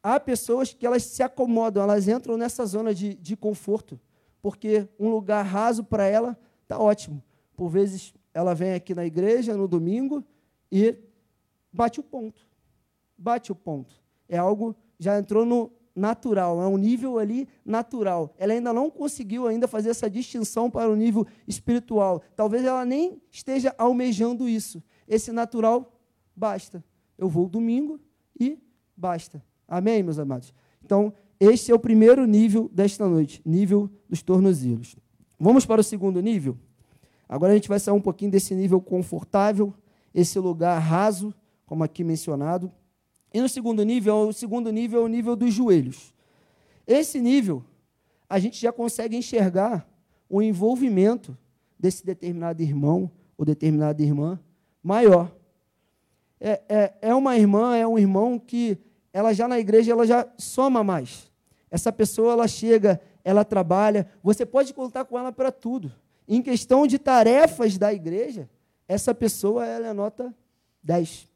Há 0.00 0.20
pessoas 0.20 0.72
que 0.72 0.86
elas 0.86 1.02
se 1.02 1.20
acomodam, 1.20 1.82
elas 1.82 2.06
entram 2.06 2.36
nessa 2.36 2.64
zona 2.64 2.94
de, 2.94 3.14
de 3.14 3.36
conforto, 3.36 3.98
porque 4.40 4.88
um 4.96 5.08
lugar 5.08 5.44
raso 5.44 5.82
para 5.82 6.06
ela 6.06 6.38
está 6.62 6.78
ótimo. 6.78 7.20
Por 7.56 7.70
vezes 7.70 8.14
ela 8.34 8.52
vem 8.54 8.74
aqui 8.74 8.94
na 8.94 9.06
igreja 9.06 9.56
no 9.56 9.66
domingo 9.68 10.22
e 10.70 10.98
bate 11.72 12.00
o 12.00 12.02
ponto. 12.02 12.46
Bate 13.16 13.52
o 13.52 13.54
ponto. 13.54 13.94
É 14.28 14.36
algo 14.36 14.76
já 14.98 15.18
entrou 15.18 15.46
no 15.46 15.70
natural, 15.94 16.60
é 16.60 16.66
um 16.66 16.76
nível 16.76 17.18
ali 17.18 17.48
natural. 17.64 18.34
Ela 18.36 18.52
ainda 18.52 18.72
não 18.72 18.90
conseguiu 18.90 19.46
ainda 19.46 19.68
fazer 19.68 19.90
essa 19.90 20.10
distinção 20.10 20.68
para 20.68 20.90
o 20.90 20.96
nível 20.96 21.26
espiritual. 21.46 22.20
Talvez 22.34 22.64
ela 22.64 22.84
nem 22.84 23.22
esteja 23.30 23.72
almejando 23.78 24.48
isso. 24.48 24.82
Esse 25.06 25.30
natural 25.30 25.92
basta. 26.34 26.84
Eu 27.16 27.28
vou 27.28 27.48
domingo 27.48 28.00
e 28.38 28.58
basta. 28.96 29.42
Amém, 29.68 30.02
meus 30.02 30.18
amados? 30.18 30.52
Então, 30.82 31.12
este 31.38 31.70
é 31.70 31.74
o 31.74 31.78
primeiro 31.78 32.26
nível 32.26 32.68
desta 32.72 33.08
noite, 33.08 33.40
nível 33.44 33.88
dos 34.08 34.22
tornozelos. 34.22 34.96
Vamos 35.38 35.64
para 35.64 35.80
o 35.80 35.84
segundo 35.84 36.20
nível? 36.20 36.58
Agora 37.28 37.52
a 37.52 37.54
gente 37.54 37.68
vai 37.68 37.78
sair 37.78 37.94
um 37.94 38.00
pouquinho 38.00 38.30
desse 38.30 38.54
nível 38.54 38.80
confortável, 38.80 39.72
esse 40.14 40.38
lugar 40.38 40.78
raso, 40.78 41.34
como 41.66 41.82
aqui 41.82 42.04
mencionado. 42.04 42.70
E 43.32 43.40
no 43.40 43.48
segundo 43.48 43.82
nível, 43.82 44.28
o 44.28 44.32
segundo 44.32 44.70
nível 44.70 45.02
é 45.02 45.04
o 45.04 45.08
nível 45.08 45.34
dos 45.34 45.52
joelhos. 45.52 46.14
Esse 46.86 47.20
nível, 47.20 47.64
a 48.28 48.38
gente 48.38 48.60
já 48.60 48.72
consegue 48.72 49.16
enxergar 49.16 49.88
o 50.28 50.42
envolvimento 50.42 51.36
desse 51.78 52.04
determinado 52.04 52.62
irmão 52.62 53.10
ou 53.36 53.44
determinada 53.44 54.02
irmã 54.02 54.38
maior. 54.82 55.34
É, 56.40 56.62
é, 56.68 56.94
é 57.00 57.14
uma 57.14 57.36
irmã, 57.36 57.76
é 57.76 57.86
um 57.86 57.98
irmão 57.98 58.38
que 58.38 58.78
ela 59.12 59.32
já 59.32 59.48
na 59.48 59.58
igreja 59.58 59.92
ela 59.92 60.06
já 60.06 60.28
soma 60.36 60.84
mais. 60.84 61.30
Essa 61.70 61.92
pessoa 61.92 62.32
ela 62.32 62.46
chega, 62.46 63.00
ela 63.24 63.44
trabalha, 63.44 64.08
você 64.22 64.44
pode 64.44 64.74
contar 64.74 65.04
com 65.04 65.18
ela 65.18 65.32
para 65.32 65.50
tudo. 65.50 65.92
Em 66.26 66.40
questão 66.40 66.86
de 66.86 66.98
tarefas 66.98 67.76
da 67.76 67.92
igreja, 67.92 68.48
essa 68.88 69.14
pessoa 69.14 69.66
ela 69.66 69.88
é 69.88 69.92
nota 69.92 70.34
10. 70.82 71.28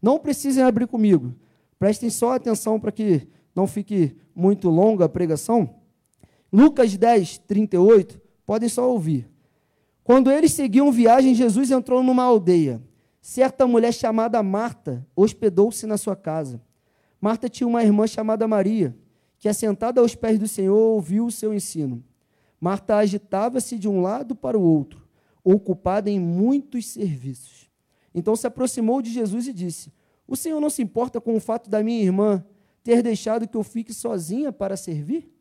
Não 0.00 0.18
precisem 0.18 0.62
abrir 0.62 0.86
comigo. 0.86 1.34
Prestem 1.78 2.10
só 2.10 2.32
atenção 2.32 2.80
para 2.80 2.92
que 2.92 3.28
não 3.54 3.66
fique 3.66 4.16
muito 4.34 4.68
longa 4.68 5.04
a 5.04 5.08
pregação. 5.08 5.76
Lucas 6.52 6.96
10, 6.96 7.38
38, 7.38 8.20
podem 8.46 8.68
só 8.68 8.90
ouvir. 8.90 9.28
Quando 10.04 10.30
eles 10.30 10.52
seguiam 10.52 10.92
viagem, 10.92 11.34
Jesus 11.34 11.70
entrou 11.70 12.02
numa 12.02 12.22
aldeia. 12.22 12.80
Certa 13.20 13.66
mulher 13.66 13.92
chamada 13.92 14.42
Marta 14.42 15.04
hospedou-se 15.16 15.84
na 15.86 15.98
sua 15.98 16.14
casa. 16.14 16.62
Marta 17.20 17.48
tinha 17.48 17.66
uma 17.66 17.82
irmã 17.82 18.06
chamada 18.06 18.46
Maria, 18.46 18.96
que, 19.38 19.48
assentada 19.48 20.00
aos 20.00 20.14
pés 20.14 20.38
do 20.38 20.46
Senhor, 20.46 20.76
ouviu 20.76 21.26
o 21.26 21.30
seu 21.30 21.52
ensino. 21.52 22.04
Marta 22.66 22.96
agitava-se 22.96 23.78
de 23.78 23.88
um 23.88 24.00
lado 24.00 24.34
para 24.34 24.58
o 24.58 24.60
outro, 24.60 25.06
ocupada 25.44 26.10
em 26.10 26.18
muitos 26.18 26.86
serviços. 26.86 27.70
Então 28.12 28.34
se 28.34 28.44
aproximou 28.44 29.00
de 29.00 29.12
Jesus 29.12 29.46
e 29.46 29.52
disse: 29.52 29.92
o 30.26 30.34
Senhor 30.34 30.60
não 30.60 30.68
se 30.68 30.82
importa 30.82 31.20
com 31.20 31.36
o 31.36 31.40
fato 31.40 31.70
da 31.70 31.80
minha 31.80 32.02
irmã 32.02 32.44
ter 32.82 33.04
deixado 33.04 33.46
que 33.46 33.56
eu 33.56 33.62
fique 33.62 33.94
sozinha 33.94 34.52
para 34.52 34.76
servir? 34.76 35.32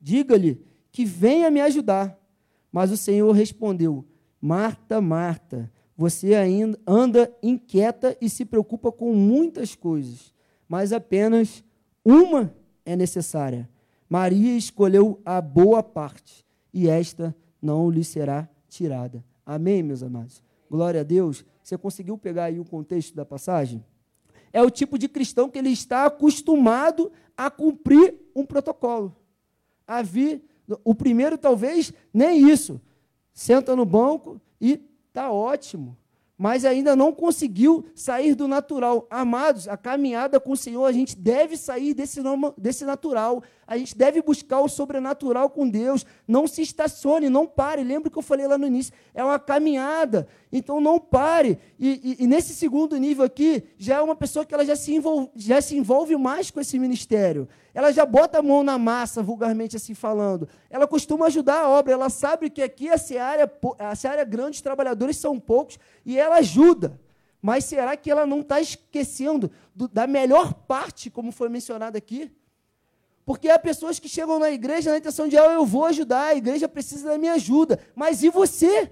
Diga-lhe 0.00 0.64
que 0.90 1.04
venha 1.04 1.50
me 1.50 1.60
ajudar. 1.60 2.18
Mas 2.72 2.90
o 2.90 2.96
Senhor 2.96 3.30
respondeu: 3.32 4.06
Marta, 4.40 4.98
Marta, 4.98 5.70
você 5.94 6.36
ainda 6.36 6.80
anda 6.86 7.30
inquieta 7.42 8.16
e 8.18 8.30
se 8.30 8.46
preocupa 8.46 8.90
com 8.90 9.14
muitas 9.14 9.74
coisas, 9.74 10.32
mas 10.66 10.90
apenas 10.90 11.62
uma 12.02 12.54
é 12.82 12.96
necessária. 12.96 13.68
Maria 14.10 14.56
escolheu 14.56 15.22
a 15.24 15.40
boa 15.40 15.84
parte, 15.84 16.44
e 16.74 16.88
esta 16.88 17.32
não 17.62 17.88
lhe 17.88 18.02
será 18.02 18.48
tirada. 18.68 19.24
Amém, 19.46 19.84
meus 19.84 20.02
amados? 20.02 20.42
Glória 20.68 21.02
a 21.02 21.04
Deus. 21.04 21.44
Você 21.62 21.78
conseguiu 21.78 22.18
pegar 22.18 22.46
aí 22.46 22.58
o 22.58 22.64
contexto 22.64 23.14
da 23.14 23.24
passagem? 23.24 23.84
É 24.52 24.60
o 24.60 24.68
tipo 24.68 24.98
de 24.98 25.08
cristão 25.08 25.48
que 25.48 25.58
ele 25.58 25.70
está 25.70 26.06
acostumado 26.06 27.12
a 27.36 27.48
cumprir 27.48 28.16
um 28.34 28.44
protocolo. 28.44 29.14
A 29.86 30.02
vir, 30.02 30.42
o 30.82 30.92
primeiro 30.92 31.38
talvez 31.38 31.92
nem 32.12 32.50
isso. 32.50 32.80
Senta 33.32 33.76
no 33.76 33.84
banco 33.84 34.40
e 34.60 34.82
está 35.08 35.30
ótimo 35.30 35.96
mas 36.40 36.64
ainda 36.64 36.96
não 36.96 37.12
conseguiu 37.12 37.84
sair 37.94 38.34
do 38.34 38.48
natural. 38.48 39.06
Amados, 39.10 39.68
a 39.68 39.76
caminhada 39.76 40.40
com 40.40 40.52
o 40.52 40.56
Senhor, 40.56 40.86
a 40.86 40.90
gente 40.90 41.14
deve 41.14 41.54
sair 41.54 41.92
desse, 41.92 42.18
desse 42.56 42.82
natural. 42.82 43.42
A 43.66 43.76
gente 43.76 43.94
deve 43.94 44.22
buscar 44.22 44.60
o 44.60 44.68
sobrenatural 44.68 45.50
com 45.50 45.68
Deus. 45.68 46.06
Não 46.26 46.46
se 46.46 46.62
estacione, 46.62 47.28
não 47.28 47.46
pare. 47.46 47.84
Lembra 47.84 48.10
que 48.10 48.16
eu 48.16 48.22
falei 48.22 48.46
lá 48.46 48.56
no 48.56 48.66
início? 48.66 48.94
É 49.12 49.22
uma 49.22 49.38
caminhada. 49.38 50.26
Então 50.52 50.80
não 50.80 50.98
pare. 50.98 51.58
E, 51.78 52.16
e, 52.18 52.24
e 52.24 52.26
nesse 52.26 52.54
segundo 52.54 52.96
nível 52.96 53.24
aqui, 53.24 53.62
já 53.78 53.96
é 53.96 54.00
uma 54.00 54.16
pessoa 54.16 54.44
que 54.44 54.52
ela 54.52 54.64
já 54.64 54.74
se, 54.74 54.92
envolve, 54.94 55.30
já 55.36 55.60
se 55.62 55.76
envolve 55.76 56.16
mais 56.16 56.50
com 56.50 56.60
esse 56.60 56.78
ministério. 56.78 57.48
Ela 57.72 57.92
já 57.92 58.04
bota 58.04 58.38
a 58.38 58.42
mão 58.42 58.62
na 58.62 58.76
massa, 58.76 59.22
vulgarmente 59.22 59.76
assim 59.76 59.94
falando. 59.94 60.48
Ela 60.68 60.88
costuma 60.88 61.26
ajudar 61.26 61.60
a 61.60 61.68
obra. 61.68 61.92
Ela 61.92 62.10
sabe 62.10 62.50
que 62.50 62.62
aqui 62.62 62.88
a 62.88 62.98
seara, 62.98 63.50
a 63.78 63.94
seara 63.94 64.24
grande, 64.24 64.56
os 64.56 64.62
trabalhadores 64.62 65.16
são 65.16 65.38
poucos, 65.38 65.78
e 66.04 66.18
ela 66.18 66.36
ajuda. 66.36 67.00
Mas 67.40 67.64
será 67.64 67.96
que 67.96 68.10
ela 68.10 68.26
não 68.26 68.40
está 68.40 68.60
esquecendo 68.60 69.50
do, 69.74 69.88
da 69.88 70.06
melhor 70.06 70.52
parte, 70.52 71.08
como 71.10 71.30
foi 71.32 71.48
mencionado 71.48 71.96
aqui? 71.96 72.30
Porque 73.24 73.48
há 73.48 73.58
pessoas 73.58 74.00
que 74.00 74.08
chegam 74.08 74.38
na 74.40 74.50
igreja 74.50 74.90
na 74.90 74.98
intenção 74.98 75.28
de, 75.28 75.38
ah, 75.38 75.52
eu 75.52 75.64
vou 75.64 75.84
ajudar, 75.84 76.26
a 76.26 76.34
igreja 76.34 76.68
precisa 76.68 77.10
da 77.10 77.18
minha 77.18 77.34
ajuda. 77.34 77.78
Mas 77.94 78.22
e 78.24 78.28
você? 78.28 78.90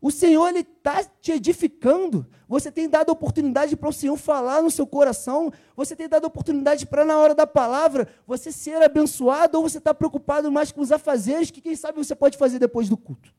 O 0.00 0.10
Senhor 0.10 0.48
ele 0.48 0.60
está 0.60 1.04
te 1.04 1.32
edificando. 1.32 2.26
Você 2.48 2.72
tem 2.72 2.88
dado 2.88 3.10
oportunidade 3.10 3.76
para 3.76 3.88
o 3.88 3.92
Senhor 3.92 4.16
falar 4.16 4.62
no 4.62 4.70
seu 4.70 4.86
coração. 4.86 5.52
Você 5.76 5.94
tem 5.94 6.08
dado 6.08 6.24
oportunidade 6.24 6.86
para 6.86 7.04
na 7.04 7.18
hora 7.18 7.34
da 7.34 7.46
palavra 7.46 8.08
você 8.26 8.50
ser 8.50 8.82
abençoado 8.82 9.58
ou 9.58 9.68
você 9.68 9.78
está 9.78 9.92
preocupado 9.92 10.50
mais 10.50 10.72
com 10.72 10.80
os 10.80 10.90
afazeres 10.90 11.50
que 11.50 11.60
quem 11.60 11.76
sabe 11.76 11.98
você 11.98 12.14
pode 12.14 12.38
fazer 12.38 12.58
depois 12.58 12.88
do 12.88 12.96
culto. 12.96 13.32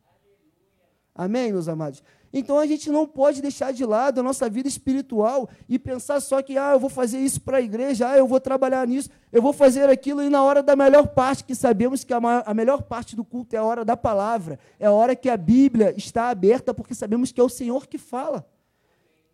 Amém, 1.16 1.51
meus 1.51 1.68
amados? 1.68 2.03
Então 2.34 2.57
a 2.57 2.65
gente 2.65 2.89
não 2.89 3.05
pode 3.05 3.41
deixar 3.41 3.73
de 3.73 3.84
lado 3.84 4.19
a 4.19 4.23
nossa 4.23 4.49
vida 4.49 4.67
espiritual 4.67 5.49
e 5.67 5.77
pensar 5.77 6.21
só 6.21 6.41
que, 6.41 6.57
ah, 6.57 6.71
eu 6.71 6.79
vou 6.79 6.89
fazer 6.89 7.19
isso 7.19 7.41
para 7.41 7.57
a 7.57 7.61
igreja, 7.61 8.09
ah, 8.09 8.17
eu 8.17 8.25
vou 8.25 8.39
trabalhar 8.39 8.88
nisso, 8.88 9.09
eu 9.32 9.41
vou 9.41 9.51
fazer 9.51 9.89
aquilo, 9.89 10.21
e 10.21 10.29
na 10.29 10.41
hora 10.43 10.63
da 10.63 10.75
melhor 10.75 11.07
parte, 11.07 11.43
que 11.43 11.53
sabemos 11.53 12.03
que 12.03 12.13
a, 12.13 12.21
maior, 12.21 12.43
a 12.45 12.53
melhor 12.53 12.84
parte 12.84 13.15
do 13.15 13.25
culto 13.25 13.55
é 13.55 13.59
a 13.59 13.63
hora 13.63 13.84
da 13.84 13.97
palavra, 13.97 14.57
é 14.79 14.86
a 14.86 14.91
hora 14.91 15.15
que 15.15 15.29
a 15.29 15.36
Bíblia 15.36 15.93
está 15.97 16.29
aberta, 16.29 16.73
porque 16.73 16.95
sabemos 16.95 17.32
que 17.32 17.41
é 17.41 17.43
o 17.43 17.49
Senhor 17.49 17.88
que 17.88 17.97
fala. 17.97 18.47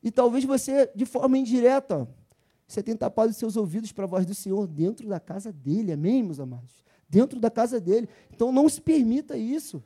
E 0.01 0.09
talvez 0.09 0.43
você, 0.43 0.89
de 0.95 1.05
forma 1.05 1.37
indireta, 1.37 2.07
você 2.67 2.83
tenha 2.83 2.97
tapado 2.97 3.29
os 3.29 3.37
seus 3.37 3.55
ouvidos 3.55 3.91
para 3.91 4.05
a 4.05 4.07
voz 4.07 4.25
do 4.25 4.33
Senhor 4.33 4.67
dentro 4.67 5.07
da 5.07 5.19
casa 5.19 5.53
dele, 5.53 5.91
amém, 5.91 6.23
meus 6.23 6.39
amados? 6.39 6.83
Dentro 7.09 7.39
da 7.39 7.49
casa 7.49 7.79
dele. 7.79 8.09
Então 8.33 8.51
não 8.51 8.67
se 8.67 8.81
permita 8.81 9.37
isso. 9.37 9.81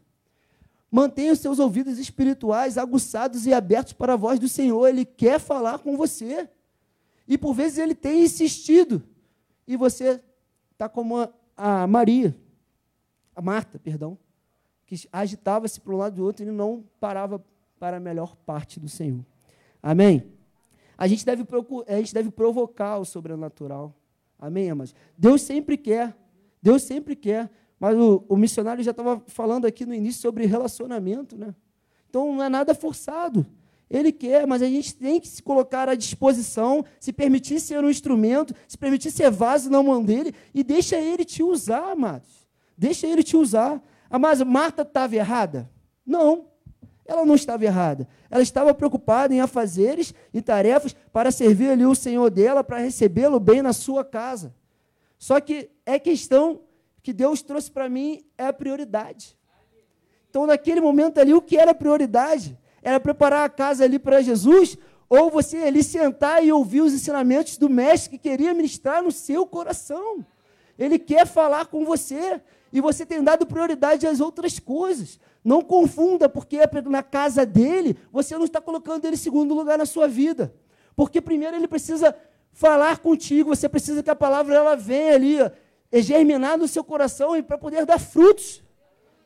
Mantenha 0.91 1.31
os 1.31 1.39
seus 1.39 1.57
ouvidos 1.57 1.97
espirituais 1.97 2.77
aguçados 2.77 3.45
e 3.45 3.53
abertos 3.53 3.93
para 3.93 4.13
a 4.13 4.17
voz 4.17 4.37
do 4.37 4.49
Senhor. 4.49 4.85
Ele 4.87 5.05
quer 5.05 5.39
falar 5.39 5.79
com 5.79 5.95
você. 5.95 6.49
E 7.25 7.37
por 7.37 7.53
vezes 7.53 7.77
ele 7.77 7.95
tem 7.95 8.23
insistido. 8.25 9.01
E 9.65 9.77
você 9.77 10.21
está 10.73 10.89
como 10.89 11.31
a, 11.55 11.87
Maria, 11.87 12.35
a 13.33 13.41
Marta, 13.41 13.79
perdão, 13.79 14.17
que 14.85 15.07
agitava-se 15.13 15.79
para 15.79 15.93
um 15.93 15.97
lado 15.97 16.17
do 16.17 16.25
outro 16.25 16.45
e 16.45 16.51
não 16.51 16.83
parava 16.99 17.41
para 17.79 17.95
a 17.95 17.99
melhor 17.99 18.35
parte 18.35 18.77
do 18.77 18.89
Senhor. 18.89 19.25
Amém? 19.81 20.25
A 20.97 21.07
gente 21.07 21.25
deve, 21.25 21.45
a 21.87 21.97
gente 21.97 22.13
deve 22.13 22.29
provocar 22.29 22.97
o 22.97 23.05
sobrenatural. 23.05 23.95
Amém, 24.37 24.69
amados? 24.69 24.93
Deus 25.17 25.41
sempre 25.41 25.77
quer. 25.77 26.15
Deus 26.61 26.83
sempre 26.83 27.15
quer. 27.15 27.49
Mas 27.81 27.97
o, 27.97 28.23
o 28.29 28.37
missionário 28.37 28.83
já 28.83 28.91
estava 28.91 29.23
falando 29.25 29.65
aqui 29.65 29.87
no 29.87 29.95
início 29.95 30.21
sobre 30.21 30.45
relacionamento, 30.45 31.35
né? 31.35 31.55
Então 32.07 32.31
não 32.35 32.43
é 32.43 32.47
nada 32.47 32.75
forçado. 32.75 33.43
Ele 33.89 34.11
quer, 34.11 34.45
mas 34.45 34.61
a 34.61 34.67
gente 34.67 34.93
tem 34.93 35.19
que 35.19 35.27
se 35.27 35.41
colocar 35.41 35.89
à 35.89 35.95
disposição, 35.95 36.85
se 36.99 37.11
permitir 37.11 37.59
ser 37.59 37.83
um 37.83 37.89
instrumento, 37.89 38.53
se 38.67 38.77
permitir 38.77 39.09
ser 39.09 39.31
vaso 39.31 39.67
na 39.67 39.81
mão 39.81 40.05
dele 40.05 40.31
e 40.53 40.63
deixa 40.63 40.95
ele 40.95 41.25
te 41.25 41.41
usar, 41.41 41.93
amados. 41.93 42.47
Deixa 42.77 43.07
ele 43.07 43.23
te 43.23 43.35
usar. 43.35 43.81
Mas 44.11 44.43
Marta 44.43 44.83
estava 44.83 45.15
errada? 45.15 45.67
Não, 46.05 46.45
ela 47.03 47.25
não 47.25 47.33
estava 47.33 47.65
errada. 47.65 48.07
Ela 48.29 48.43
estava 48.43 48.75
preocupada 48.75 49.33
em 49.33 49.41
afazeres 49.41 50.13
e 50.31 50.39
tarefas 50.39 50.95
para 51.11 51.31
servir 51.31 51.71
ali 51.71 51.85
o 51.87 51.95
Senhor 51.95 52.29
dela, 52.29 52.63
para 52.63 52.77
recebê-lo 52.77 53.39
bem 53.39 53.63
na 53.63 53.73
sua 53.73 54.05
casa. 54.05 54.53
Só 55.17 55.39
que 55.41 55.71
é 55.83 55.97
questão 55.97 56.61
que 57.01 57.13
Deus 57.13 57.41
trouxe 57.41 57.71
para 57.71 57.89
mim 57.89 58.23
é 58.37 58.45
a 58.47 58.53
prioridade. 58.53 59.37
Então, 60.29 60.45
naquele 60.45 60.79
momento 60.79 61.19
ali, 61.19 61.33
o 61.33 61.41
que 61.41 61.57
era 61.57 61.73
prioridade? 61.73 62.57
Era 62.81 62.99
preparar 62.99 63.45
a 63.45 63.49
casa 63.49 63.83
ali 63.83 63.99
para 63.99 64.21
Jesus, 64.21 64.77
ou 65.09 65.29
você 65.29 65.57
ali 65.57 65.83
sentar 65.83 66.43
e 66.43 66.51
ouvir 66.51 66.81
os 66.81 66.93
ensinamentos 66.93 67.57
do 67.57 67.69
mestre 67.69 68.11
que 68.11 68.29
queria 68.29 68.53
ministrar 68.53 69.03
no 69.03 69.11
seu 69.11 69.45
coração. 69.45 70.25
Ele 70.79 70.97
quer 70.97 71.27
falar 71.27 71.65
com 71.65 71.83
você, 71.83 72.41
e 72.71 72.79
você 72.79 73.05
tem 73.05 73.21
dado 73.21 73.45
prioridade 73.45 74.07
às 74.07 74.21
outras 74.21 74.57
coisas. 74.57 75.19
Não 75.43 75.61
confunda, 75.61 76.29
porque 76.29 76.59
na 76.85 77.03
casa 77.03 77.45
dele, 77.45 77.97
você 78.11 78.37
não 78.37 78.45
está 78.45 78.61
colocando 78.61 79.03
ele 79.05 79.15
em 79.15 79.19
segundo 79.19 79.53
lugar 79.53 79.77
na 79.77 79.85
sua 79.85 80.07
vida. 80.07 80.53
Porque 80.95 81.19
primeiro 81.19 81.55
ele 81.57 81.67
precisa 81.67 82.15
falar 82.53 82.99
contigo, 82.99 83.53
você 83.53 83.67
precisa 83.67 84.01
que 84.03 84.09
a 84.09 84.15
palavra 84.15 84.55
ela 84.55 84.75
venha 84.75 85.15
ali, 85.15 85.37
é 85.91 86.01
germinar 86.01 86.57
no 86.57 86.67
seu 86.67 86.83
coração 86.83 87.35
e 87.35 87.43
para 87.43 87.57
poder 87.57 87.85
dar 87.85 87.99
frutos. 87.99 88.63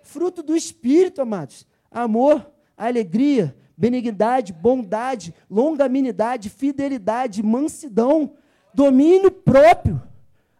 Fruto 0.02 0.42
do 0.42 0.56
Espírito, 0.56 1.22
amados. 1.22 1.66
Amor, 1.92 2.52
alegria, 2.76 3.56
benignidade, 3.78 4.52
bondade, 4.54 5.34
longanimidade, 5.50 6.50
fidelidade, 6.50 7.44
mansidão, 7.44 8.36
domínio 8.74 9.32
próprio. 9.32 10.02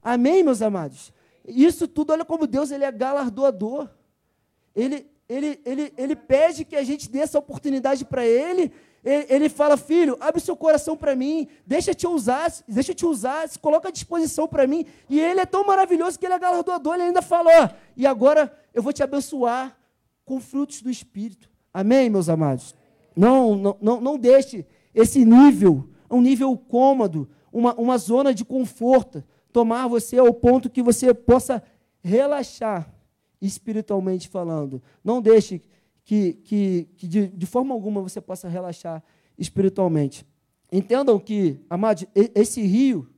Amém, 0.02 0.44
meus 0.44 0.62
amados? 0.62 1.12
Isso 1.48 1.88
tudo, 1.88 2.14
olha 2.14 2.26
como 2.26 2.48
Deus 2.48 2.72
ele 2.72 2.84
é 2.84 2.92
galardoador. 2.92 3.90
Ele, 4.76 5.08
ele, 5.28 5.60
ele, 5.66 5.94
ele 5.98 6.16
pede 6.16 6.66
que 6.66 6.76
a 6.76 6.84
gente 6.84 7.10
dê 7.10 7.20
essa 7.20 7.40
oportunidade 7.40 8.06
para 8.06 8.26
Ele. 8.26 8.72
Ele. 9.06 9.48
Fala, 9.50 9.78
filho, 9.78 10.18
abre 10.20 10.42
seu 10.42 10.56
coração 10.58 10.98
para 10.98 11.16
mim, 11.16 11.48
deixa 11.66 11.94
te 11.94 12.08
usar, 12.08 12.52
deixa 12.68 12.94
te 12.94 13.06
usar, 13.06 13.48
se 13.48 13.60
coloca 13.60 13.90
à 13.90 13.92
disposição 13.92 14.48
para 14.48 14.66
mim. 14.66 14.86
E 15.08 15.20
Ele 15.20 15.40
é 15.40 15.46
tão 15.46 15.66
maravilhoso 15.66 16.18
que 16.18 16.26
Ele 16.26 16.34
é 16.34 16.40
galardoador, 16.40 16.96
Ele 16.96 17.04
ainda 17.04 17.22
fala, 17.22 17.50
ó, 17.64 17.70
e 17.96 18.08
agora 18.08 18.52
eu 18.74 18.82
vou 18.82 18.92
te 18.92 19.04
abençoar 19.04 19.78
com 20.26 20.40
frutos 20.42 20.82
do 20.82 20.90
Espírito. 20.90 21.50
Amém, 21.72 22.10
meus 22.10 22.28
amados? 22.28 22.76
Não, 23.16 23.56
não, 23.56 23.78
não, 23.80 24.02
não 24.02 24.18
deixe 24.18 24.66
esse 24.94 25.24
nível, 25.24 25.88
um 26.10 26.22
nível 26.22 26.58
cômodo, 26.58 27.30
uma, 27.52 27.74
uma 27.76 27.98
zona 27.98 28.34
de 28.34 28.44
conforto, 28.44 29.24
tomar 29.54 29.88
você 29.88 30.18
ao 30.18 30.34
ponto 30.34 30.70
que 30.70 30.82
você 30.82 31.14
possa 31.14 31.62
relaxar 32.04 32.92
espiritualmente 33.42 34.28
falando. 34.28 34.82
Não 35.04 35.22
deixe 35.22 35.62
que, 36.06 36.34
que, 36.34 36.88
que 36.96 37.08
de, 37.08 37.28
de, 37.28 37.46
forma 37.48 37.74
alguma 37.74 38.02
você 38.02 38.22
possa 38.22 38.48
relaxar 38.48 39.04
espiritualmente. 39.38 40.26
Entendam 40.72 41.20
que, 41.20 41.60
amados, 41.68 42.06
esse 42.14 42.62
rio, 42.62 43.10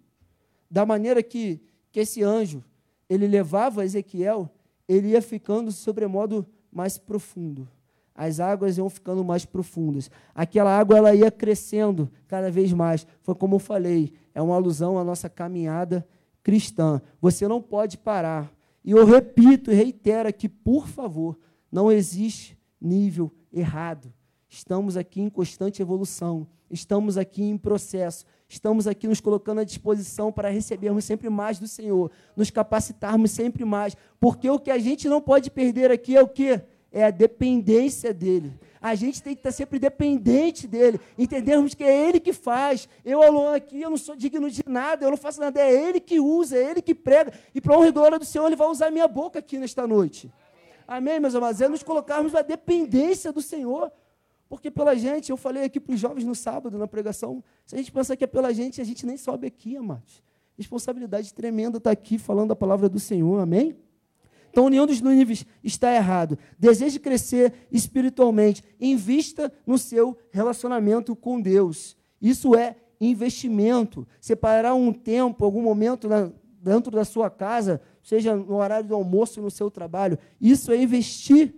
da 0.72 0.86
maneira 0.86 1.22
que, 1.22 1.62
que 1.92 2.00
esse 2.00 2.24
anjo 2.24 2.64
ele 3.10 3.28
levava 3.28 3.86
Ezequiel, 3.86 4.50
ele 4.88 5.10
ia 5.10 5.22
ficando 5.22 5.72
sobremodo 5.72 6.46
mais 6.72 6.98
profundo. 6.98 7.68
As 8.16 8.40
águas 8.40 8.78
iam 8.78 8.90
ficando 8.90 9.24
mais 9.24 9.46
profundas. 9.46 10.10
Aquela 10.34 10.76
água 10.78 10.98
ela 10.98 11.14
ia 11.14 11.30
crescendo 11.30 12.10
cada 12.28 12.50
vez 12.50 12.74
mais. 12.74 13.06
Foi 13.22 13.36
como 13.36 13.56
eu 13.56 13.60
falei, 13.60 14.14
é 14.34 14.42
uma 14.42 14.56
alusão 14.56 14.98
à 14.98 15.04
nossa 15.04 15.30
caminhada 15.30 16.08
cristã. 16.42 17.02
Você 17.22 17.48
não 17.48 17.62
pode 17.62 17.98
parar. 17.98 18.52
E 18.84 18.92
eu 18.92 19.06
repito 19.06 19.72
e 19.72 19.76
reitero 19.76 20.30
aqui, 20.30 20.50
por 20.50 20.88
favor, 20.88 21.38
não 21.72 21.92
existe 21.92 22.57
nível 22.82 23.32
errado. 23.51 24.13
Estamos 24.49 24.95
aqui 24.95 25.21
em 25.21 25.30
constante 25.30 25.82
evolução, 25.82 26.47
estamos 26.71 27.17
aqui 27.17 27.43
em 27.43 27.57
processo, 27.57 28.25
estamos 28.47 28.88
aqui 28.88 29.07
nos 29.07 29.19
colocando 29.19 29.59
à 29.59 29.63
disposição 29.63 30.32
para 30.32 30.49
recebermos 30.49 31.03
sempre 31.03 31.30
mais 31.30 31.59
do 31.59 31.67
Senhor, 31.67 32.09
nos 32.36 32.49
capacitarmos 32.49 33.32
sempre 33.32 33.65
mais, 33.65 33.95
porque 34.19 34.49
o 34.49 34.59
que 34.59 34.71
a 34.71 34.78
gente 34.78 35.09
não 35.09 35.21
pode 35.21 35.51
perder 35.51 35.91
aqui 35.91 36.15
é 36.15 36.21
o 36.21 36.28
que? 36.28 36.61
É 36.89 37.03
a 37.03 37.11
dependência 37.11 38.13
dele. 38.13 38.53
A 38.82 38.95
gente 38.95 39.21
tem 39.21 39.34
que 39.34 39.41
estar 39.41 39.51
sempre 39.51 39.80
dependente 39.80 40.65
dele, 40.65 40.99
entendermos 41.17 41.73
que 41.73 41.84
é 41.84 42.07
ele 42.07 42.19
que 42.21 42.32
faz. 42.32 42.88
Eu, 43.03 43.21
Alon, 43.21 43.53
aqui, 43.53 43.82
eu 43.82 43.89
não 43.89 43.97
sou 43.97 44.15
digno 44.15 44.49
de 44.49 44.63
nada, 44.65 45.05
eu 45.05 45.09
não 45.09 45.17
faço 45.17 45.41
nada, 45.41 45.59
é 45.59 45.89
ele 45.89 45.99
que 45.99 46.21
usa, 46.21 46.57
é 46.57 46.71
ele 46.71 46.82
que 46.82 46.95
prega. 46.95 47.34
E 47.53 47.59
para 47.59 47.78
honra 47.78 47.89
e 47.89 47.91
glória 47.91 48.17
do 48.17 48.23
Senhor, 48.23 48.47
ele 48.47 48.55
vai 48.55 48.69
usar 48.69 48.89
minha 48.91 49.07
boca 49.07 49.39
aqui 49.39 49.57
nesta 49.57 49.86
noite. 49.86 50.32
Amém, 50.88 51.20
meus 51.20 51.36
amados? 51.36 51.60
É 51.60 51.68
nos 51.68 51.84
colocarmos 51.84 52.32
na 52.32 52.42
dependência 52.42 53.34
do 53.34 53.42
Senhor. 53.42 53.92
Porque 54.48 54.72
pela 54.72 54.96
gente, 54.96 55.30
eu 55.30 55.36
falei 55.36 55.66
aqui 55.66 55.78
para 55.78 55.94
os 55.94 56.00
jovens 56.00 56.24
no 56.24 56.34
sábado, 56.34 56.78
na 56.78 56.88
pregação, 56.88 57.44
se 57.66 57.76
a 57.76 57.78
gente 57.78 57.92
pensar 57.92 58.16
que 58.16 58.24
é 58.24 58.28
pela 58.28 58.54
gente, 58.54 58.80
a 58.80 58.84
gente 58.86 59.06
nem 59.06 59.18
sobe 59.18 59.46
aqui, 59.46 59.76
amados. 59.76 60.24
Responsabilidade 60.58 61.34
tremenda 61.34 61.78
estar 61.78 61.92
aqui 61.92 62.18
falando 62.18 62.52
a 62.52 62.56
palavra 62.56 62.88
do 62.88 63.00
Senhor, 63.00 63.38
amém? 63.42 63.76
Então, 64.50 64.70
nenhum 64.70 64.86
dos 64.86 65.02
níveis 65.02 65.46
está 65.62 65.94
errado. 65.94 66.40
Deseje 66.58 66.98
crescer 66.98 67.54
espiritualmente. 67.70 68.64
Invista 68.80 69.52
no 69.66 69.78
seu 69.78 70.18
relacionamento 70.32 71.14
com 71.16 71.40
Deus. 71.42 71.98
Isso 72.22 72.56
é 72.56 72.78
investimento. 73.00 74.08
Separar 74.22 74.74
um 74.74 74.94
tempo, 74.94 75.44
algum 75.44 75.62
momento 75.62 76.08
na, 76.08 76.32
dentro 76.62 76.92
da 76.92 77.06
sua 77.06 77.30
casa, 77.30 77.82
seja 78.08 78.34
no 78.34 78.55
horário 78.55 78.88
do 78.88 78.95
almoço, 78.95 79.41
no 79.41 79.51
seu 79.51 79.70
trabalho. 79.70 80.18
Isso 80.39 80.72
é 80.72 80.82
investir 80.82 81.53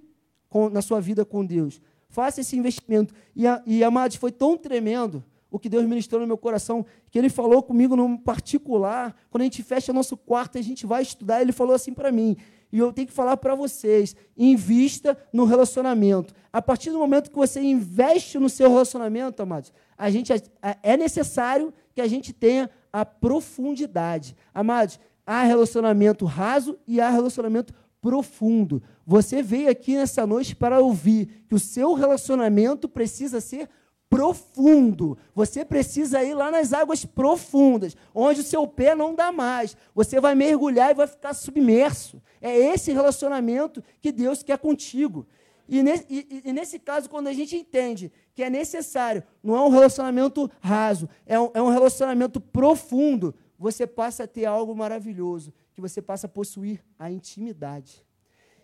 com, 0.49 0.67
na 0.67 0.81
sua 0.81 0.99
vida 0.99 1.23
com 1.23 1.45
Deus. 1.45 1.79
Faça 2.09 2.41
esse 2.41 2.57
investimento. 2.57 3.13
E, 3.35 3.43
e 3.67 3.83
amados, 3.83 4.17
foi 4.17 4.31
tão 4.31 4.57
tremendo 4.57 5.23
o 5.51 5.59
que 5.59 5.69
Deus 5.69 5.85
ministrou 5.85 6.19
no 6.19 6.25
meu 6.25 6.39
coração, 6.39 6.83
que 7.11 7.19
Ele 7.19 7.29
falou 7.29 7.61
comigo 7.61 7.95
no 7.95 8.17
particular. 8.17 9.15
Quando 9.29 9.43
a 9.43 9.43
gente 9.43 9.61
fecha 9.61 9.93
nosso 9.93 10.17
quarto 10.17 10.57
a 10.57 10.61
gente 10.63 10.87
vai 10.87 11.03
estudar, 11.03 11.39
Ele 11.39 11.51
falou 11.51 11.75
assim 11.75 11.93
para 11.93 12.11
mim: 12.11 12.35
e 12.71 12.79
eu 12.79 12.91
tenho 12.91 13.07
que 13.07 13.13
falar 13.13 13.37
para 13.37 13.53
vocês: 13.53 14.15
invista 14.35 15.15
no 15.31 15.45
relacionamento. 15.45 16.33
A 16.51 16.63
partir 16.63 16.89
do 16.89 16.97
momento 16.97 17.29
que 17.29 17.35
você 17.35 17.61
investe 17.61 18.39
no 18.39 18.49
seu 18.49 18.69
relacionamento, 18.69 19.43
amados, 19.43 19.71
a 19.95 20.09
gente 20.09 20.33
é 20.81 20.97
necessário 20.97 21.71
que 21.93 22.01
a 22.01 22.07
gente 22.07 22.33
tenha 22.33 22.71
a 22.91 23.05
profundidade. 23.05 24.35
Amados, 24.53 24.99
há 25.29 25.43
relacionamento 25.43 26.25
raso 26.25 26.79
e 26.87 26.99
há 26.99 27.07
relacionamento 27.07 27.71
profundo. 28.01 28.81
Você 29.05 29.43
veio 29.43 29.69
aqui 29.69 29.95
nessa 29.95 30.25
noite 30.25 30.55
para 30.55 30.79
ouvir 30.79 31.45
que 31.47 31.53
o 31.53 31.59
seu 31.59 31.93
relacionamento 31.93 32.89
precisa 32.89 33.39
ser 33.39 33.69
profundo. 34.09 35.15
Você 35.35 35.63
precisa 35.63 36.23
ir 36.23 36.33
lá 36.33 36.49
nas 36.49 36.73
águas 36.73 37.05
profundas, 37.05 37.95
onde 38.11 38.39
o 38.39 38.43
seu 38.43 38.65
pé 38.65 38.95
não 38.95 39.13
dá 39.13 39.31
mais. 39.31 39.77
Você 39.93 40.19
vai 40.19 40.33
mergulhar 40.33 40.89
e 40.89 40.95
vai 40.95 41.05
ficar 41.05 41.35
submerso. 41.35 42.19
É 42.41 42.57
esse 42.57 42.91
relacionamento 42.91 43.83
que 44.01 44.11
Deus 44.11 44.41
quer 44.41 44.57
contigo. 44.57 45.27
E 45.67 45.83
nesse, 45.83 46.05
e, 46.09 46.41
e 46.43 46.51
nesse, 46.51 46.79
caso, 46.79 47.07
quando 47.07 47.27
a 47.27 47.33
gente 47.33 47.55
entende 47.55 48.11
que 48.33 48.41
é 48.41 48.49
necessário, 48.49 49.21
não 49.43 49.55
é 49.55 49.61
um 49.61 49.69
relacionamento 49.69 50.49
raso, 50.59 51.07
é 51.27 51.39
um, 51.39 51.51
é 51.53 51.61
um 51.61 51.69
relacionamento 51.69 52.41
profundo, 52.41 53.35
você 53.59 53.85
passa 53.85 54.23
a 54.23 54.27
ter 54.27 54.45
algo 54.45 54.73
maravilhoso, 54.73 55.53
que 55.73 55.81
você 55.81 56.01
passa 56.01 56.27
a 56.27 56.29
possuir 56.29 56.81
a 56.97 57.11
intimidade. 57.11 58.05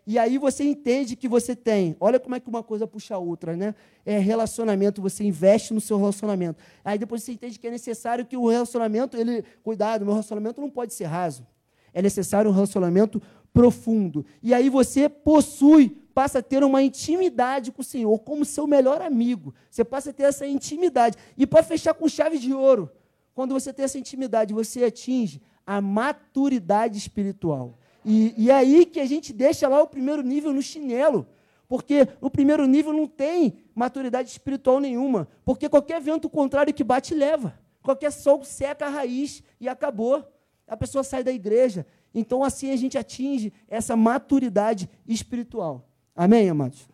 E 0.07 0.17
aí 0.17 0.37
você 0.37 0.63
entende 0.63 1.15
que 1.15 1.27
você 1.27 1.55
tem. 1.55 1.97
Olha 1.99 2.19
como 2.19 2.35
é 2.35 2.39
que 2.39 2.47
uma 2.47 2.63
coisa 2.63 2.85
puxa 2.85 3.15
a 3.15 3.17
outra, 3.17 3.55
né? 3.55 3.73
É 4.05 4.19
relacionamento, 4.19 5.01
você 5.01 5.23
investe 5.23 5.73
no 5.73 5.81
seu 5.81 5.97
relacionamento. 5.97 6.63
Aí 6.83 6.97
depois 6.97 7.23
você 7.23 7.33
entende 7.33 7.59
que 7.59 7.67
é 7.67 7.71
necessário 7.71 8.25
que 8.25 8.37
o 8.37 8.47
relacionamento, 8.47 9.17
ele, 9.17 9.43
cuidado, 9.63 10.05
meu 10.05 10.13
relacionamento 10.13 10.61
não 10.61 10.69
pode 10.69 10.93
ser 10.93 11.05
raso. 11.05 11.45
É 11.91 12.01
necessário 12.01 12.49
um 12.51 12.53
relacionamento 12.53 13.21
profundo. 13.51 14.25
E 14.43 14.53
aí 14.53 14.69
você 14.69 15.09
possui, 15.09 15.89
passa 16.13 16.39
a 16.39 16.43
ter 16.43 16.63
uma 16.63 16.83
intimidade 16.83 17.71
com 17.71 17.81
o 17.81 17.85
Senhor, 17.85 18.19
como 18.19 18.45
seu 18.45 18.67
melhor 18.67 19.01
amigo. 19.01 19.55
Você 19.71 19.83
passa 19.83 20.11
a 20.11 20.13
ter 20.13 20.23
essa 20.23 20.45
intimidade. 20.45 21.17
E 21.35 21.47
para 21.47 21.63
fechar 21.63 21.95
com 21.95 22.07
chave 22.07 22.37
de 22.37 22.53
ouro, 22.53 22.91
quando 23.35 23.53
você 23.53 23.73
tem 23.73 23.83
essa 23.83 23.99
intimidade, 23.99 24.53
você 24.53 24.85
atinge 24.85 25.41
a 25.67 25.81
maturidade 25.81 26.97
espiritual. 26.97 27.77
E, 28.03 28.33
e 28.37 28.49
é 28.49 28.53
aí 28.55 28.85
que 28.85 28.99
a 28.99 29.05
gente 29.05 29.33
deixa 29.33 29.67
lá 29.67 29.81
o 29.81 29.87
primeiro 29.87 30.21
nível 30.21 30.53
no 30.53 30.61
chinelo. 30.61 31.27
Porque 31.67 32.07
no 32.21 32.29
primeiro 32.29 32.65
nível 32.65 32.93
não 32.93 33.07
tem 33.07 33.57
maturidade 33.73 34.29
espiritual 34.29 34.79
nenhuma. 34.79 35.27
Porque 35.43 35.67
qualquer 35.67 35.99
vento 35.99 36.29
contrário 36.29 36.73
que 36.73 36.83
bate, 36.83 37.13
leva. 37.13 37.59
Qualquer 37.81 38.11
sol 38.11 38.43
seca 38.45 38.85
a 38.85 38.89
raiz 38.89 39.43
e 39.59 39.67
acabou. 39.67 40.23
A 40.67 40.77
pessoa 40.77 41.03
sai 41.03 41.23
da 41.23 41.31
igreja. 41.31 41.85
Então, 42.13 42.43
assim 42.43 42.71
a 42.71 42.75
gente 42.77 42.97
atinge 42.97 43.51
essa 43.67 43.95
maturidade 43.95 44.89
espiritual. 45.05 45.89
Amém, 46.15 46.49
amados? 46.49 46.87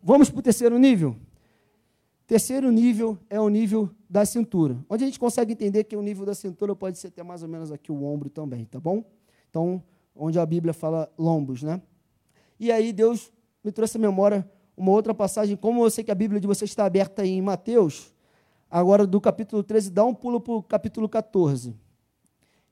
Vamos 0.00 0.30
para 0.30 0.38
o 0.38 0.42
terceiro 0.42 0.78
nível? 0.78 1.16
Terceiro 2.26 2.70
nível 2.70 3.18
é 3.28 3.40
o 3.40 3.48
nível 3.48 3.90
da 4.08 4.24
cintura. 4.24 4.76
Onde 4.88 5.04
a 5.04 5.06
gente 5.06 5.18
consegue 5.18 5.52
entender 5.52 5.84
que 5.84 5.96
o 5.96 6.02
nível 6.02 6.24
da 6.24 6.34
cintura 6.34 6.74
pode 6.74 6.98
ser 6.98 7.08
até 7.08 7.22
mais 7.22 7.42
ou 7.42 7.48
menos 7.48 7.72
aqui 7.72 7.90
o 7.90 8.04
ombro 8.04 8.30
também, 8.30 8.64
tá 8.64 8.78
bom? 8.78 9.04
Então, 9.50 9.82
onde 10.14 10.38
a 10.38 10.46
Bíblia 10.46 10.72
fala 10.72 11.10
lombos, 11.18 11.62
né? 11.62 11.80
E 12.58 12.72
aí 12.72 12.92
Deus 12.92 13.32
me 13.62 13.70
trouxe 13.70 13.96
à 13.96 14.00
memória 14.00 14.48
uma 14.76 14.92
outra 14.92 15.14
passagem, 15.14 15.56
como 15.56 15.84
eu 15.84 15.90
sei 15.90 16.04
que 16.04 16.10
a 16.10 16.14
Bíblia 16.14 16.40
de 16.40 16.46
vocês 16.46 16.70
está 16.70 16.84
aberta 16.84 17.24
em 17.24 17.40
Mateus, 17.40 18.12
agora 18.70 19.06
do 19.06 19.20
capítulo 19.20 19.62
13, 19.62 19.90
dá 19.90 20.04
um 20.04 20.14
pulo 20.14 20.40
para 20.40 20.52
o 20.52 20.62
capítulo 20.62 21.08
14. 21.08 21.74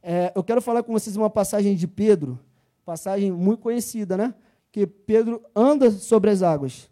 É, 0.03 0.33
eu 0.35 0.45
quero 0.45 0.61
falar 0.61 0.83
com 0.83 0.93
vocês 0.93 1.17
uma 1.17 1.31
passagem 1.31 1.75
de 1.75 1.89
Pedro, 1.89 2.39
passagem 2.85 3.33
muito 3.33 3.61
conhecida, 3.61 4.17
né? 4.17 4.35
Que 4.71 4.87
Pedro 4.87 5.43
anda 5.57 5.91
sobre 5.91 6.31
as 6.31 6.43
águas. 6.43 6.91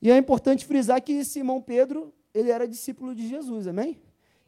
E 0.00 0.10
é 0.10 0.16
importante 0.16 0.64
frisar 0.66 1.00
que 1.00 1.24
Simão 1.24 1.62
Pedro, 1.62 2.12
ele 2.34 2.50
era 2.50 2.66
discípulo 2.66 3.14
de 3.14 3.28
Jesus, 3.28 3.66
amém? 3.66 3.98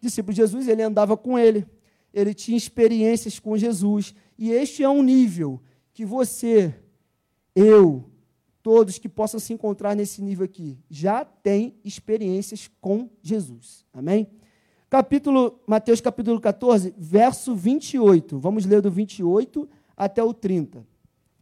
Discípulo 0.00 0.32
de 0.32 0.40
Jesus, 0.40 0.68
ele 0.68 0.82
andava 0.82 1.16
com 1.16 1.38
ele, 1.38 1.66
ele 2.12 2.34
tinha 2.34 2.56
experiências 2.56 3.38
com 3.38 3.56
Jesus, 3.56 4.14
e 4.38 4.50
este 4.50 4.82
é 4.82 4.88
um 4.88 5.02
nível 5.02 5.60
que 5.92 6.04
você, 6.04 6.74
eu, 7.54 8.04
todos 8.62 8.98
que 8.98 9.08
possam 9.08 9.38
se 9.38 9.52
encontrar 9.52 9.94
nesse 9.94 10.22
nível 10.22 10.44
aqui, 10.44 10.78
já 10.88 11.24
tem 11.24 11.74
experiências 11.84 12.70
com 12.80 13.08
Jesus. 13.22 13.84
Amém? 13.92 14.28
capítulo, 14.94 15.58
Mateus 15.66 16.00
capítulo 16.00 16.40
14, 16.40 16.94
verso 16.96 17.52
28. 17.52 18.38
Vamos 18.38 18.64
ler 18.64 18.80
do 18.80 18.92
28 18.92 19.68
até 19.96 20.22
o 20.22 20.32
30. 20.32 20.86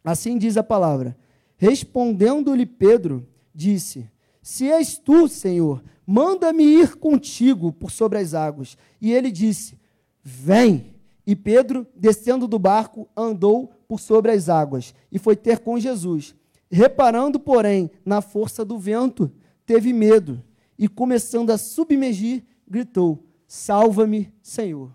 Assim 0.03 0.39
diz 0.39 0.57
a 0.57 0.63
palavra. 0.63 1.15
Respondendo-lhe 1.55 2.65
Pedro, 2.65 3.27
disse: 3.53 4.09
Se 4.43 4.69
és 4.69 4.97
tu, 4.97 5.29
Senhor, 5.29 5.81
manda-me 6.05 6.65
ir 6.65 6.97
contigo 6.97 7.71
por 7.71 7.89
sobre 7.89 8.19
as 8.19 8.33
águas. 8.33 8.77
E 9.01 9.13
ele 9.13 9.31
disse: 9.31 9.79
Vem. 10.21 10.93
E 11.25 11.37
Pedro, 11.37 11.87
descendo 11.95 12.49
do 12.49 12.59
barco, 12.59 13.07
andou 13.15 13.71
por 13.87 13.97
sobre 13.97 14.31
as 14.33 14.49
águas 14.49 14.93
e 15.09 15.17
foi 15.17 15.37
ter 15.37 15.59
com 15.59 15.79
Jesus. 15.79 16.35
Reparando, 16.69 17.39
porém, 17.39 17.89
na 18.05 18.19
força 18.19 18.65
do 18.65 18.77
vento, 18.77 19.31
teve 19.65 19.93
medo 19.93 20.43
e, 20.77 20.89
começando 20.89 21.49
a 21.49 21.57
submergir, 21.57 22.43
gritou: 22.67 23.23
Salva-me, 23.47 24.33
Senhor. 24.41 24.91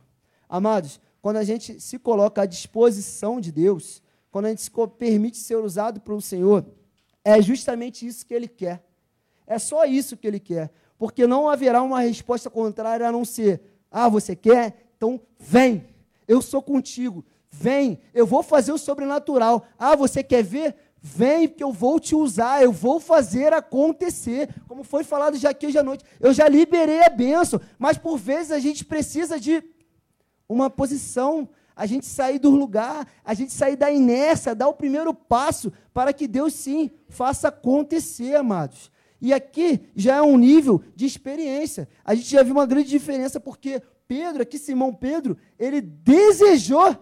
Amados, 0.46 1.01
quando 1.22 1.36
a 1.38 1.44
gente 1.44 1.80
se 1.80 1.99
coloca 1.99 2.42
à 2.42 2.46
disposição 2.46 3.40
de 3.40 3.51
Deus, 3.51 4.03
quando 4.30 4.44
a 4.44 4.49
gente 4.51 4.61
se 4.61 4.70
permite 4.99 5.38
ser 5.38 5.57
usado 5.57 6.01
pelo 6.01 6.20
Senhor, 6.20 6.66
é 7.24 7.40
justamente 7.40 8.07
isso 8.07 8.26
que 8.26 8.34
Ele 8.34 8.49
quer. 8.49 8.88
É 9.49 9.59
só 9.59 9.84
isso 9.86 10.16
que 10.16 10.26
Ele 10.26 10.38
quer. 10.38 10.70
Porque 10.99 11.26
não 11.26 11.49
haverá 11.49 11.82
uma 11.82 12.01
resposta 12.01 12.51
contrária 12.51 13.09
a 13.09 13.12
não 13.12 13.24
ser: 13.24 13.61
Ah, 13.90 14.09
você 14.09 14.36
quer? 14.36 14.90
Então 14.96 15.20
vem, 15.38 15.86
eu 16.26 16.42
sou 16.42 16.61
contigo. 16.61 17.24
Vem, 17.51 17.99
eu 18.12 18.26
vou 18.26 18.42
fazer 18.42 18.72
o 18.72 18.78
sobrenatural. 18.78 19.66
Ah, 19.78 19.96
você 19.96 20.22
quer 20.22 20.44
ver? 20.44 20.76
Vem, 21.01 21.49
que 21.49 21.62
eu 21.62 21.72
vou 21.72 21.99
te 21.99 22.14
usar, 22.14 22.62
eu 22.62 22.72
vou 22.72 23.01
fazer 23.01 23.53
acontecer. 23.53 24.49
Como 24.66 24.84
foi 24.84 25.03
falado 25.03 25.36
já 25.36 25.51
aqui 25.51 25.66
hoje 25.66 25.78
à 25.78 25.82
noite, 25.82 26.05
eu 26.20 26.32
já 26.32 26.49
liberei 26.49 27.03
a 27.03 27.09
bênção, 27.09 27.61
mas 27.78 27.96
por 27.96 28.18
vezes 28.18 28.53
a 28.53 28.59
gente 28.59 28.84
precisa 28.84 29.40
de 29.40 29.62
uma 30.49 30.68
posição, 30.68 31.49
a 31.76 31.86
gente 31.86 32.05
sair 32.05 32.40
do 32.40 32.51
lugar, 32.51 33.07
a 33.24 33.32
gente 33.32 33.53
sair 33.53 33.76
da 33.76 33.90
inércia, 33.90 34.55
dar 34.55 34.68
o 34.68 34.74
primeiro 34.74 35.14
passo 35.14 35.72
para 35.94 36.12
que 36.12 36.26
Deus 36.26 36.53
sim 36.53 36.90
faça 37.09 37.49
acontecer, 37.49 38.34
amados. 38.34 38.90
E 39.20 39.32
aqui 39.32 39.80
já 39.96 40.16
é 40.16 40.22
um 40.22 40.36
nível 40.36 40.82
de 40.94 41.04
experiência. 41.04 41.88
A 42.04 42.14
gente 42.14 42.30
já 42.30 42.42
viu 42.42 42.54
uma 42.54 42.66
grande 42.66 42.88
diferença, 42.88 43.40
porque 43.40 43.82
Pedro, 44.06 44.42
aqui 44.42 44.58
Simão 44.58 44.94
Pedro, 44.94 45.36
ele 45.58 45.80
desejou 45.80 46.96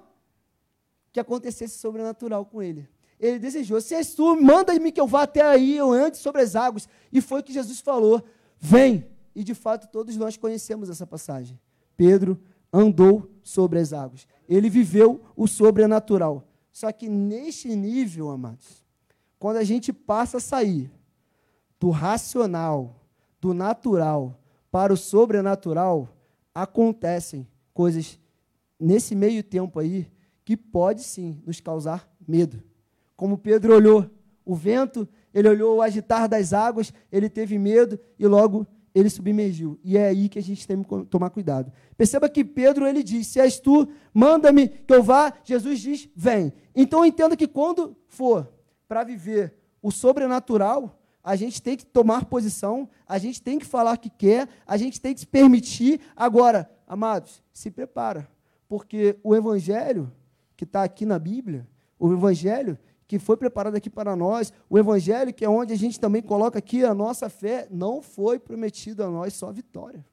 que 1.12 1.20
acontecesse 1.20 1.78
sobrenatural 1.78 2.44
com 2.44 2.62
ele. 2.62 2.88
Ele 3.18 3.38
desejou, 3.38 3.80
se 3.80 3.94
és 3.94 4.14
tu, 4.14 4.40
manda-me 4.40 4.92
que 4.92 5.00
eu 5.00 5.06
vá 5.06 5.22
até 5.22 5.40
aí, 5.40 5.76
eu 5.76 5.90
ande 5.90 6.18
sobre 6.18 6.42
as 6.42 6.54
águas. 6.54 6.88
E 7.12 7.20
foi 7.20 7.42
que 7.42 7.52
Jesus 7.52 7.80
falou: 7.80 8.22
vem. 8.58 9.06
E 9.34 9.44
de 9.44 9.54
fato 9.54 9.88
todos 9.90 10.16
nós 10.16 10.36
conhecemos 10.36 10.88
essa 10.88 11.06
passagem. 11.06 11.58
Pedro 11.96 12.40
andou 12.72 13.30
sobre 13.42 13.78
as 13.78 13.92
águas. 13.92 14.26
Ele 14.48 14.68
viveu 14.68 15.22
o 15.34 15.46
sobrenatural. 15.46 16.46
Só 16.72 16.90
que 16.92 17.08
neste 17.08 17.74
nível, 17.74 18.30
amados, 18.30 18.84
quando 19.38 19.56
a 19.56 19.64
gente 19.64 19.92
passa 19.92 20.38
a 20.38 20.40
sair 20.40 20.90
do 21.78 21.90
racional, 21.90 23.02
do 23.40 23.52
natural, 23.52 24.40
para 24.70 24.92
o 24.92 24.96
sobrenatural, 24.96 26.08
acontecem 26.54 27.46
coisas 27.72 28.18
nesse 28.78 29.14
meio 29.14 29.42
tempo 29.42 29.78
aí 29.78 30.10
que 30.44 30.56
pode 30.56 31.02
sim 31.02 31.42
nos 31.44 31.60
causar 31.60 32.08
medo. 32.26 32.62
Como 33.16 33.38
Pedro 33.38 33.74
olhou 33.74 34.10
o 34.44 34.54
vento, 34.54 35.08
ele 35.34 35.48
olhou 35.48 35.76
o 35.76 35.82
agitar 35.82 36.28
das 36.28 36.52
águas, 36.52 36.92
ele 37.10 37.28
teve 37.28 37.58
medo 37.58 37.98
e 38.18 38.26
logo 38.26 38.66
ele 38.94 39.10
submergiu. 39.10 39.78
E 39.84 39.98
é 39.98 40.06
aí 40.06 40.28
que 40.28 40.38
a 40.38 40.42
gente 40.42 40.66
tem 40.66 40.82
que 40.82 41.04
tomar 41.06 41.28
cuidado. 41.28 41.70
Perceba 41.98 42.28
que 42.28 42.42
Pedro 42.44 42.86
ele 42.86 43.02
diz: 43.02 43.26
Se 43.26 43.38
és 43.38 43.60
tu, 43.60 43.88
manda-me 44.14 44.68
que 44.68 44.94
eu 44.94 45.02
vá. 45.02 45.34
Jesus 45.44 45.80
diz: 45.80 46.08
Vem. 46.16 46.52
Então 46.74 47.04
entenda 47.04 47.36
que 47.36 47.46
quando 47.46 47.94
for 48.06 48.50
para 48.88 49.04
viver 49.04 49.54
o 49.82 49.90
sobrenatural, 49.90 50.95
a 51.26 51.34
gente 51.34 51.60
tem 51.60 51.76
que 51.76 51.84
tomar 51.84 52.26
posição, 52.26 52.88
a 53.04 53.18
gente 53.18 53.42
tem 53.42 53.58
que 53.58 53.66
falar 53.66 53.96
que 53.96 54.08
quer, 54.08 54.48
a 54.64 54.76
gente 54.76 55.00
tem 55.00 55.12
que 55.12 55.18
se 55.18 55.26
permitir. 55.26 56.00
Agora, 56.14 56.70
amados, 56.86 57.42
se 57.52 57.68
prepara, 57.68 58.30
porque 58.68 59.18
o 59.24 59.34
evangelho 59.34 60.12
que 60.56 60.62
está 60.62 60.84
aqui 60.84 61.04
na 61.04 61.18
Bíblia, 61.18 61.66
o 61.98 62.12
evangelho 62.12 62.78
que 63.08 63.18
foi 63.18 63.36
preparado 63.36 63.74
aqui 63.74 63.90
para 63.90 64.14
nós, 64.14 64.52
o 64.68 64.76
Evangelho, 64.76 65.32
que 65.32 65.44
é 65.44 65.48
onde 65.48 65.72
a 65.72 65.76
gente 65.76 66.00
também 66.00 66.20
coloca 66.20 66.58
aqui 66.58 66.84
a 66.84 66.92
nossa 66.92 67.28
fé, 67.28 67.68
não 67.70 68.02
foi 68.02 68.36
prometido 68.36 69.04
a 69.04 69.08
nós 69.08 69.32
só 69.32 69.52
vitória. 69.52 70.04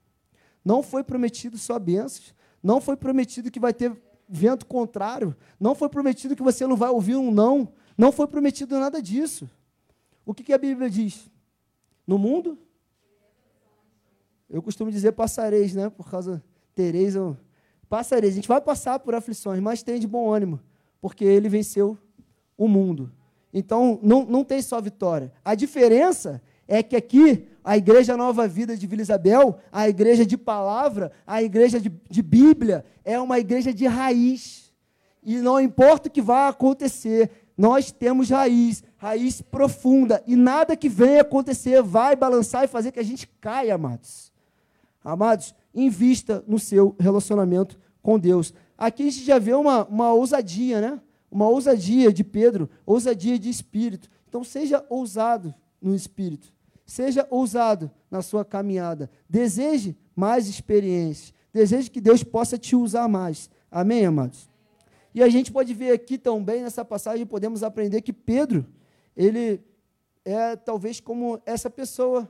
Não 0.64 0.84
foi 0.84 1.04
prometido 1.04 1.58
só 1.58 1.80
bênçãos. 1.80 2.36
Não 2.62 2.80
foi 2.80 2.96
prometido 2.96 3.50
que 3.50 3.60
vai 3.60 3.74
ter 3.74 4.00
vento 4.30 4.68
contrário. 4.68 5.36
Não 5.60 5.74
foi 5.74 5.90
prometido 5.90 6.36
que 6.36 6.44
você 6.44 6.68
não 6.68 6.76
vai 6.76 6.92
ouvir 6.92 7.16
um 7.16 7.32
não. 7.32 7.68
Não 7.98 8.12
foi 8.12 8.28
prometido 8.28 8.80
nada 8.80 9.02
disso. 9.02 9.50
O 10.26 10.34
que, 10.34 10.44
que 10.44 10.54
a 10.54 10.58
Bíblia 10.58 10.90
diz? 10.90 11.30
No 12.06 12.18
mundo? 12.18 12.58
Eu 14.50 14.62
costumo 14.62 14.92
dizer 14.92 15.14
passareis, 15.14 15.74
né? 15.74 15.90
Por 15.90 16.10
causa 16.10 16.44
tereis. 16.76 17.16
Passareis. 17.90 18.34
A 18.34 18.36
gente 18.36 18.48
vai 18.48 18.62
passar 18.62 19.00
por 19.00 19.16
aflições, 19.16 19.60
mas 19.60 19.84
tem 19.84 20.00
de 20.00 20.08
bom 20.08 20.32
ânimo, 20.32 20.60
porque 21.02 21.26
ele 21.26 21.50
venceu 21.50 21.98
o 22.58 22.68
mundo. 22.68 23.12
Então, 23.54 24.00
não, 24.02 24.26
não 24.26 24.44
tem 24.44 24.62
só 24.62 24.82
vitória. 24.82 25.32
A 25.44 25.56
diferença 25.56 26.42
é 26.68 26.82
que 26.82 26.96
aqui, 26.96 27.48
a 27.64 27.78
Igreja 27.78 28.18
Nova 28.18 28.48
Vida 28.48 28.76
de 28.76 28.88
Vila 28.88 29.02
Isabel, 29.02 29.60
a 29.72 29.88
igreja 29.88 30.26
de 30.26 30.38
palavra, 30.38 31.12
a 31.26 31.42
igreja 31.44 31.80
de, 31.80 31.90
de 32.10 32.22
Bíblia, 32.22 32.86
é 33.04 33.20
uma 33.20 33.40
igreja 33.40 33.74
de 33.74 33.86
raiz. 33.86 34.74
E 35.22 35.38
não 35.38 35.60
importa 35.60 36.10
o 36.10 36.12
que 36.12 36.22
vai 36.22 36.50
acontecer, 36.50 37.30
nós 37.58 37.92
temos 37.92 38.30
raiz, 38.30 38.84
raiz 38.98 39.42
profunda. 39.42 40.24
E 40.26 40.36
nada 40.36 40.76
que 40.76 40.90
venha 40.90 41.22
acontecer 41.22 41.82
vai 41.82 42.16
balançar 42.16 42.64
e 42.64 42.68
fazer 42.68 42.92
que 42.92 43.00
a 43.00 43.04
gente 43.04 43.28
caia, 43.40 43.76
amados. 43.76 44.32
Amados, 45.04 45.54
invista 45.74 46.44
no 46.48 46.58
seu 46.58 46.96
relacionamento 47.00 47.80
com 48.02 48.18
Deus. 48.18 48.54
Aqui 48.78 49.04
a 49.04 49.12
gente 49.12 49.26
já 49.26 49.38
vê 49.38 49.54
uma, 49.54 49.86
uma 49.86 50.14
ousadia, 50.14 50.82
né? 50.82 51.00
uma 51.30 51.48
ousadia 51.48 52.14
de 52.14 52.24
Pedro, 52.24 52.70
ousadia 52.86 53.38
de 53.38 53.50
espírito. 53.50 54.10
Então, 54.28 54.44
seja 54.44 54.86
ousado 54.90 55.54
no 55.82 55.94
espírito. 55.94 56.54
Seja 56.86 57.28
ousado 57.30 57.92
na 58.10 58.22
sua 58.22 58.44
caminhada. 58.44 59.10
Deseje 59.30 59.98
mais 60.16 60.48
experiências. 60.48 61.34
Deseje 61.52 61.90
que 61.90 62.02
Deus 62.02 62.24
possa 62.24 62.58
te 62.58 62.76
usar 62.76 63.08
mais. 63.08 63.50
Amém, 63.72 64.06
amados? 64.06 64.50
E 65.14 65.22
a 65.22 65.30
gente 65.30 65.52
pode 65.52 65.74
ver 65.74 65.92
aqui 65.92 66.18
também 66.18 66.62
nessa 66.62 66.84
passagem, 66.84 67.26
podemos 67.26 67.64
aprender 67.64 68.02
que 68.02 68.12
Pedro, 68.12 68.66
ele 69.16 69.62
é 70.26 70.56
talvez 70.56 71.00
como 71.00 71.42
essa 71.46 71.70
pessoa 71.70 72.30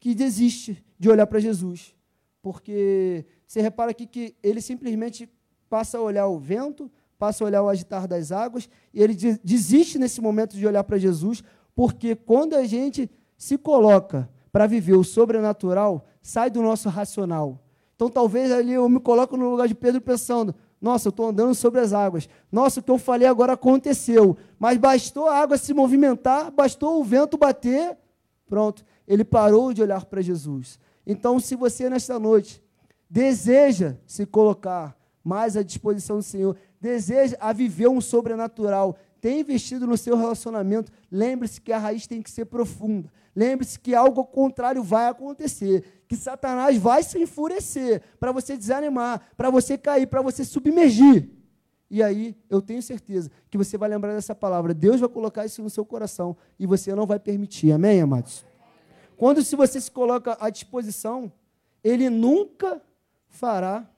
que 0.00 0.14
desiste 0.14 0.84
de 0.98 1.08
olhar 1.08 1.26
para 1.26 1.38
Jesus. 1.38 1.94
Porque 2.42 3.24
você 3.46 3.60
repara 3.60 3.92
aqui 3.92 4.06
que 4.06 4.34
ele 4.42 4.60
simplesmente 4.60 5.30
passa 5.68 5.98
a 5.98 6.00
olhar 6.00 6.26
o 6.26 6.38
vento, 6.38 6.90
passa 7.18 7.44
a 7.44 7.46
olhar 7.46 7.62
o 7.62 7.68
agitar 7.68 8.06
das 8.06 8.32
águas, 8.32 8.68
e 8.92 9.02
ele 9.02 9.14
desiste 9.42 9.98
nesse 9.98 10.20
momento 10.20 10.56
de 10.56 10.66
olhar 10.66 10.84
para 10.84 10.98
Jesus, 10.98 11.42
porque 11.74 12.14
quando 12.14 12.54
a 12.54 12.64
gente 12.64 13.10
se 13.36 13.56
coloca 13.56 14.28
para 14.52 14.66
viver 14.66 14.94
o 14.94 15.04
sobrenatural, 15.04 16.06
sai 16.22 16.50
do 16.50 16.62
nosso 16.62 16.88
racional. 16.88 17.60
Então 17.96 18.08
talvez 18.08 18.52
ali 18.52 18.72
eu 18.72 18.88
me 18.88 19.00
coloco 19.00 19.36
no 19.36 19.50
lugar 19.50 19.68
de 19.68 19.74
Pedro 19.74 20.00
pensando, 20.00 20.54
nossa, 20.84 21.08
eu 21.08 21.10
estou 21.10 21.28
andando 21.28 21.54
sobre 21.54 21.80
as 21.80 21.94
águas. 21.94 22.28
Nossa, 22.52 22.78
o 22.78 22.82
que 22.82 22.90
eu 22.90 22.98
falei 22.98 23.26
agora 23.26 23.54
aconteceu. 23.54 24.36
Mas 24.58 24.76
bastou 24.76 25.30
a 25.30 25.38
água 25.38 25.56
se 25.56 25.72
movimentar, 25.72 26.50
bastou 26.50 27.00
o 27.00 27.04
vento 27.04 27.38
bater, 27.38 27.96
pronto. 28.46 28.84
Ele 29.08 29.24
parou 29.24 29.72
de 29.72 29.80
olhar 29.80 30.04
para 30.04 30.20
Jesus. 30.20 30.78
Então, 31.06 31.40
se 31.40 31.56
você 31.56 31.88
nesta 31.88 32.18
noite 32.18 32.62
deseja 33.08 33.96
se 34.06 34.26
colocar 34.26 34.94
mais 35.24 35.56
à 35.56 35.62
disposição 35.62 36.18
do 36.18 36.22
Senhor, 36.22 36.54
deseja 36.78 37.34
a 37.40 37.50
viver 37.50 37.88
um 37.88 37.98
sobrenatural, 37.98 38.94
tem 39.24 39.40
investido 39.40 39.86
no 39.86 39.96
seu 39.96 40.18
relacionamento, 40.18 40.92
lembre-se 41.10 41.58
que 41.58 41.72
a 41.72 41.78
raiz 41.78 42.06
tem 42.06 42.20
que 42.20 42.30
ser 42.30 42.44
profunda. 42.44 43.10
Lembre-se 43.34 43.80
que 43.80 43.94
algo 43.94 44.22
contrário 44.22 44.82
vai 44.82 45.08
acontecer, 45.08 46.04
que 46.06 46.14
Satanás 46.14 46.76
vai 46.76 47.02
se 47.02 47.18
enfurecer 47.18 48.02
para 48.20 48.30
você 48.32 48.54
desanimar, 48.54 49.22
para 49.34 49.48
você 49.48 49.78
cair, 49.78 50.06
para 50.06 50.20
você 50.20 50.44
submergir. 50.44 51.30
E 51.90 52.02
aí, 52.02 52.36
eu 52.50 52.60
tenho 52.60 52.82
certeza 52.82 53.30
que 53.48 53.56
você 53.56 53.78
vai 53.78 53.88
lembrar 53.88 54.12
dessa 54.12 54.34
palavra. 54.34 54.74
Deus 54.74 55.00
vai 55.00 55.08
colocar 55.08 55.46
isso 55.46 55.62
no 55.62 55.70
seu 55.70 55.86
coração 55.86 56.36
e 56.58 56.66
você 56.66 56.94
não 56.94 57.06
vai 57.06 57.18
permitir. 57.18 57.72
Amém, 57.72 58.02
amados? 58.02 58.44
Quando 59.16 59.42
se 59.42 59.56
você 59.56 59.80
se 59.80 59.90
coloca 59.90 60.36
à 60.38 60.50
disposição, 60.50 61.32
ele 61.82 62.10
nunca 62.10 62.78
fará 63.26 63.90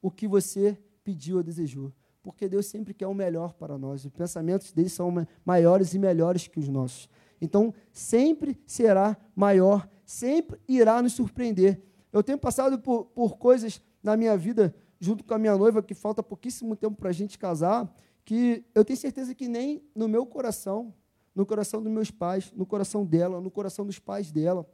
o 0.00 0.10
que 0.10 0.26
você 0.26 0.78
pediu 1.04 1.36
ou 1.36 1.42
desejou 1.42 1.92
porque 2.22 2.48
Deus 2.48 2.66
sempre 2.66 2.92
quer 2.92 3.06
o 3.06 3.14
melhor 3.14 3.54
para 3.54 3.78
nós. 3.78 4.04
Os 4.04 4.10
pensamentos 4.10 4.72
dele 4.72 4.88
são 4.88 5.26
maiores 5.44 5.94
e 5.94 5.98
melhores 5.98 6.46
que 6.46 6.58
os 6.58 6.68
nossos. 6.68 7.08
Então, 7.40 7.72
sempre 7.92 8.58
será 8.66 9.16
maior, 9.34 9.88
sempre 10.04 10.60
irá 10.68 11.00
nos 11.00 11.14
surpreender. 11.14 11.82
Eu 12.12 12.22
tenho 12.22 12.38
passado 12.38 12.78
por, 12.78 13.06
por 13.06 13.38
coisas 13.38 13.80
na 14.02 14.16
minha 14.16 14.36
vida, 14.36 14.74
junto 14.98 15.24
com 15.24 15.32
a 15.32 15.38
minha 15.38 15.56
noiva, 15.56 15.82
que 15.82 15.94
falta 15.94 16.22
pouquíssimo 16.22 16.76
tempo 16.76 16.96
para 16.96 17.08
a 17.08 17.12
gente 17.12 17.38
casar, 17.38 17.90
que 18.24 18.64
eu 18.74 18.84
tenho 18.84 18.98
certeza 18.98 19.34
que 19.34 19.48
nem 19.48 19.82
no 19.94 20.06
meu 20.06 20.26
coração, 20.26 20.94
no 21.34 21.46
coração 21.46 21.82
dos 21.82 21.90
meus 21.90 22.10
pais, 22.10 22.52
no 22.52 22.66
coração 22.66 23.04
dela, 23.04 23.40
no 23.40 23.50
coração 23.50 23.86
dos 23.86 23.98
pais 23.98 24.30
dela, 24.30 24.68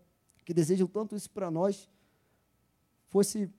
que 0.45 0.53
desejam 0.53 0.87
tanto 0.87 1.15
isso 1.15 1.31
para 1.31 1.51
nós, 1.51 1.89
fosse 3.09 3.51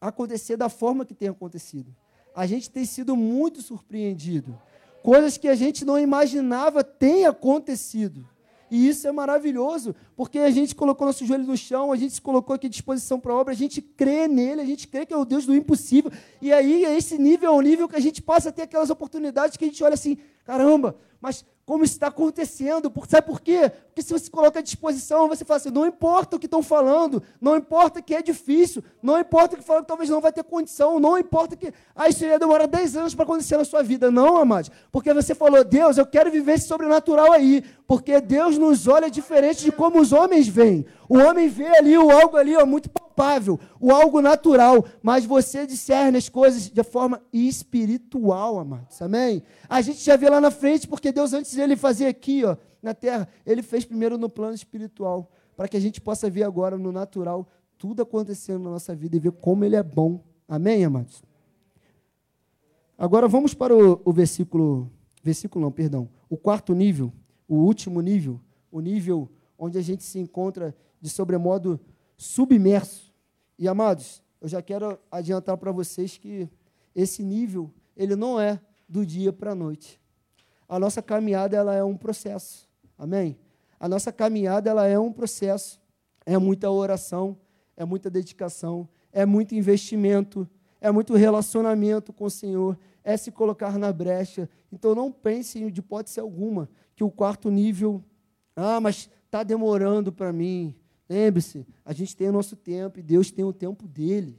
acontecer 0.00 0.56
da 0.56 0.68
forma 0.68 1.04
que 1.04 1.14
tem 1.14 1.28
acontecido. 1.28 1.94
A 2.34 2.46
gente 2.46 2.70
tem 2.70 2.84
sido 2.84 3.16
muito 3.16 3.62
surpreendido. 3.62 4.58
Coisas 5.02 5.36
que 5.36 5.48
a 5.48 5.54
gente 5.54 5.84
não 5.84 5.98
imaginava 5.98 6.82
têm 6.82 7.26
acontecido. 7.26 8.26
E 8.70 8.88
isso 8.88 9.06
é 9.06 9.12
maravilhoso, 9.12 9.94
porque 10.16 10.38
a 10.38 10.50
gente 10.50 10.74
colocou 10.74 11.06
nosso 11.06 11.24
joelho 11.24 11.46
no 11.46 11.56
chão, 11.56 11.92
a 11.92 11.96
gente 11.96 12.14
se 12.14 12.20
colocou 12.20 12.56
aqui 12.56 12.66
à 12.66 12.70
disposição 12.70 13.20
para 13.20 13.32
a 13.32 13.36
obra, 13.36 13.52
a 13.52 13.56
gente 13.56 13.80
crê 13.80 14.26
nele, 14.26 14.62
a 14.62 14.64
gente 14.64 14.88
crê 14.88 15.06
que 15.06 15.12
é 15.12 15.16
o 15.16 15.24
Deus 15.24 15.46
do 15.46 15.54
impossível. 15.54 16.10
E 16.40 16.52
aí, 16.52 16.84
esse 16.84 17.16
nível 17.18 17.50
é 17.50 17.54
o 17.54 17.60
nível 17.60 17.88
que 17.88 17.94
a 17.94 18.00
gente 18.00 18.20
passa 18.20 18.48
a 18.48 18.52
ter 18.52 18.62
aquelas 18.62 18.90
oportunidades 18.90 19.56
que 19.56 19.64
a 19.64 19.68
gente 19.68 19.84
olha 19.84 19.94
assim: 19.94 20.16
caramba, 20.44 20.96
mas 21.20 21.44
como 21.64 21.84
está 21.84 22.08
acontecendo. 22.08 22.92
Sabe 23.08 23.26
por 23.26 23.40
quê? 23.40 23.70
Porque 23.86 24.02
se 24.02 24.12
você 24.12 24.30
coloca 24.30 24.58
à 24.58 24.62
disposição, 24.62 25.28
você 25.28 25.44
fala 25.44 25.58
assim: 25.58 25.70
não 25.70 25.86
importa 25.86 26.36
o 26.36 26.38
que 26.38 26.46
estão 26.46 26.62
falando, 26.62 27.22
não 27.40 27.56
importa 27.56 28.02
que 28.02 28.14
é 28.14 28.22
difícil, 28.22 28.82
não 29.02 29.18
importa 29.18 29.56
que 29.56 29.62
falam 29.62 29.82
que 29.82 29.88
talvez 29.88 30.10
não 30.10 30.20
vai 30.20 30.32
ter 30.32 30.44
condição, 30.44 31.00
não 31.00 31.18
importa 31.18 31.56
que 31.56 31.72
ah, 31.94 32.08
isso 32.08 32.24
ia 32.24 32.38
demorar 32.38 32.66
10 32.66 32.96
anos 32.96 33.14
para 33.14 33.24
acontecer 33.24 33.56
na 33.56 33.64
sua 33.64 33.82
vida. 33.82 34.10
Não, 34.10 34.36
amados. 34.36 34.70
Porque 34.92 35.12
você 35.12 35.34
falou, 35.34 35.64
Deus, 35.64 35.96
eu 35.96 36.06
quero 36.06 36.30
viver 36.30 36.54
esse 36.54 36.66
sobrenatural 36.66 37.32
aí. 37.32 37.64
Porque 37.86 38.20
Deus 38.20 38.56
nos 38.58 38.88
olha 38.88 39.10
diferente 39.10 39.62
de 39.62 39.72
como 39.72 40.00
os 40.00 40.12
homens 40.12 40.48
veem. 40.48 40.86
O 41.08 41.18
homem 41.18 41.48
vê 41.48 41.66
ali 41.78 41.96
o 41.96 42.10
algo 42.10 42.36
ali, 42.36 42.56
ó, 42.56 42.64
muito 42.64 42.90
palpável, 42.90 43.58
o 43.80 43.92
algo 43.92 44.20
natural, 44.20 44.84
mas 45.02 45.24
você 45.24 45.66
discerne 45.66 46.18
as 46.18 46.28
coisas 46.28 46.70
de 46.70 46.82
forma 46.82 47.22
espiritual, 47.32 48.58
amados. 48.58 49.00
Amém? 49.02 49.42
A 49.68 49.80
gente 49.80 50.02
já 50.02 50.16
vê 50.16 50.28
lá 50.28 50.40
na 50.40 50.50
frente, 50.50 50.88
porque 50.88 51.12
Deus, 51.12 51.32
antes 51.32 51.56
ele 51.56 51.76
fazer 51.76 52.06
aqui, 52.06 52.44
ó, 52.44 52.56
na 52.82 52.94
terra, 52.94 53.28
ele 53.46 53.62
fez 53.62 53.84
primeiro 53.84 54.18
no 54.18 54.28
plano 54.28 54.54
espiritual, 54.54 55.30
para 55.56 55.68
que 55.68 55.76
a 55.76 55.80
gente 55.80 56.00
possa 56.00 56.28
ver 56.28 56.42
agora 56.42 56.76
no 56.76 56.90
natural 56.90 57.48
tudo 57.78 58.02
acontecendo 58.02 58.64
na 58.64 58.70
nossa 58.70 58.94
vida 58.94 59.16
e 59.16 59.20
ver 59.20 59.32
como 59.32 59.64
ele 59.64 59.76
é 59.76 59.82
bom. 59.82 60.24
Amém, 60.48 60.84
amados? 60.84 61.22
Agora 62.96 63.26
vamos 63.26 63.54
para 63.54 63.76
o, 63.76 64.00
o 64.04 64.12
versículo, 64.12 64.90
versículo 65.22 65.64
não, 65.64 65.72
perdão, 65.72 66.08
o 66.28 66.36
quarto 66.36 66.72
nível, 66.74 67.12
o 67.48 67.56
último 67.56 68.00
nível, 68.00 68.40
o 68.70 68.80
nível 68.80 69.28
onde 69.58 69.78
a 69.78 69.82
gente 69.82 70.04
se 70.04 70.18
encontra 70.18 70.74
de 71.04 71.10
sobremodo 71.10 71.78
submerso. 72.16 73.12
E 73.58 73.68
amados, 73.68 74.22
eu 74.40 74.48
já 74.48 74.62
quero 74.62 74.98
adiantar 75.10 75.54
para 75.58 75.70
vocês 75.70 76.16
que 76.16 76.48
esse 76.94 77.22
nível, 77.22 77.70
ele 77.94 78.16
não 78.16 78.40
é 78.40 78.58
do 78.88 79.04
dia 79.04 79.30
para 79.30 79.52
a 79.52 79.54
noite. 79.54 80.00
A 80.66 80.78
nossa 80.78 81.02
caminhada 81.02 81.58
ela 81.58 81.74
é 81.74 81.84
um 81.84 81.94
processo. 81.94 82.66
Amém? 82.96 83.38
A 83.78 83.86
nossa 83.86 84.10
caminhada 84.10 84.70
ela 84.70 84.86
é 84.86 84.98
um 84.98 85.12
processo. 85.12 85.78
É 86.24 86.38
muita 86.38 86.70
oração, 86.70 87.36
é 87.76 87.84
muita 87.84 88.08
dedicação, 88.08 88.88
é 89.12 89.26
muito 89.26 89.54
investimento, 89.54 90.48
é 90.80 90.90
muito 90.90 91.12
relacionamento 91.12 92.14
com 92.14 92.24
o 92.24 92.30
Senhor, 92.30 92.78
é 93.02 93.14
se 93.14 93.30
colocar 93.30 93.78
na 93.78 93.92
brecha. 93.92 94.48
Então 94.72 94.94
não 94.94 95.12
pense 95.12 95.70
de 95.70 95.80
hipótese 95.80 96.18
alguma 96.18 96.66
que 96.96 97.04
o 97.04 97.10
quarto 97.10 97.50
nível, 97.50 98.02
ah, 98.56 98.80
mas 98.80 99.10
está 99.26 99.42
demorando 99.42 100.10
para 100.10 100.32
mim. 100.32 100.74
Lembre-se, 101.08 101.66
a 101.84 101.92
gente 101.92 102.16
tem 102.16 102.28
o 102.28 102.32
nosso 102.32 102.56
tempo 102.56 102.98
e 102.98 103.02
Deus 103.02 103.30
tem 103.30 103.44
o 103.44 103.52
tempo 103.52 103.86
dele. 103.86 104.38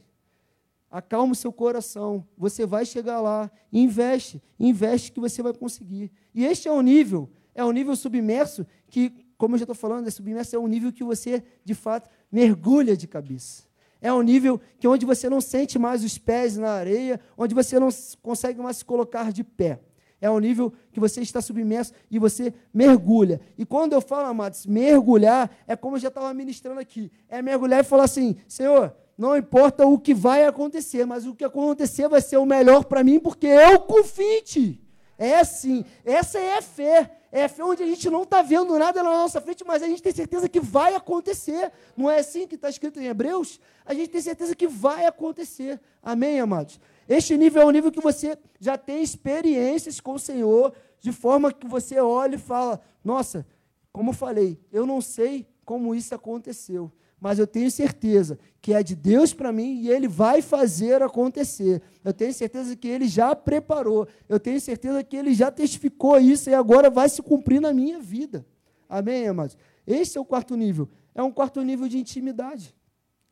Acalma 0.90 1.34
o 1.34 1.36
seu 1.36 1.52
coração. 1.52 2.26
Você 2.38 2.66
vai 2.66 2.86
chegar 2.86 3.20
lá. 3.20 3.52
Investe. 3.72 4.42
Investe 4.60 5.12
que 5.12 5.20
você 5.20 5.42
vai 5.44 5.54
conseguir. 5.54 6.12
E 6.34 6.46
este 6.46 6.68
é 6.68 6.72
o 6.72 6.82
nível. 6.82 7.30
É 7.54 7.64
o 7.64 7.72
nível 7.72 7.96
submerso 7.96 8.66
que, 8.88 9.12
como 9.38 9.56
eu 9.56 9.60
já 9.60 9.64
estou 9.64 9.76
falando, 9.76 10.08
é 10.08 10.12
submerso 10.12 10.56
é 10.56 10.60
um 10.60 10.68
nível 10.68 10.92
que 10.92 11.04
você, 11.04 11.44
de 11.64 11.74
fato, 11.74 12.10
mergulha 12.32 12.96
de 12.96 13.08
cabeça. 13.08 13.64
É 14.02 14.12
um 14.14 14.22
nível 14.22 14.60
que 14.80 14.88
onde 14.88 15.06
você 15.06 15.30
não 15.30 15.42
sente 15.42 15.80
mais 15.80 16.04
os 16.04 16.18
pés 16.18 16.58
na 16.58 16.72
areia, 16.72 17.20
onde 17.38 17.56
você 17.56 17.80
não 17.80 17.90
consegue 18.22 18.62
mais 18.62 18.78
se 18.78 18.86
colocar 18.86 19.32
de 19.32 19.44
pé. 19.44 19.80
É 20.22 20.30
um 20.30 20.40
nível 20.40 20.74
que 20.92 21.00
você 21.00 21.22
está 21.22 21.42
submerso 21.42 21.94
e 22.10 22.18
você 22.18 22.54
mergulha. 22.74 23.42
E 23.58 23.66
quando 23.66 23.94
eu 23.94 24.02
falo, 24.02 24.28
amados, 24.28 24.66
mergulhar, 24.66 25.50
é 25.68 25.76
como 25.76 25.98
eu 25.98 26.00
já 26.00 26.08
estava 26.08 26.34
ministrando 26.34 26.80
aqui. 26.80 27.12
É 27.28 27.42
mergulhar 27.42 27.82
e 27.82 27.84
falar 27.84 28.06
assim: 28.06 28.36
Senhor, 28.48 28.96
não 29.18 29.36
importa 29.36 29.86
o 29.86 30.00
que 30.00 30.14
vai 30.14 30.46
acontecer, 30.46 31.06
mas 31.06 31.26
o 31.26 31.36
que 31.36 31.44
acontecer 31.44 32.08
vai 32.08 32.22
ser 32.22 32.38
o 32.38 32.46
melhor 32.46 32.86
para 32.86 33.04
mim, 33.04 33.20
porque 33.20 33.48
eu 33.48 33.80
confio 33.80 34.26
em 34.26 34.42
ti. 34.42 34.82
É 35.18 35.40
assim, 35.40 35.86
essa 36.04 36.40
é 36.40 36.58
a 36.58 36.62
fé. 36.62 37.12
É 37.32 37.44
a 37.46 37.50
fé 37.50 37.64
onde 37.64 37.84
a 37.84 37.86
gente 37.86 38.10
não 38.10 38.24
está 38.24 38.42
vendo 38.42 38.78
nada 38.80 39.04
na 39.04 39.12
nossa 39.12 39.42
frente, 39.42 39.66
mas 39.66 39.84
a 39.84 39.88
gente 39.88 40.02
tem 40.02 40.14
certeza 40.14 40.48
que 40.48 40.60
vai 40.60 40.96
acontecer. 40.96 41.72
Não 41.96 42.10
é 42.10 42.20
assim 42.20 42.48
que 42.48 42.56
está 42.56 42.70
escrito 42.70 43.00
em 43.00 43.08
Hebreus? 43.08 43.60
A 43.86 43.94
gente 43.94 44.10
tem 44.10 44.22
certeza 44.22 44.56
que 44.56 44.68
vai 44.68 45.06
acontecer. 45.06 45.80
Amém, 46.02 46.40
amados? 46.40 46.80
Este 47.08 47.38
nível 47.38 47.62
é 47.62 47.66
um 47.66 47.72
nível 47.72 47.92
que 47.92 48.02
você 48.02 48.38
já 48.60 48.78
tem 48.78 49.02
experiências 49.04 50.00
com 50.00 50.14
o 50.14 50.20
Senhor, 50.20 50.74
de 51.00 51.12
forma 51.12 51.54
que 51.54 51.68
você 51.68 52.00
olha 52.00 52.36
e 52.36 52.40
fala: 52.40 52.82
Nossa, 53.04 53.46
como 53.92 54.10
eu 54.10 54.14
falei, 54.14 54.60
eu 54.72 54.86
não 54.86 55.02
sei 55.02 55.48
como 55.64 55.94
isso 55.94 56.14
aconteceu, 56.14 56.92
mas 57.20 57.40
eu 57.40 57.48
tenho 57.48 57.70
certeza 57.70 58.38
que 58.62 58.74
é 58.74 58.82
de 58.82 58.96
Deus 58.96 59.34
para 59.34 59.52
mim 59.52 59.82
e 59.82 59.90
Ele 59.90 60.08
vai 60.08 60.42
fazer 60.42 61.02
acontecer. 61.02 61.82
Eu 62.04 62.12
tenho 62.12 62.34
certeza 62.34 62.76
que 62.76 62.88
Ele 62.88 63.08
já 63.08 63.36
preparou, 63.36 64.08
eu 64.28 64.40
tenho 64.40 64.60
certeza 64.60 65.04
que 65.04 65.16
Ele 65.16 65.34
já 65.34 65.52
testificou 65.52 66.20
isso 66.20 66.50
e 66.50 66.54
agora 66.54 66.90
vai 66.90 67.08
se 67.08 67.22
cumprir 67.22 67.62
na 67.62 67.72
minha 67.72 68.00
vida. 68.00 68.46
Amém, 68.90 69.28
amados? 69.28 69.58
Esse 69.86 70.18
é 70.18 70.22
o 70.22 70.26
quarto 70.26 70.56
nível. 70.56 70.90
É 71.14 71.22
um 71.22 71.32
quarto 71.32 71.62
nível 71.62 71.88
de 71.88 71.98
intimidade. 71.98 72.76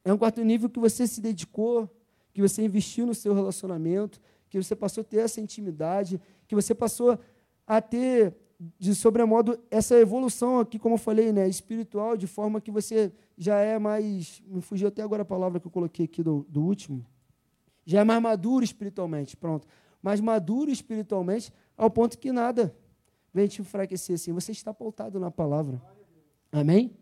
É 0.05 0.13
um 0.13 0.17
quarto 0.17 0.43
nível 0.43 0.69
que 0.69 0.79
você 0.79 1.07
se 1.07 1.19
dedicou, 1.19 1.89
que 2.33 2.41
você 2.41 2.63
investiu 2.63 3.05
no 3.05 3.13
seu 3.13 3.33
relacionamento, 3.33 4.19
que 4.49 4.61
você 4.61 4.75
passou 4.75 5.01
a 5.01 5.05
ter 5.05 5.17
essa 5.17 5.39
intimidade, 5.39 6.19
que 6.47 6.55
você 6.55 6.75
passou 6.75 7.17
a 7.65 7.81
ter 7.81 8.35
de 8.79 8.95
sobremodo 8.95 9.59
essa 9.69 9.95
evolução 9.95 10.59
aqui, 10.59 10.79
como 10.79 10.95
eu 10.95 10.99
falei, 10.99 11.31
né, 11.31 11.47
espiritual, 11.47 12.15
de 12.15 12.27
forma 12.27 12.61
que 12.61 12.71
você 12.71 13.11
já 13.37 13.59
é 13.59 13.77
mais. 13.77 14.41
Me 14.45 14.61
fugiu 14.61 14.87
até 14.87 15.01
agora 15.01 15.23
a 15.23 15.25
palavra 15.25 15.59
que 15.59 15.67
eu 15.67 15.71
coloquei 15.71 16.05
aqui 16.05 16.23
do, 16.23 16.45
do 16.49 16.61
último. 16.61 17.05
Já 17.85 18.01
é 18.01 18.03
mais 18.03 18.21
maduro 18.21 18.63
espiritualmente, 18.63 19.35
pronto. 19.35 19.67
Mais 20.01 20.19
maduro 20.21 20.71
espiritualmente, 20.71 21.51
ao 21.77 21.89
ponto 21.89 22.17
que 22.17 22.31
nada 22.31 22.75
vem 23.33 23.47
te 23.47 23.61
enfraquecer 23.61 24.15
assim. 24.15 24.31
Você 24.31 24.51
está 24.51 24.73
pautado 24.73 25.19
na 25.19 25.31
palavra. 25.31 25.81
Amém? 26.51 26.95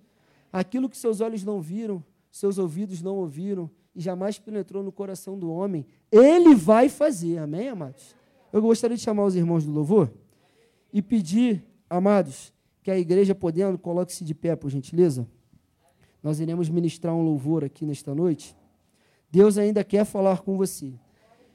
Aquilo 0.51 0.89
que 0.89 0.97
seus 0.97 1.21
olhos 1.21 1.43
não 1.43 1.61
viram, 1.61 2.03
seus 2.31 2.57
ouvidos 2.57 3.01
não 3.01 3.17
ouviram 3.17 3.69
e 3.95 4.01
jamais 4.01 4.39
penetrou 4.39 4.83
no 4.83 4.91
coração 4.91 5.37
do 5.37 5.51
homem, 5.51 5.85
ele 6.11 6.55
vai 6.55 6.89
fazer. 6.89 7.37
Amém, 7.37 7.69
amados? 7.69 8.15
Eu 8.51 8.61
gostaria 8.61 8.97
de 8.97 9.03
chamar 9.03 9.25
os 9.25 9.35
irmãos 9.35 9.65
do 9.65 9.71
louvor 9.71 10.11
e 10.91 11.01
pedir, 11.01 11.63
amados, 11.89 12.53
que 12.83 12.89
a 12.91 12.97
igreja 12.97 13.35
podendo, 13.35 13.77
coloque-se 13.77 14.23
de 14.23 14.33
pé, 14.33 14.55
por 14.55 14.69
gentileza. 14.69 15.27
Nós 16.21 16.39
iremos 16.39 16.69
ministrar 16.69 17.13
um 17.13 17.23
louvor 17.23 17.63
aqui 17.63 17.85
nesta 17.85 18.13
noite. 18.13 18.55
Deus 19.29 19.57
ainda 19.57 19.83
quer 19.83 20.05
falar 20.05 20.41
com 20.41 20.57
você. 20.57 20.93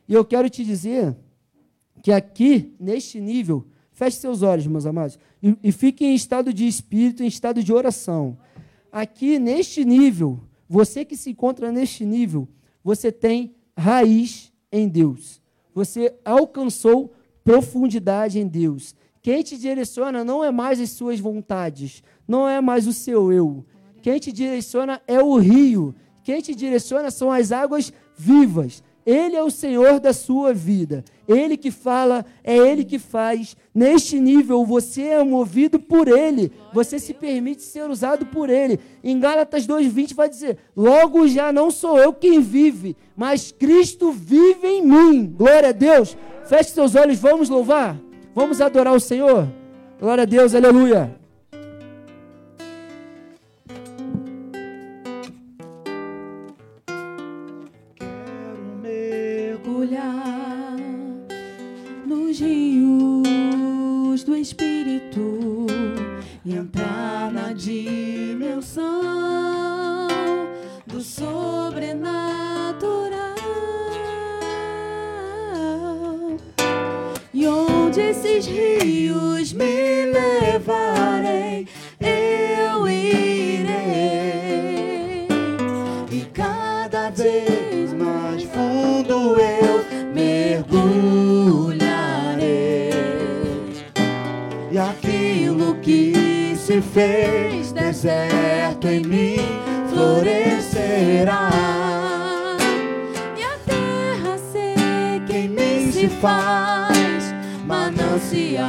E 0.08 0.14
eu 0.14 0.24
quero 0.24 0.48
te 0.48 0.64
dizer 0.64 1.16
que 2.02 2.12
aqui, 2.12 2.74
neste 2.78 3.20
nível, 3.20 3.66
feche 3.92 4.18
seus 4.18 4.42
olhos, 4.42 4.66
meus 4.66 4.86
amados, 4.86 5.18
e, 5.42 5.56
e 5.62 5.72
fique 5.72 6.04
em 6.04 6.14
estado 6.14 6.52
de 6.52 6.66
espírito, 6.66 7.22
em 7.22 7.26
estado 7.26 7.62
de 7.62 7.72
oração. 7.72 8.38
Aqui, 8.90 9.38
neste 9.38 9.84
nível, 9.84 10.40
você 10.68 11.05
que 11.05 11.16
se 11.16 11.30
encontra 11.30 11.70
neste 11.70 12.05
nível, 12.05 12.48
você 12.82 13.12
tem 13.12 13.55
raiz 13.76 14.52
em 14.70 14.88
Deus. 14.88 15.40
Você 15.74 16.14
alcançou 16.24 17.12
profundidade 17.44 18.38
em 18.38 18.47
Deus. 18.47 18.94
Quem 19.22 19.43
te 19.43 19.59
direciona 19.59 20.24
não 20.24 20.43
é 20.43 20.51
mais 20.51 20.80
as 20.80 20.90
suas 20.90 21.20
vontades, 21.20 22.02
não 22.26 22.48
é 22.48 22.60
mais 22.60 22.86
o 22.86 22.93
seu 22.93 23.32
eu. 23.32 23.64
Quem 24.01 24.18
te 24.18 24.32
direciona 24.32 25.02
é 25.06 25.20
o 25.20 25.36
rio. 25.36 25.94
Quem 26.22 26.40
te 26.40 26.55
direciona 26.55 27.10
são 27.10 27.30
as 27.30 27.52
águas 27.52 27.93
vivas. 28.16 28.82
Ele 29.06 29.36
é 29.36 29.42
o 29.42 29.50
Senhor 29.50 30.00
da 30.00 30.12
sua 30.12 30.52
vida. 30.52 31.04
Ele 31.28 31.56
que 31.56 31.70
fala, 31.70 32.26
é 32.42 32.56
Ele 32.56 32.84
que 32.84 32.98
faz. 32.98 33.56
Neste 33.72 34.18
nível, 34.18 34.64
você 34.64 35.02
é 35.02 35.22
movido 35.22 35.78
por 35.78 36.08
Ele. 36.08 36.50
Você 36.72 36.98
se 36.98 37.14
permite 37.14 37.62
ser 37.62 37.88
usado 37.88 38.26
por 38.26 38.50
Ele. 38.50 38.80
Em 39.04 39.20
Gálatas 39.20 39.64
2,20 39.64 40.14
vai 40.14 40.28
dizer: 40.28 40.58
Logo 40.76 41.28
já 41.28 41.52
não 41.52 41.70
sou 41.70 41.98
eu 41.98 42.12
quem 42.12 42.40
vive, 42.40 42.96
mas 43.16 43.52
Cristo 43.52 44.10
vive 44.10 44.66
em 44.66 44.82
mim. 44.82 45.32
Glória 45.36 45.68
a 45.68 45.72
Deus. 45.72 46.16
Feche 46.46 46.70
seus 46.70 46.96
olhos, 46.96 47.18
vamos 47.18 47.48
louvar. 47.48 47.96
Vamos 48.34 48.60
adorar 48.60 48.94
o 48.94 49.00
Senhor. 49.00 49.48
Glória 50.00 50.22
a 50.22 50.26
Deus, 50.26 50.52
aleluia. 50.52 51.25
E 86.16 86.24
cada 86.32 87.10
vez 87.10 87.93
mais 87.93 88.43
fundo 88.44 89.36
eu 89.38 89.84
mergulharei. 90.14 90.64
E 94.72 94.78
aquilo 94.78 95.74
que 95.82 96.56
se 96.56 96.80
fez 96.80 97.70
deserto 97.72 98.88
em 98.88 99.05
mim 99.05 99.36
florescerá. 99.90 101.51
E 103.36 103.43
a 103.43 103.59
terra 103.66 104.38
seca 104.38 105.36
em 105.36 105.51
mim 105.51 105.93
se 105.93 106.09
faz 106.09 107.34
manancial. 107.66 108.66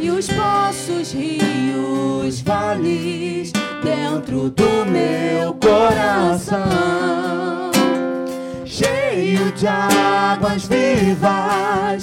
E 0.00 0.10
os 0.10 0.26
poços, 0.26 1.12
rios, 1.12 2.40
vales 2.40 3.52
dentro 4.18 4.50
do 4.50 4.84
meu 4.86 5.54
coração 5.54 6.58
cheio 8.64 9.52
de 9.52 9.66
águas 9.66 10.64
vivas, 10.64 12.02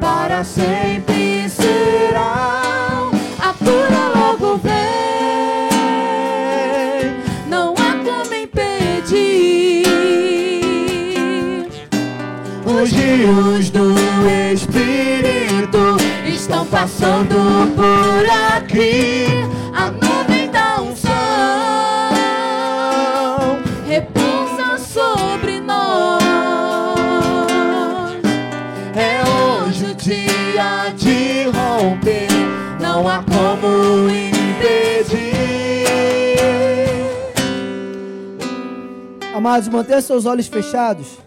para 0.00 0.44
sempre 0.44 1.48
serão. 1.48 3.10
A 3.38 3.52
cura 3.58 4.12
logo 4.14 4.58
vem, 4.58 4.72
não 7.48 7.74
há 7.74 7.94
como 8.04 8.32
impedir. 8.32 9.86
Os 12.64 12.92
rios 12.92 13.70
do 13.70 13.92
Espírito 14.52 15.96
estão 16.26 16.64
passando 16.66 17.34
por 17.74 18.24
aqui. 18.56 19.55
Como 33.36 34.08
impedir. 34.08 35.36
Amados, 39.34 39.68
mantenha 39.68 40.00
seus 40.00 40.24
olhos 40.24 40.46
fechados. 40.46 41.18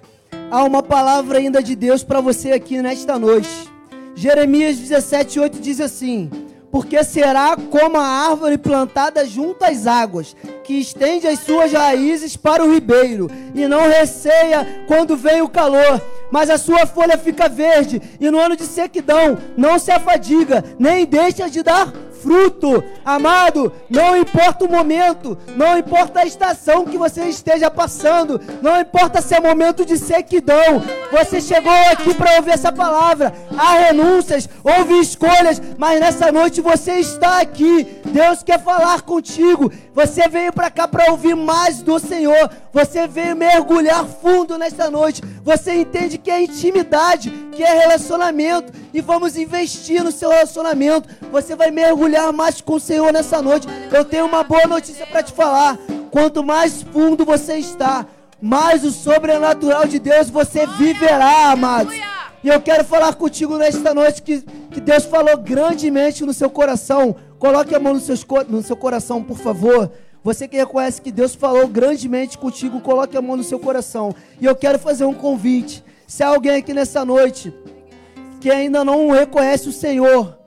Há 0.49 0.63
uma 0.63 0.81
palavra 0.81 1.37
ainda 1.37 1.61
de 1.61 1.75
Deus 1.75 2.03
para 2.03 2.19
você 2.19 2.51
aqui 2.51 2.81
nesta 2.81 3.19
noite. 3.19 3.69
Jeremias 4.15 4.77
17, 4.77 5.39
8 5.39 5.59
diz 5.59 5.79
assim: 5.79 6.31
Porque 6.71 7.03
será 7.03 7.55
como 7.55 7.97
a 7.97 8.05
árvore 8.05 8.57
plantada 8.57 9.25
junto 9.25 9.63
às 9.63 9.87
águas, 9.87 10.35
que 10.63 10.73
estende 10.73 11.27
as 11.27 11.39
suas 11.39 11.73
raízes 11.73 12.37
para 12.37 12.63
o 12.63 12.71
ribeiro, 12.71 13.27
e 13.55 13.67
não 13.67 13.87
receia 13.87 14.85
quando 14.87 15.17
vem 15.17 15.41
o 15.41 15.49
calor, 15.49 16.01
mas 16.31 16.49
a 16.49 16.57
sua 16.57 16.85
folha 16.85 17.17
fica 17.17 17.49
verde, 17.49 18.01
e 18.19 18.29
no 18.29 18.39
ano 18.39 18.55
de 18.55 18.65
sequidão 18.65 19.37
não 19.57 19.79
se 19.79 19.91
afadiga, 19.91 20.63
nem 20.77 21.05
deixa 21.05 21.49
de 21.49 21.63
dar 21.63 21.91
fruto. 22.21 22.83
Amado, 23.03 23.71
não 23.89 24.15
importa 24.15 24.65
o 24.65 24.71
momento, 24.71 25.37
não 25.55 25.77
importa 25.77 26.21
a 26.21 26.25
estação 26.25 26.85
que 26.85 26.97
você 26.97 27.25
esteja 27.25 27.69
passando, 27.71 28.39
não 28.61 28.79
importa 28.79 29.21
se 29.21 29.35
é 29.35 29.39
momento 29.39 29.85
de 29.85 29.97
sequidão, 29.97 30.81
você 31.11 31.41
chegou 31.41 31.73
aqui 31.91 32.13
para 32.13 32.35
ouvir 32.35 32.51
essa 32.51 32.71
palavra. 32.71 33.33
Há 33.57 33.73
renúncias, 33.87 34.47
houve 34.63 34.99
escolhas, 34.99 35.61
mas 35.77 35.99
nessa 35.99 36.31
noite 36.31 36.61
você 36.61 36.93
está 36.95 37.41
aqui. 37.41 37.99
Deus 38.05 38.43
quer 38.43 38.61
falar 38.61 39.01
contigo. 39.01 39.71
Você 39.93 40.27
veio 40.27 40.53
para 40.53 40.69
cá 40.69 40.87
para 40.87 41.11
ouvir 41.11 41.35
mais 41.35 41.81
do 41.81 41.99
Senhor. 41.99 42.49
Você 42.71 43.07
veio 43.07 43.35
mergulhar 43.35 44.05
fundo 44.05 44.57
nesta 44.57 44.89
noite. 44.89 45.21
Você 45.43 45.75
entende 45.75 46.17
que 46.17 46.29
é 46.29 46.43
intimidade, 46.43 47.31
que 47.51 47.63
é 47.63 47.79
relacionamento 47.79 48.71
e 48.93 49.01
vamos 49.01 49.37
investir 49.37 50.03
no 50.03 50.11
seu 50.11 50.29
relacionamento. 50.29 51.09
Você 51.31 51.55
vai 51.55 51.71
mergulhar 51.71 52.08
mais 52.33 52.61
com 52.61 52.75
o 52.75 52.79
Senhor 52.79 53.11
nessa 53.13 53.41
noite. 53.41 53.67
Eu 53.91 54.03
tenho 54.05 54.25
uma 54.25 54.43
boa 54.43 54.65
notícia 54.67 55.05
para 55.05 55.23
te 55.23 55.31
falar. 55.31 55.77
Quanto 56.11 56.43
mais 56.43 56.81
fundo 56.81 57.23
você 57.23 57.57
está, 57.57 58.05
mais 58.41 58.83
o 58.83 58.91
sobrenatural 58.91 59.85
de 59.85 59.99
Deus 59.99 60.29
você 60.29 60.65
viverá, 60.65 61.51
amados. 61.51 61.93
E 62.43 62.47
eu 62.47 62.61
quero 62.61 62.85
falar 62.85 63.13
contigo 63.15 63.57
nesta 63.57 63.93
noite 63.93 64.21
que, 64.21 64.41
que 64.71 64.79
Deus 64.79 65.03
falou 65.05 65.37
grandemente 65.37 66.25
no 66.25 66.33
seu 66.33 66.49
coração. 66.49 67.15
Coloque 67.37 67.75
a 67.75 67.79
mão 67.79 67.93
no, 67.93 67.99
seus, 67.99 68.25
no 68.47 68.63
seu 68.63 68.77
coração, 68.77 69.21
por 69.21 69.37
favor. 69.37 69.91
Você 70.23 70.47
que 70.47 70.57
reconhece 70.57 71.01
que 71.01 71.11
Deus 71.11 71.35
falou 71.35 71.67
grandemente 71.67 72.37
contigo, 72.37 72.81
coloque 72.81 73.17
a 73.17 73.21
mão 73.21 73.37
no 73.37 73.43
seu 73.43 73.59
coração. 73.59 74.15
E 74.39 74.45
eu 74.45 74.55
quero 74.55 74.79
fazer 74.79 75.05
um 75.05 75.13
convite. 75.13 75.83
Se 76.07 76.23
há 76.23 76.29
alguém 76.29 76.55
aqui 76.55 76.73
nessa 76.73 77.05
noite 77.05 77.53
que 78.39 78.49
ainda 78.49 78.85
não 78.85 79.11
reconhece 79.11 79.67
o 79.67 79.73
Senhor, 79.73 80.38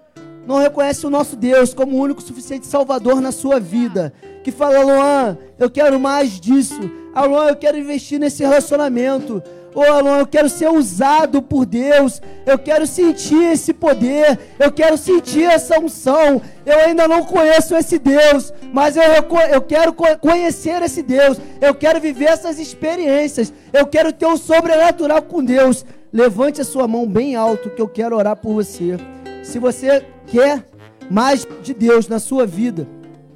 não 0.46 0.58
reconhece 0.58 1.06
o 1.06 1.10
nosso 1.10 1.36
Deus 1.36 1.72
como 1.72 1.96
o 1.96 2.00
único 2.00 2.20
suficiente 2.22 2.66
Salvador 2.66 3.20
na 3.20 3.30
sua 3.32 3.60
vida, 3.60 4.12
que 4.42 4.50
fala, 4.50 4.80
Luan, 4.80 5.38
eu 5.58 5.70
quero 5.70 5.98
mais 6.00 6.40
disso. 6.40 6.80
Ah, 7.14 7.24
Luan, 7.24 7.48
eu 7.48 7.56
quero 7.56 7.78
investir 7.78 8.18
nesse 8.18 8.42
relacionamento. 8.42 9.42
Ô, 9.74 9.80
Luan, 10.00 10.18
eu 10.18 10.26
quero 10.26 10.48
ser 10.50 10.68
usado 10.70 11.40
por 11.40 11.64
Deus. 11.64 12.20
Eu 12.44 12.58
quero 12.58 12.86
sentir 12.86 13.52
esse 13.52 13.72
poder. 13.72 14.38
Eu 14.58 14.70
quero 14.72 14.98
sentir 14.98 15.44
essa 15.44 15.78
unção. 15.78 16.42
Eu 16.66 16.78
ainda 16.80 17.06
não 17.08 17.24
conheço 17.24 17.74
esse 17.74 17.98
Deus, 17.98 18.52
mas 18.72 18.96
eu, 18.96 19.02
eu 19.50 19.62
quero 19.62 19.92
co- 19.94 20.18
conhecer 20.20 20.82
esse 20.82 21.02
Deus. 21.02 21.38
Eu 21.60 21.74
quero 21.74 22.00
viver 22.00 22.26
essas 22.26 22.58
experiências. 22.58 23.52
Eu 23.72 23.86
quero 23.86 24.12
ter 24.12 24.26
o 24.26 24.36
sobrenatural 24.36 25.22
com 25.22 25.42
Deus. 25.42 25.86
Levante 26.12 26.60
a 26.60 26.64
sua 26.64 26.86
mão 26.86 27.06
bem 27.06 27.34
alto 27.36 27.70
que 27.70 27.80
eu 27.80 27.88
quero 27.88 28.16
orar 28.16 28.36
por 28.36 28.52
você. 28.52 28.98
Se 29.42 29.58
você 29.58 30.04
quer 30.26 30.64
mais 31.10 31.46
de 31.62 31.74
Deus 31.74 32.08
na 32.08 32.18
sua 32.18 32.46
vida, 32.46 32.86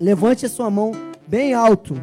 levante 0.00 0.46
a 0.46 0.48
sua 0.48 0.70
mão 0.70 0.92
bem 1.26 1.52
alto. 1.52 2.00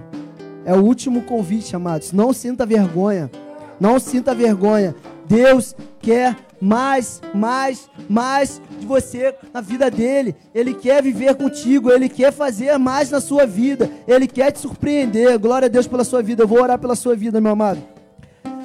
É 0.66 0.74
o 0.74 0.82
último 0.82 1.24
convite, 1.24 1.76
amados. 1.76 2.12
Não 2.12 2.34
sinta 2.34 2.66
vergonha. 2.66 3.32
Não 3.80 4.00
sinta 4.00 4.36
vergonha. 4.36 4.96
Deus 5.26 5.76
quer 6.00 6.36
mais, 6.62 7.22
mais, 7.34 7.90
mais 8.10 8.62
de 8.80 8.86
você 8.86 9.36
na 9.54 9.62
vida 9.62 9.90
dele. 9.90 10.36
Ele 10.54 10.74
quer 10.74 11.02
viver 11.02 11.36
contigo. 11.36 11.92
Ele 11.92 12.08
quer 12.08 12.32
fazer 12.32 12.78
mais 12.78 13.10
na 13.10 13.20
sua 13.20 13.46
vida. 13.46 13.90
Ele 14.08 14.28
quer 14.28 14.52
te 14.52 14.60
surpreender. 14.60 15.38
Glória 15.40 15.66
a 15.66 15.70
Deus 15.70 15.88
pela 15.88 16.04
sua 16.04 16.22
vida. 16.22 16.44
Eu 16.44 16.48
vou 16.48 16.62
orar 16.62 16.80
pela 16.80 16.96
sua 16.96 17.16
vida, 17.16 17.42
meu 17.42 17.52
amado. 17.52 17.82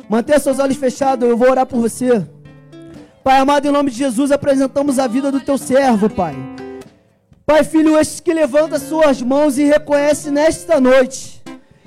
Mantenha 0.08 0.38
seus 0.38 0.58
olhos 0.58 0.76
fechados. 0.76 1.28
Eu 1.28 1.36
vou 1.36 1.50
orar 1.50 1.66
por 1.66 1.80
você. 1.80 2.24
Pai 3.28 3.40
amado, 3.40 3.68
em 3.68 3.70
nome 3.70 3.90
de 3.90 3.98
Jesus, 3.98 4.32
apresentamos 4.32 4.98
a 4.98 5.06
vida 5.06 5.30
do 5.30 5.38
teu 5.38 5.58
servo, 5.58 6.08
Pai. 6.08 6.34
Pai, 7.44 7.62
filho, 7.62 7.98
estes 7.98 8.20
que 8.20 8.32
levanta 8.32 8.78
suas 8.78 9.20
mãos 9.20 9.58
e 9.58 9.64
reconhece 9.64 10.30
nesta 10.30 10.80
noite. 10.80 11.42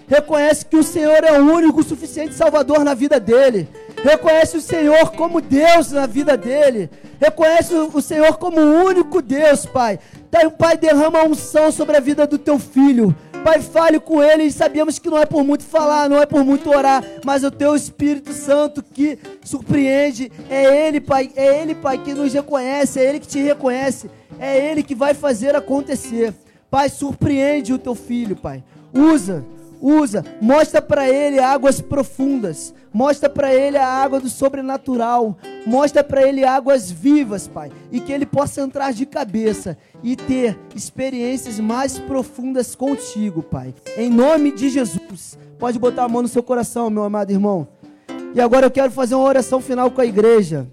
Reconhece 0.07 0.63
que 0.63 0.77
o 0.77 0.83
Senhor 0.83 1.23
é 1.23 1.41
o 1.41 1.51
único 1.51 1.81
suficiente 1.81 2.35
Salvador 2.35 2.83
na 2.83 2.93
vida 2.93 3.19
dele. 3.19 3.67
Reconhece 4.03 4.57
o 4.57 4.61
Senhor 4.61 5.11
como 5.11 5.41
Deus 5.41 5.91
na 5.91 6.05
vida 6.05 6.35
dele. 6.35 6.89
Reconhece 7.19 7.73
o 7.73 8.01
Senhor 8.01 8.37
como 8.37 8.59
o 8.59 8.85
único 8.85 9.21
Deus, 9.21 9.65
Pai. 9.65 9.99
Tá, 10.29 10.49
Pai, 10.49 10.75
derrama 10.75 11.23
unção 11.23 11.71
sobre 11.71 11.97
a 11.97 11.99
vida 11.99 12.25
do 12.25 12.37
teu 12.37 12.57
filho. 12.57 13.15
Pai, 13.43 13.61
fale 13.61 13.99
com 13.99 14.23
ele. 14.23 14.43
E 14.43 14.51
sabemos 14.51 14.97
que 14.97 15.09
não 15.09 15.17
é 15.17 15.25
por 15.25 15.43
muito 15.43 15.63
falar, 15.63 16.09
não 16.09 16.21
é 16.21 16.25
por 16.25 16.43
muito 16.43 16.69
orar, 16.69 17.03
mas 17.23 17.43
o 17.43 17.51
teu 17.51 17.75
Espírito 17.75 18.33
Santo 18.33 18.81
que 18.83 19.19
surpreende. 19.43 20.31
É 20.49 20.87
ele, 20.87 20.99
Pai. 20.99 21.31
É 21.35 21.61
ele, 21.61 21.75
Pai, 21.75 21.97
que 21.97 22.13
nos 22.13 22.33
reconhece. 22.33 22.99
É 22.99 23.03
ele 23.07 23.19
que 23.19 23.27
te 23.27 23.41
reconhece. 23.41 24.09
É 24.39 24.57
ele 24.57 24.81
que 24.81 24.95
vai 24.95 25.13
fazer 25.13 25.55
acontecer. 25.55 26.33
Pai, 26.71 26.89
surpreende 26.89 27.73
o 27.73 27.77
teu 27.77 27.93
filho, 27.93 28.35
Pai. 28.35 28.63
Usa, 28.93 29.43
usa, 29.81 30.23
mostra 30.39 30.81
para 30.81 31.09
ele 31.09 31.39
águas 31.39 31.81
profundas, 31.81 32.73
mostra 32.93 33.29
para 33.29 33.53
ele 33.53 33.77
a 33.77 33.87
água 33.87 34.19
do 34.19 34.29
sobrenatural, 34.29 35.37
mostra 35.65 36.03
para 36.03 36.21
ele 36.21 36.45
águas 36.45 36.91
vivas, 36.91 37.47
Pai, 37.47 37.71
e 37.91 37.99
que 37.99 38.11
ele 38.11 38.25
possa 38.25 38.61
entrar 38.61 38.93
de 38.93 39.05
cabeça 39.05 39.77
e 40.03 40.15
ter 40.15 40.59
experiências 40.75 41.59
mais 41.59 41.97
profundas 41.97 42.75
contigo, 42.75 43.41
Pai. 43.41 43.73
Em 43.97 44.09
nome 44.09 44.51
de 44.51 44.69
Jesus. 44.69 45.37
Pode 45.57 45.79
botar 45.79 46.03
a 46.03 46.09
mão 46.09 46.21
no 46.21 46.27
seu 46.27 46.43
coração, 46.43 46.89
meu 46.89 47.03
amado 47.03 47.31
irmão. 47.31 47.67
E 48.33 48.39
agora 48.39 48.65
eu 48.65 48.71
quero 48.71 48.91
fazer 48.91 49.15
uma 49.15 49.25
oração 49.27 49.59
final 49.59 49.91
com 49.91 50.01
a 50.01 50.05
igreja. 50.05 50.67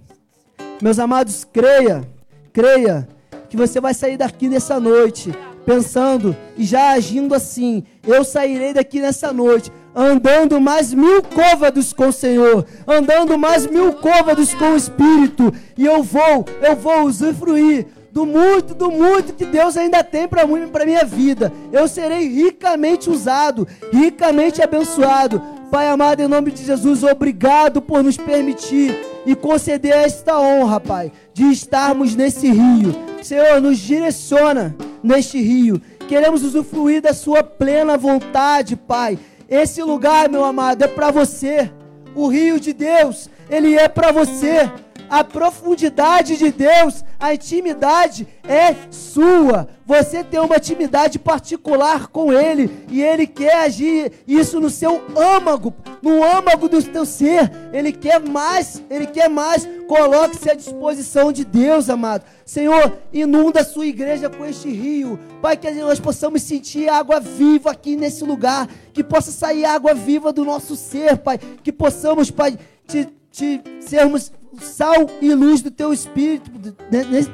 Meus 0.81 0.99
amados, 0.99 1.45
creia, 1.45 2.09
creia 2.53 3.09
que 3.49 3.57
você 3.57 3.81
vai 3.81 3.95
sair 3.95 4.17
daqui 4.17 4.49
nessa 4.49 4.79
noite 4.79 5.33
pensando 5.69 6.35
e 6.57 6.65
já 6.65 6.93
agindo 6.93 7.35
assim. 7.35 7.85
Eu 8.07 8.25
sairei 8.25 8.73
daqui 8.73 9.01
nessa 9.01 9.35
noite 9.35 9.71
andando 9.95 10.59
mais 10.59 10.95
mil 10.95 11.23
côvados 11.23 11.93
com 11.93 12.09
o 12.09 12.13
Senhor, 12.13 12.65
andando 12.87 13.37
mais 13.37 13.67
mil 13.67 13.93
côvados 13.93 14.55
com 14.55 14.73
o 14.73 14.77
Espírito, 14.77 15.53
e 15.77 15.85
eu 15.85 16.03
vou, 16.03 16.47
eu 16.63 16.75
vou 16.75 17.03
usufruir 17.03 17.87
do 18.11 18.25
muito, 18.25 18.75
do 18.75 18.91
muito 18.91 19.35
que 19.35 19.45
Deus 19.45 19.77
ainda 19.77 20.03
tem 20.03 20.27
para 20.27 20.43
a 20.43 20.87
minha 20.87 21.05
vida. 21.05 21.53
Eu 21.71 21.87
serei 21.87 22.27
ricamente 22.29 23.11
usado, 23.11 23.69
ricamente 23.93 24.63
abençoado. 24.63 25.43
Pai 25.71 25.89
amado, 25.89 26.23
em 26.23 26.29
nome 26.29 26.51
de 26.51 26.65
Jesus, 26.65 27.03
obrigado 27.03 27.83
por 27.83 28.03
nos 28.03 28.17
permitir 28.17 28.97
e 29.29 29.37
conceder 29.37 29.93
esta 29.93 30.41
honra, 30.41 30.81
Pai, 30.81 31.13
de 31.35 31.45
estarmos 31.53 32.17
nesse 32.17 32.49
rio. 32.51 32.95
Senhor, 33.23 33.61
nos 33.61 33.77
direciona 33.77 34.75
neste 35.03 35.39
rio. 35.39 35.83
Queremos 36.09 36.43
usufruir 36.43 37.03
da 37.03 37.13
Sua 37.13 37.43
plena 37.43 37.99
vontade, 37.99 38.75
Pai. 38.75 39.19
Esse 39.47 39.83
lugar, 39.83 40.31
meu 40.31 40.47
amado, 40.47 40.83
é 40.83 40.89
para 40.89 41.11
você. 41.11 41.71
O 42.15 42.27
rio 42.27 42.59
de 42.59 42.73
Deus, 42.73 43.29
ele 43.51 43.75
é 43.77 43.87
para 43.87 44.13
você. 44.13 44.73
A 45.11 45.25
profundidade 45.25 46.37
de 46.37 46.51
Deus, 46.51 47.05
a 47.19 47.35
intimidade 47.35 48.27
é 48.47 48.75
sua. 48.91 49.69
Você 49.87 50.23
tem 50.23 50.39
uma 50.39 50.57
intimidade 50.57 51.19
particular 51.19 52.09
com 52.09 52.31
Ele 52.31 52.87
e 52.91 53.03
Ele 53.03 53.27
quer 53.27 53.57
agir 53.57 54.13
isso 54.27 54.61
no 54.61 54.69
seu 54.69 55.03
âmago, 55.17 55.75
no 56.03 56.23
âmago 56.23 56.69
do 56.69 56.83
teu 56.83 57.07
ser. 57.07 57.51
Ele 57.73 57.91
quer 57.91 58.21
mais, 58.21 58.83
Ele 58.91 59.07
quer 59.07 59.31
mais. 59.31 59.67
Coloque-se 59.87 60.51
à 60.51 60.55
disposição 60.55 61.33
de 61.33 61.43
Deus, 61.45 61.89
amado. 61.89 62.25
Senhor, 62.45 62.99
inunda 63.11 63.61
a 63.61 63.65
sua 63.65 63.87
igreja 63.87 64.29
com 64.29 64.45
este 64.45 64.69
rio. 64.69 65.19
Pai, 65.41 65.57
que 65.57 65.71
nós 65.71 65.99
possamos 65.99 66.43
sentir 66.43 66.89
água 66.91 67.19
viva 67.19 67.71
aqui 67.71 67.97
nesse 67.97 68.25
lugar. 68.25 68.69
Que 68.93 69.03
possa 69.03 69.31
sair 69.31 69.65
água 69.65 69.95
viva 69.95 70.35
do 70.35 70.45
nosso 70.45 70.77
ser, 70.77 71.17
Pai. 71.17 71.39
Que 71.39 71.73
possamos, 71.73 72.31
Pai, 72.31 72.59
te, 72.87 73.09
te 73.33 73.63
sermos 73.81 74.31
sal 74.61 75.07
e 75.21 75.35
luz 75.35 75.63
do 75.63 75.71
teu 75.71 75.93
espírito 75.93 76.51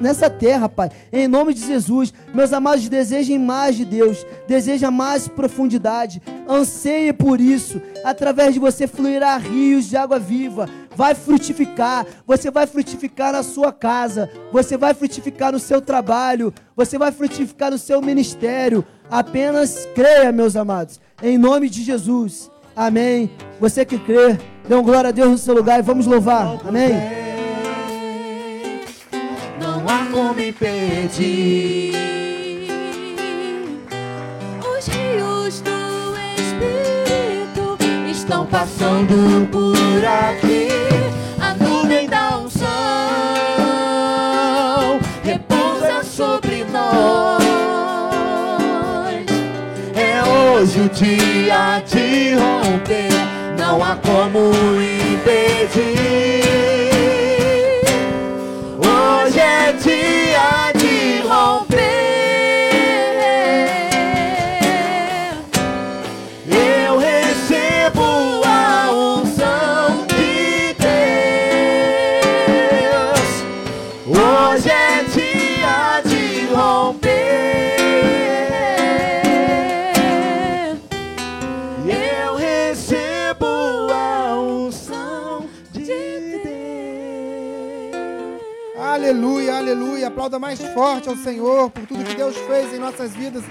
nessa 0.00 0.28
terra, 0.28 0.68
Pai. 0.68 0.90
Em 1.12 1.28
nome 1.28 1.54
de 1.54 1.66
Jesus, 1.66 2.12
meus 2.32 2.52
amados, 2.52 2.88
desejem 2.88 3.38
mais 3.38 3.76
de 3.76 3.84
Deus, 3.84 4.26
deseja 4.46 4.90
mais 4.90 5.28
profundidade, 5.28 6.22
anseie 6.48 7.12
por 7.12 7.40
isso. 7.40 7.80
Através 8.04 8.54
de 8.54 8.60
você 8.60 8.86
fluirá 8.86 9.36
rios 9.36 9.86
de 9.86 9.96
água 9.96 10.18
viva. 10.18 10.68
Vai 10.96 11.14
frutificar, 11.14 12.06
você 12.26 12.50
vai 12.50 12.66
frutificar 12.66 13.32
na 13.32 13.42
sua 13.42 13.72
casa, 13.72 14.30
você 14.52 14.76
vai 14.76 14.94
frutificar 14.94 15.50
no 15.52 15.58
seu 15.58 15.80
trabalho, 15.80 16.54
você 16.76 16.96
vai 16.96 17.10
frutificar 17.10 17.70
no 17.70 17.78
seu 17.78 18.00
ministério. 18.00 18.84
Apenas 19.10 19.88
creia, 19.94 20.30
meus 20.30 20.54
amados, 20.54 21.00
em 21.22 21.36
nome 21.36 21.68
de 21.68 21.82
Jesus. 21.82 22.50
Amém. 22.76 23.30
Você 23.60 23.84
que 23.84 23.98
crê, 23.98 24.38
dê 24.68 24.74
um 24.74 24.82
glória 24.82 25.08
a 25.08 25.12
Deus 25.12 25.30
no 25.30 25.38
seu 25.38 25.54
lugar 25.54 25.78
e 25.78 25.82
vamos 25.82 26.06
louvar. 26.06 26.58
Amém. 26.66 26.92
Não 29.60 29.84
há 29.88 30.06
como 30.10 30.40
impedir 30.40 31.92
os 34.76 34.86
rios 34.86 35.60
do 35.60 36.14
Espírito 36.36 37.78
estão 38.10 38.46
passando 38.46 39.46
por 39.50 40.04
aqui. 40.04 40.68
A 41.40 41.54
nuvem 41.54 42.08
da 42.08 42.38
unção 42.38 42.66
repousa 45.22 46.02
sobre 46.02 46.64
nós. 46.64 47.44
É 49.94 50.22
hoje 50.22 50.80
o 50.80 50.88
dia 50.88 51.80
de 51.86 52.34
romper, 52.34 53.13
não 53.64 53.82
há 53.82 53.96
como 53.96 54.52
impedir. 54.52 56.03
Aplauda 90.24 90.38
mais 90.38 90.58
forte 90.58 91.06
ao 91.06 91.16
Senhor 91.18 91.70
por 91.70 91.86
tudo 91.86 92.02
que 92.02 92.14
Deus 92.14 92.34
fez 92.34 92.72
em 92.72 92.78
nossas 92.78 93.14
vidas 93.14 93.44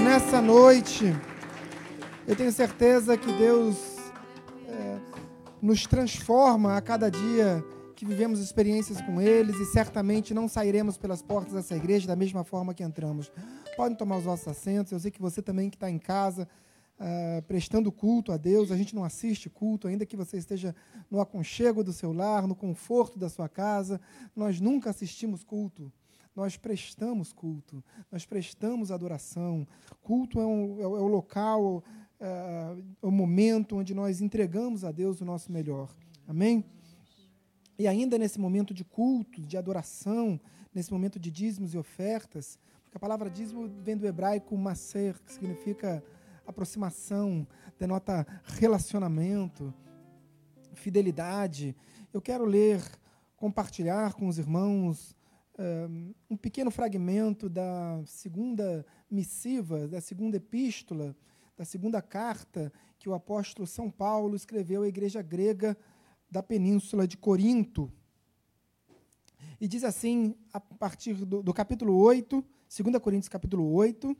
nessa 0.00 0.40
noite. 0.40 1.12
Eu 2.24 2.36
tenho 2.36 2.52
certeza 2.52 3.16
que 3.16 3.32
Deus 3.32 3.76
é, 4.68 4.98
nos 5.60 5.88
transforma 5.88 6.76
a 6.76 6.80
cada 6.80 7.10
dia 7.10 7.64
que 7.96 8.06
vivemos 8.06 8.38
experiências 8.38 9.00
com 9.00 9.20
eles 9.20 9.56
e 9.56 9.64
certamente 9.64 10.32
não 10.32 10.46
sairemos 10.46 10.96
pelas 10.96 11.20
portas 11.20 11.54
dessa 11.54 11.74
igreja 11.74 12.06
da 12.06 12.14
mesma 12.14 12.44
forma 12.44 12.72
que 12.72 12.84
entramos. 12.84 13.32
Podem 13.76 13.96
tomar 13.96 14.18
os 14.18 14.24
vossos 14.24 14.46
assentos. 14.46 14.92
Eu 14.92 15.00
sei 15.00 15.10
que 15.10 15.20
você 15.20 15.42
também 15.42 15.68
que 15.68 15.74
está 15.74 15.90
em 15.90 15.98
casa 15.98 16.46
ah, 16.96 17.42
prestando 17.48 17.90
culto 17.90 18.30
a 18.30 18.36
Deus. 18.36 18.70
A 18.70 18.76
gente 18.76 18.94
não 18.94 19.02
assiste 19.02 19.50
culto, 19.50 19.88
ainda 19.88 20.06
que 20.06 20.16
você 20.16 20.36
esteja 20.36 20.76
no 21.10 21.20
aconchego 21.20 21.82
do 21.82 21.92
seu 21.92 22.12
lar, 22.12 22.46
no 22.46 22.54
conforto 22.54 23.18
da 23.18 23.28
sua 23.28 23.48
casa. 23.48 24.00
Nós 24.36 24.60
nunca 24.60 24.90
assistimos 24.90 25.42
culto. 25.42 25.92
Nós 26.34 26.56
prestamos 26.56 27.32
culto, 27.32 27.82
nós 28.10 28.26
prestamos 28.26 28.90
adoração. 28.90 29.66
Culto 30.02 30.40
é, 30.40 30.46
um, 30.46 30.80
é 30.80 30.86
o- 30.86 30.96
é 30.96 31.00
o 31.00 31.06
local, 31.06 31.82
é, 32.18 32.76
é 33.02 33.06
o 33.06 33.10
momento 33.10 33.76
onde 33.76 33.94
nós 33.94 34.20
entregamos 34.20 34.84
a 34.84 34.90
Deus 34.90 35.20
o 35.20 35.24
nosso 35.24 35.52
melhor. 35.52 35.94
Amém? 36.26 36.64
E 37.78 37.86
ainda 37.86 38.18
nesse 38.18 38.38
momento 38.40 38.72
de 38.74 38.84
culto, 38.84 39.40
de 39.42 39.56
adoração, 39.56 40.40
nesse 40.74 40.92
momento 40.92 41.18
de 41.20 41.30
dízimos 41.30 41.72
e 41.74 41.78
ofertas, 41.78 42.58
porque 42.82 42.96
a 42.96 43.00
palavra 43.00 43.30
dízimo 43.30 43.68
vem 43.82 43.96
do 43.96 44.06
hebraico 44.06 44.56
maser, 44.56 45.18
que 45.22 45.32
significa 45.32 46.02
aproximação, 46.46 47.46
denota 47.78 48.26
relacionamento, 48.44 49.72
fidelidade. 50.74 51.76
Eu 52.12 52.20
quero 52.20 52.44
ler, 52.44 52.82
compartilhar 53.36 54.14
com 54.14 54.26
os 54.28 54.38
irmãos 54.38 55.16
um 56.28 56.36
pequeno 56.36 56.70
fragmento 56.70 57.48
da 57.48 58.02
segunda 58.06 58.84
missiva, 59.10 59.86
da 59.86 60.00
segunda 60.00 60.36
epístola, 60.36 61.16
da 61.56 61.64
segunda 61.64 62.02
carta 62.02 62.72
que 62.98 63.08
o 63.08 63.14
apóstolo 63.14 63.66
São 63.66 63.90
Paulo 63.90 64.34
escreveu 64.34 64.82
à 64.82 64.88
igreja 64.88 65.22
grega 65.22 65.76
da 66.30 66.42
península 66.42 67.06
de 67.06 67.16
Corinto. 67.16 67.92
E 69.60 69.68
diz 69.68 69.84
assim, 69.84 70.34
a 70.52 70.58
partir 70.58 71.14
do, 71.24 71.42
do 71.42 71.54
capítulo 71.54 71.96
8, 71.96 72.44
2 72.82 72.98
Coríntios 72.98 73.28
capítulo 73.28 73.72
8, 73.72 74.16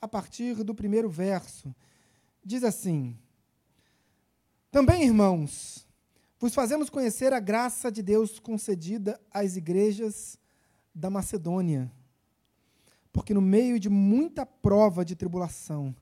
a 0.00 0.06
partir 0.06 0.62
do 0.62 0.74
primeiro 0.74 1.08
verso. 1.08 1.74
Diz 2.44 2.62
assim: 2.62 3.16
Também, 4.70 5.04
irmãos, 5.04 5.86
vos 6.38 6.54
fazemos 6.54 6.90
conhecer 6.90 7.32
a 7.32 7.40
graça 7.40 7.90
de 7.90 8.02
Deus 8.02 8.38
concedida 8.38 9.18
às 9.30 9.56
igrejas 9.56 10.38
da 10.98 11.08
Macedônia, 11.08 11.90
porque 13.12 13.32
no 13.32 13.40
meio 13.40 13.78
de 13.78 13.88
muita 13.88 14.44
prova 14.44 15.04
de 15.04 15.14
tribulação, 15.14 15.94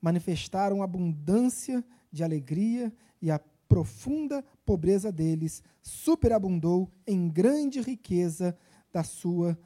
manifestaram 0.00 0.82
abundância 0.82 1.84
de 2.10 2.24
alegria 2.24 2.92
e 3.22 3.30
a 3.30 3.38
profunda 3.68 4.44
pobreza 4.66 5.12
deles 5.12 5.62
superabundou 5.80 6.90
em 7.06 7.28
grande 7.28 7.80
riqueza 7.80 8.56
da 8.92 9.04
sua 9.04 9.56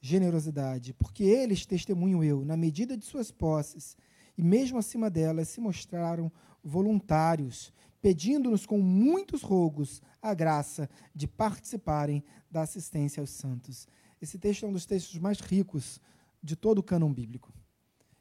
generosidade, 0.00 0.94
porque 0.94 1.24
eles, 1.24 1.66
testemunho 1.66 2.24
eu, 2.24 2.42
na 2.42 2.56
medida 2.56 2.96
de 2.96 3.04
suas 3.04 3.30
posses, 3.30 3.98
e 4.38 4.42
mesmo 4.42 4.78
acima 4.78 5.10
delas, 5.10 5.48
se 5.48 5.60
mostraram 5.60 6.32
voluntários, 6.64 7.70
pedindo-nos 8.00 8.64
com 8.64 8.78
muitos 8.78 9.42
rogos 9.42 10.00
a 10.22 10.32
graça 10.32 10.88
de 11.14 11.28
participarem 11.28 12.24
da 12.50 12.62
assistência 12.62 13.20
aos 13.20 13.28
santos. 13.28 13.86
Esse 14.20 14.38
texto 14.38 14.64
é 14.64 14.68
um 14.68 14.72
dos 14.72 14.86
textos 14.86 15.18
mais 15.18 15.40
ricos 15.40 16.00
de 16.42 16.54
todo 16.56 16.78
o 16.78 16.82
cânon 16.82 17.12
bíblico. 17.12 17.52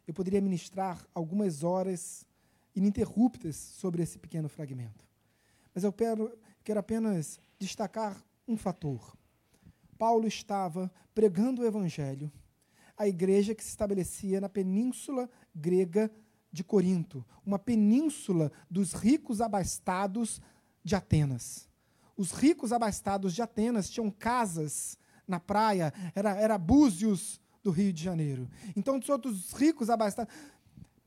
Eu 0.08 0.14
poderia 0.14 0.42
ministrar 0.42 1.06
algumas 1.14 1.64
horas 1.64 2.26
ininterruptas 2.76 3.56
sobre 3.56 4.02
esse 4.02 4.18
pequeno 4.18 4.48
fragmento. 4.48 5.06
Mas 5.74 5.84
eu 5.84 5.92
quero, 5.92 6.38
quero 6.64 6.80
apenas 6.80 7.40
destacar 7.58 8.24
um 8.48 8.58
fator. 8.58 9.16
Paulo 9.98 10.28
estava 10.28 10.92
pregando 11.14 11.62
o 11.62 11.66
evangelho 11.66 12.32
à 12.98 13.08
igreja 13.08 13.56
que 13.56 13.64
se 13.64 13.70
estabelecia 13.70 14.42
na 14.42 14.50
península 14.50 15.30
grega 15.56 16.12
de 16.52 16.66
Corinto, 16.66 17.26
uma 17.46 17.58
península 17.58 18.52
dos 18.70 18.92
ricos 18.94 19.40
abastados 19.40 20.42
de 20.84 20.96
Atenas. 20.96 21.70
Os 22.18 22.32
ricos 22.32 22.74
abastados 22.74 23.34
de 23.34 23.42
Atenas 23.42 23.90
tinham 23.90 24.12
casas 24.12 24.99
na 25.30 25.40
praia, 25.40 25.94
era, 26.16 26.36
era 26.36 26.58
Búzios 26.58 27.40
do 27.64 27.72
Rio 27.72 27.94
de 27.94 28.04
Janeiro. 28.04 28.50
Então, 28.76 28.98
os 28.98 29.08
outros 29.10 29.52
ricos 29.54 29.90
abastados. 29.90 30.34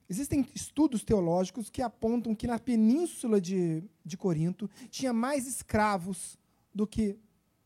Existem 0.08 0.46
estudos 0.54 1.02
teológicos 1.02 1.70
que 1.70 1.80
apontam 1.80 2.34
que 2.34 2.46
na 2.46 2.58
península 2.58 3.40
de, 3.40 3.82
de 4.04 4.16
Corinto 4.16 4.68
tinha 4.90 5.12
mais 5.12 5.46
escravos 5.46 6.38
do 6.74 6.86
que 6.86 7.18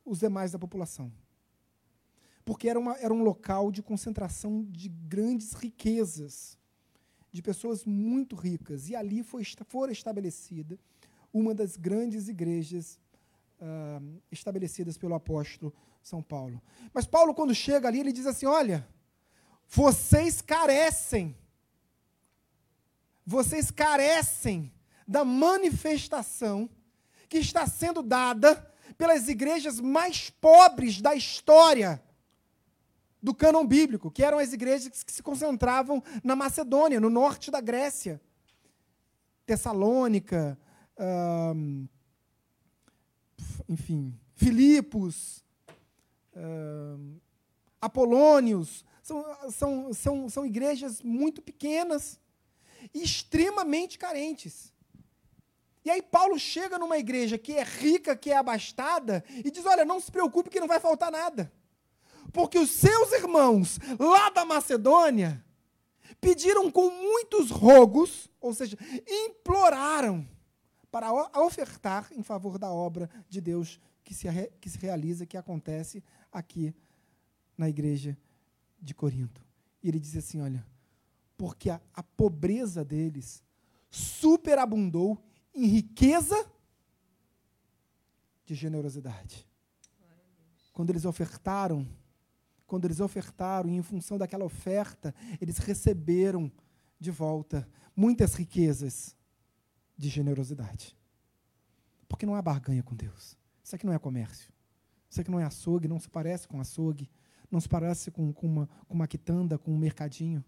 os 0.05 0.21
demais 0.21 0.53
da 0.53 0.59
população. 0.59 1.13
Porque 2.45 2.69
era, 2.69 2.79
uma, 2.79 2.97
era 2.99 3.13
um 3.13 3.25
local 3.25 3.73
de 3.73 3.83
concentração 3.83 4.65
de 4.71 4.89
grandes 4.89 5.53
riquezas, 5.53 6.57
de 7.33 7.43
pessoas 7.43 7.85
muito 7.85 8.37
ricas. 8.37 8.89
E 8.89 8.95
ali 8.95 9.25
foi, 9.25 9.43
foi 9.67 9.91
estabelecida 9.91 10.79
uma 11.33 11.53
das 11.53 11.77
grandes 11.77 12.29
igrejas 12.29 13.01
uh, 13.61 14.23
estabelecidas 14.31 14.97
pelo 14.97 15.15
apóstolo 15.15 15.75
São 16.07 16.23
Paulo. 16.23 16.63
Mas 16.95 17.05
Paulo, 17.05 17.35
quando 17.35 17.53
chega 17.53 17.89
ali, 17.89 17.99
ele 17.99 18.13
diz 18.13 18.27
assim: 18.27 18.47
Olha, 18.47 18.87
vocês 19.67 20.41
carecem, 20.41 21.37
vocês 23.27 23.73
carecem 23.73 24.73
da 25.05 25.25
manifestação 25.25 26.71
que 27.29 27.39
está 27.39 27.67
sendo 27.67 28.05
dada 28.05 28.73
pelas 28.97 29.29
igrejas 29.29 29.81
mais 29.81 30.31
pobres 30.31 31.01
da 31.01 31.17
história 31.17 32.01
do 33.21 33.35
cânon 33.35 33.67
bíblico, 33.67 34.09
que 34.09 34.23
eram 34.23 34.39
as 34.39 34.53
igrejas 34.53 35.03
que 35.03 35.11
se 35.11 35.25
concentravam 35.25 36.01
na 36.23 36.37
Macedônia, 36.37 37.01
no 37.01 37.11
norte 37.11 37.51
da 37.51 37.61
Grécia. 37.61 38.21
Tessalônica, 39.45 40.57
hum, 41.57 41.89
enfim, 43.69 44.17
Filipos, 44.37 45.45
hum, 46.37 47.19
Apolônios, 47.81 48.85
são, 49.03 49.25
são, 49.51 49.93
são, 49.93 50.29
são 50.29 50.47
igrejas 50.47 51.01
muito 51.03 51.41
pequenas 51.41 52.19
e 52.93 53.03
extremamente 53.03 53.99
carentes. 53.99 54.73
E 55.85 55.91
aí 55.91 56.03
Paulo 56.03 56.39
chega 56.39 56.79
numa 56.79 56.99
igreja 56.99 57.39
que 57.39 57.53
é 57.53 57.63
rica, 57.63 58.17
que 58.17 58.33
é 58.33 58.37
abastada, 58.37 59.23
e 59.29 59.51
diz: 59.51 59.65
Olha, 59.65 59.85
não 59.85 60.01
se 60.01 60.11
preocupe 60.11 60.51
que 60.51 60.59
não 60.59 60.67
vai 60.67 60.81
faltar 60.81 61.13
nada. 61.13 61.53
Porque 62.33 62.59
os 62.59 62.71
seus 62.71 63.13
irmãos 63.13 63.79
lá 63.99 64.31
da 64.31 64.45
Macedônia 64.45 65.45
pediram 66.21 66.71
com 66.71 66.91
muitos 66.91 67.51
rogos, 67.51 68.29
ou 68.41 68.53
seja, 68.53 68.77
imploraram 69.07 70.29
para 70.91 71.13
ofertar 71.41 72.09
em 72.11 72.23
favor 72.23 72.59
da 72.59 72.73
obra 72.73 73.09
de 73.29 73.41
Deus 73.41 73.79
que 74.03 74.13
se, 74.15 74.27
que 74.61 74.69
se 74.69 74.79
realiza, 74.79 75.27
que 75.27 75.37
acontece 75.37 76.03
aqui 76.39 76.75
na 77.57 77.69
igreja 77.69 78.17
de 78.81 78.95
Corinto. 78.95 79.45
E 79.83 79.89
ele 79.89 79.99
diz 79.99 80.17
assim: 80.17 80.41
olha, 80.41 80.67
porque 81.37 81.71
a, 81.71 81.81
a 81.95 82.03
pobreza 82.03 82.85
deles 82.85 83.43
superabundou 83.91 85.23
em 85.55 85.67
riqueza 85.67 86.51
de 88.45 88.55
generosidade. 88.55 89.47
Quando 90.73 90.91
eles 90.91 91.05
ofertaram, 91.05 91.89
quando 92.67 92.85
eles 92.85 93.01
ofertaram, 93.01 93.71
e 93.71 93.77
em 93.77 93.83
função 93.83 94.19
daquela 94.19 94.45
oferta, 94.45 95.15
eles 95.41 95.59
receberam 95.59 96.53
de 96.99 97.11
volta 97.11 97.69
muitas 97.95 98.35
riquezas 98.35 99.17
de 99.97 100.09
generosidade. 100.09 100.97
Porque 102.09 102.27
não 102.27 102.35
há 102.35 102.43
barganha 102.43 102.83
com 102.83 102.95
Deus. 102.95 103.37
Isso 103.63 103.75
aqui 103.75 103.87
não 103.87 103.93
é 103.93 103.99
comércio. 103.99 104.53
Isso 105.17 105.23
aqui 105.23 105.31
não 105.31 105.41
é 105.41 105.45
açougue, 105.45 105.89
não 105.89 105.99
se 105.99 106.11
parece 106.11 106.47
com 106.47 106.61
açougue, 106.61 107.09
não 107.51 107.59
se 107.59 107.67
parece 107.67 108.11
com, 108.11 108.35
com, 108.35 108.47
uma, 108.47 108.67
com 108.87 108.93
uma 108.93 109.09
quitanda, 109.09 109.57
com 109.57 109.73
um 109.73 109.79
mercadinho. 109.79 110.45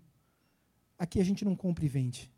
Aqui 0.98 1.18
a 1.18 1.24
gente 1.24 1.42
não 1.42 1.56
compra 1.56 1.86
e 1.86 1.88
vende. 1.88 2.30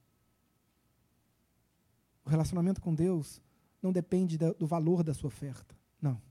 O 2.24 2.30
relacionamento 2.30 2.80
com 2.80 2.94
Deus 2.94 3.42
não 3.82 3.90
depende 3.90 4.38
do 4.38 4.64
valor 4.64 5.02
da 5.02 5.12
sua 5.12 5.26
oferta. 5.26 5.76
Não. 6.00 6.22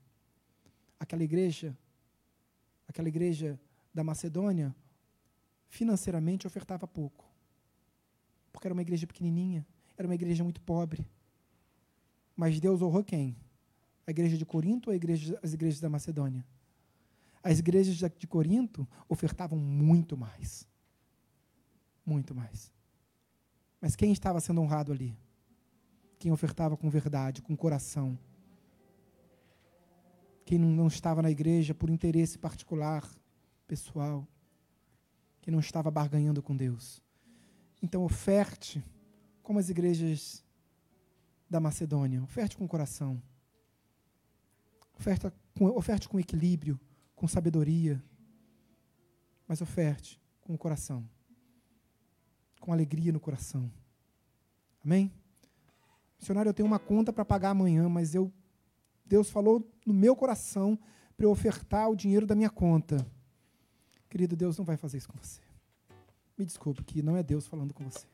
Aquela 0.97 1.21
igreja, 1.21 1.77
aquela 2.87 3.09
igreja 3.09 3.59
da 3.93 4.01
Macedônia, 4.01 4.73
financeiramente 5.67 6.47
ofertava 6.47 6.87
pouco. 6.87 7.29
Porque 8.53 8.65
era 8.65 8.73
uma 8.73 8.83
igreja 8.83 9.05
pequenininha, 9.05 9.67
era 9.97 10.07
uma 10.07 10.15
igreja 10.15 10.45
muito 10.45 10.61
pobre. 10.61 11.05
Mas 12.37 12.57
Deus 12.57 12.81
honrou 12.81 13.03
quem? 13.03 13.35
A 14.09 14.11
igreja 14.11 14.37
de 14.37 14.45
Corinto 14.45 14.89
ou 14.89 14.95
igreja, 14.95 15.39
as 15.43 15.53
igrejas 15.53 15.79
da 15.79 15.89
Macedônia? 15.89 16.43
As 17.43 17.59
igrejas 17.59 17.95
de 17.95 18.27
Corinto 18.27 18.87
ofertavam 19.07 19.57
muito 19.57 20.17
mais. 20.17 20.67
Muito 22.05 22.33
mais. 22.33 22.73
Mas 23.79 23.95
quem 23.95 24.11
estava 24.11 24.39
sendo 24.39 24.61
honrado 24.61 24.91
ali? 24.91 25.17
quem 26.19 26.33
ofertava 26.33 26.75
com 26.75 26.89
verdade, 26.89 27.41
com 27.41 27.55
coração. 27.55 28.19
Quem 30.45 30.59
não 30.59 30.87
estava 30.87 31.21
na 31.21 31.31
igreja 31.31 31.73
por 31.73 31.89
interesse 31.89 32.37
particular, 32.37 33.09
pessoal. 33.65 34.27
Quem 35.41 35.51
não 35.53 35.61
estava 35.61 35.89
barganhando 35.89 36.43
com 36.43 36.55
Deus. 36.55 37.01
Então, 37.81 38.03
oferte 38.03 38.83
como 39.41 39.59
as 39.59 39.69
igrejas 39.69 40.43
da 41.49 41.61
Macedônia. 41.61 42.21
Oferte 42.21 42.57
com 42.57 42.67
coração. 42.67 43.21
Oferte 44.99 45.31
com, 45.57 45.65
oferte 45.67 46.09
com 46.09 46.19
equilíbrio, 46.19 46.79
com 47.15 47.27
sabedoria. 47.27 48.03
Mas 49.47 49.61
oferte 49.61 50.21
com 50.41 50.53
o 50.53 50.57
coração. 50.57 51.07
Com 52.59 52.73
alegria 52.73 53.11
no 53.11 53.19
coração. 53.19 53.71
Amém? 54.83 55.11
Missionário, 56.19 56.49
eu 56.49 56.53
tenho 56.53 56.67
uma 56.67 56.79
conta 56.79 57.13
para 57.13 57.23
pagar 57.23 57.51
amanhã, 57.51 57.87
mas 57.87 58.13
eu 58.13 58.31
Deus 59.05 59.29
falou 59.29 59.67
no 59.85 59.93
meu 59.93 60.15
coração 60.15 60.77
para 61.17 61.25
eu 61.25 61.31
ofertar 61.31 61.89
o 61.89 61.95
dinheiro 61.95 62.27
da 62.27 62.35
minha 62.35 62.49
conta. 62.49 63.03
Querido, 64.07 64.35
Deus 64.35 64.57
não 64.57 64.63
vai 64.63 64.77
fazer 64.77 64.97
isso 64.97 65.09
com 65.09 65.17
você. 65.17 65.41
Me 66.37 66.45
desculpe, 66.45 66.83
que 66.83 67.01
não 67.01 67.17
é 67.17 67.23
Deus 67.23 67.47
falando 67.47 67.73
com 67.73 67.83
você. 67.83 68.05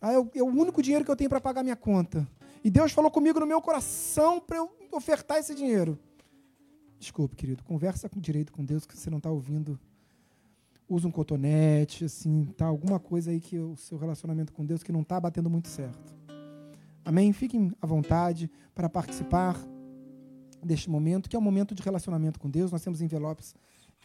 Ah, 0.00 0.12
é 0.12 0.18
o, 0.18 0.30
é 0.34 0.42
o 0.42 0.46
único 0.46 0.82
dinheiro 0.82 1.04
que 1.04 1.10
eu 1.10 1.16
tenho 1.16 1.30
para 1.30 1.40
pagar 1.40 1.62
minha 1.62 1.76
conta. 1.76 2.26
E 2.64 2.70
Deus 2.70 2.92
falou 2.92 3.10
comigo 3.10 3.38
no 3.38 3.46
meu 3.46 3.62
coração 3.62 4.40
para 4.40 4.56
eu 4.56 4.68
ofertar 4.92 5.38
esse 5.38 5.54
dinheiro. 5.54 5.98
Desculpe, 6.98 7.36
querido, 7.36 7.64
conversa 7.64 8.08
com 8.08 8.20
direito 8.20 8.52
com 8.52 8.64
Deus 8.64 8.86
que 8.86 8.96
você 8.96 9.10
não 9.10 9.18
está 9.18 9.30
ouvindo 9.30 9.78
usa 10.88 11.08
um 11.08 11.10
cotonete, 11.10 12.04
assim, 12.04 12.46
tá 12.56 12.66
alguma 12.66 12.98
coisa 12.98 13.30
aí 13.30 13.40
que 13.40 13.58
o 13.58 13.76
seu 13.76 13.98
relacionamento 13.98 14.52
com 14.52 14.64
Deus 14.64 14.82
que 14.82 14.92
não 14.92 15.02
está 15.02 15.18
batendo 15.18 15.50
muito 15.50 15.68
certo. 15.68 16.14
Amém? 17.04 17.32
Fiquem 17.32 17.72
à 17.80 17.86
vontade 17.86 18.50
para 18.74 18.88
participar 18.88 19.56
deste 20.62 20.90
momento, 20.90 21.28
que 21.28 21.36
é 21.36 21.38
um 21.38 21.42
momento 21.42 21.74
de 21.74 21.82
relacionamento 21.82 22.38
com 22.38 22.50
Deus. 22.50 22.72
Nós 22.72 22.82
temos 22.82 23.00
envelopes 23.00 23.54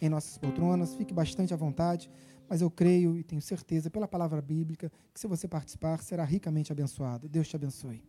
em 0.01 0.09
nossas 0.09 0.37
poltronas. 0.37 0.93
Fique 0.93 1.13
bastante 1.13 1.53
à 1.53 1.57
vontade, 1.57 2.09
mas 2.47 2.61
eu 2.61 2.69
creio 2.69 3.17
e 3.17 3.23
tenho 3.23 3.41
certeza 3.41 3.89
pela 3.89 4.07
palavra 4.07 4.41
bíblica 4.41 4.91
que 5.13 5.19
se 5.19 5.27
você 5.27 5.47
participar 5.47 6.01
será 6.03 6.23
ricamente 6.23 6.71
abençoado. 6.71 7.27
Deus 7.27 7.47
te 7.47 7.55
abençoe. 7.55 8.03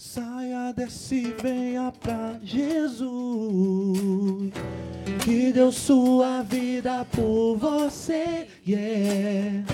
Saia, 0.00 0.72
desce, 0.76 1.34
venha 1.42 1.92
pra 2.00 2.36
Jesus, 2.44 3.02
que 5.24 5.52
deu 5.52 5.72
sua 5.72 6.40
vida 6.42 7.04
por 7.10 7.56
você, 7.56 8.46
yeah. 8.64 9.64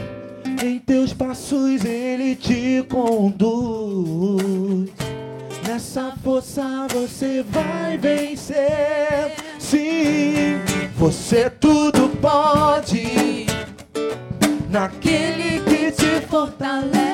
Em 0.64 0.78
teus 0.78 1.12
passos 1.12 1.84
ele 1.84 2.34
te 2.36 2.82
conduz. 2.88 4.40
Nessa 5.68 6.16
força 6.24 6.86
você 6.88 7.42
vai 7.42 7.98
vencer. 7.98 9.34
Sim, 9.59 10.59
você 10.96 11.51
tudo 11.51 12.09
pode. 12.22 13.44
Naquele 14.70 15.60
que 15.60 15.92
te 15.92 16.26
fortalece. 16.26 17.05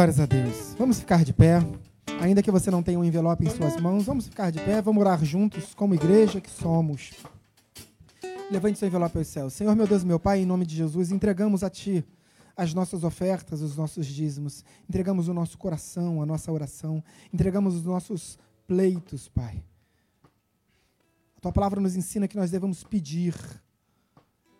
Glórias 0.00 0.18
a 0.18 0.24
Deus. 0.24 0.74
Vamos 0.78 0.98
ficar 0.98 1.22
de 1.26 1.32
pé. 1.34 1.58
Ainda 2.22 2.42
que 2.42 2.50
você 2.50 2.70
não 2.70 2.82
tenha 2.82 2.98
um 2.98 3.04
envelope 3.04 3.44
em 3.44 3.50
suas 3.50 3.78
mãos, 3.78 4.06
vamos 4.06 4.26
ficar 4.28 4.50
de 4.50 4.58
pé, 4.58 4.80
vamos 4.80 4.98
orar 4.98 5.22
juntos 5.22 5.74
como 5.74 5.94
igreja 5.94 6.40
que 6.40 6.48
somos. 6.48 7.10
Levante 8.50 8.78
seu 8.78 8.88
envelope 8.88 9.18
aos 9.18 9.26
céus. 9.26 9.52
Senhor, 9.52 9.76
meu 9.76 9.86
Deus, 9.86 10.02
meu 10.02 10.18
Pai, 10.18 10.40
em 10.40 10.46
nome 10.46 10.64
de 10.64 10.74
Jesus, 10.74 11.10
entregamos 11.10 11.62
a 11.62 11.68
Ti 11.68 12.02
as 12.56 12.72
nossas 12.72 13.04
ofertas, 13.04 13.60
os 13.60 13.76
nossos 13.76 14.06
dízimos. 14.06 14.64
Entregamos 14.88 15.28
o 15.28 15.34
nosso 15.34 15.58
coração, 15.58 16.22
a 16.22 16.24
nossa 16.24 16.50
oração. 16.50 17.04
Entregamos 17.30 17.74
os 17.74 17.84
nossos 17.84 18.38
pleitos, 18.66 19.28
Pai. 19.28 19.62
A 21.36 21.40
Tua 21.42 21.52
palavra 21.52 21.78
nos 21.78 21.94
ensina 21.94 22.26
que 22.26 22.38
nós 22.38 22.50
devemos 22.50 22.82
pedir. 22.82 23.34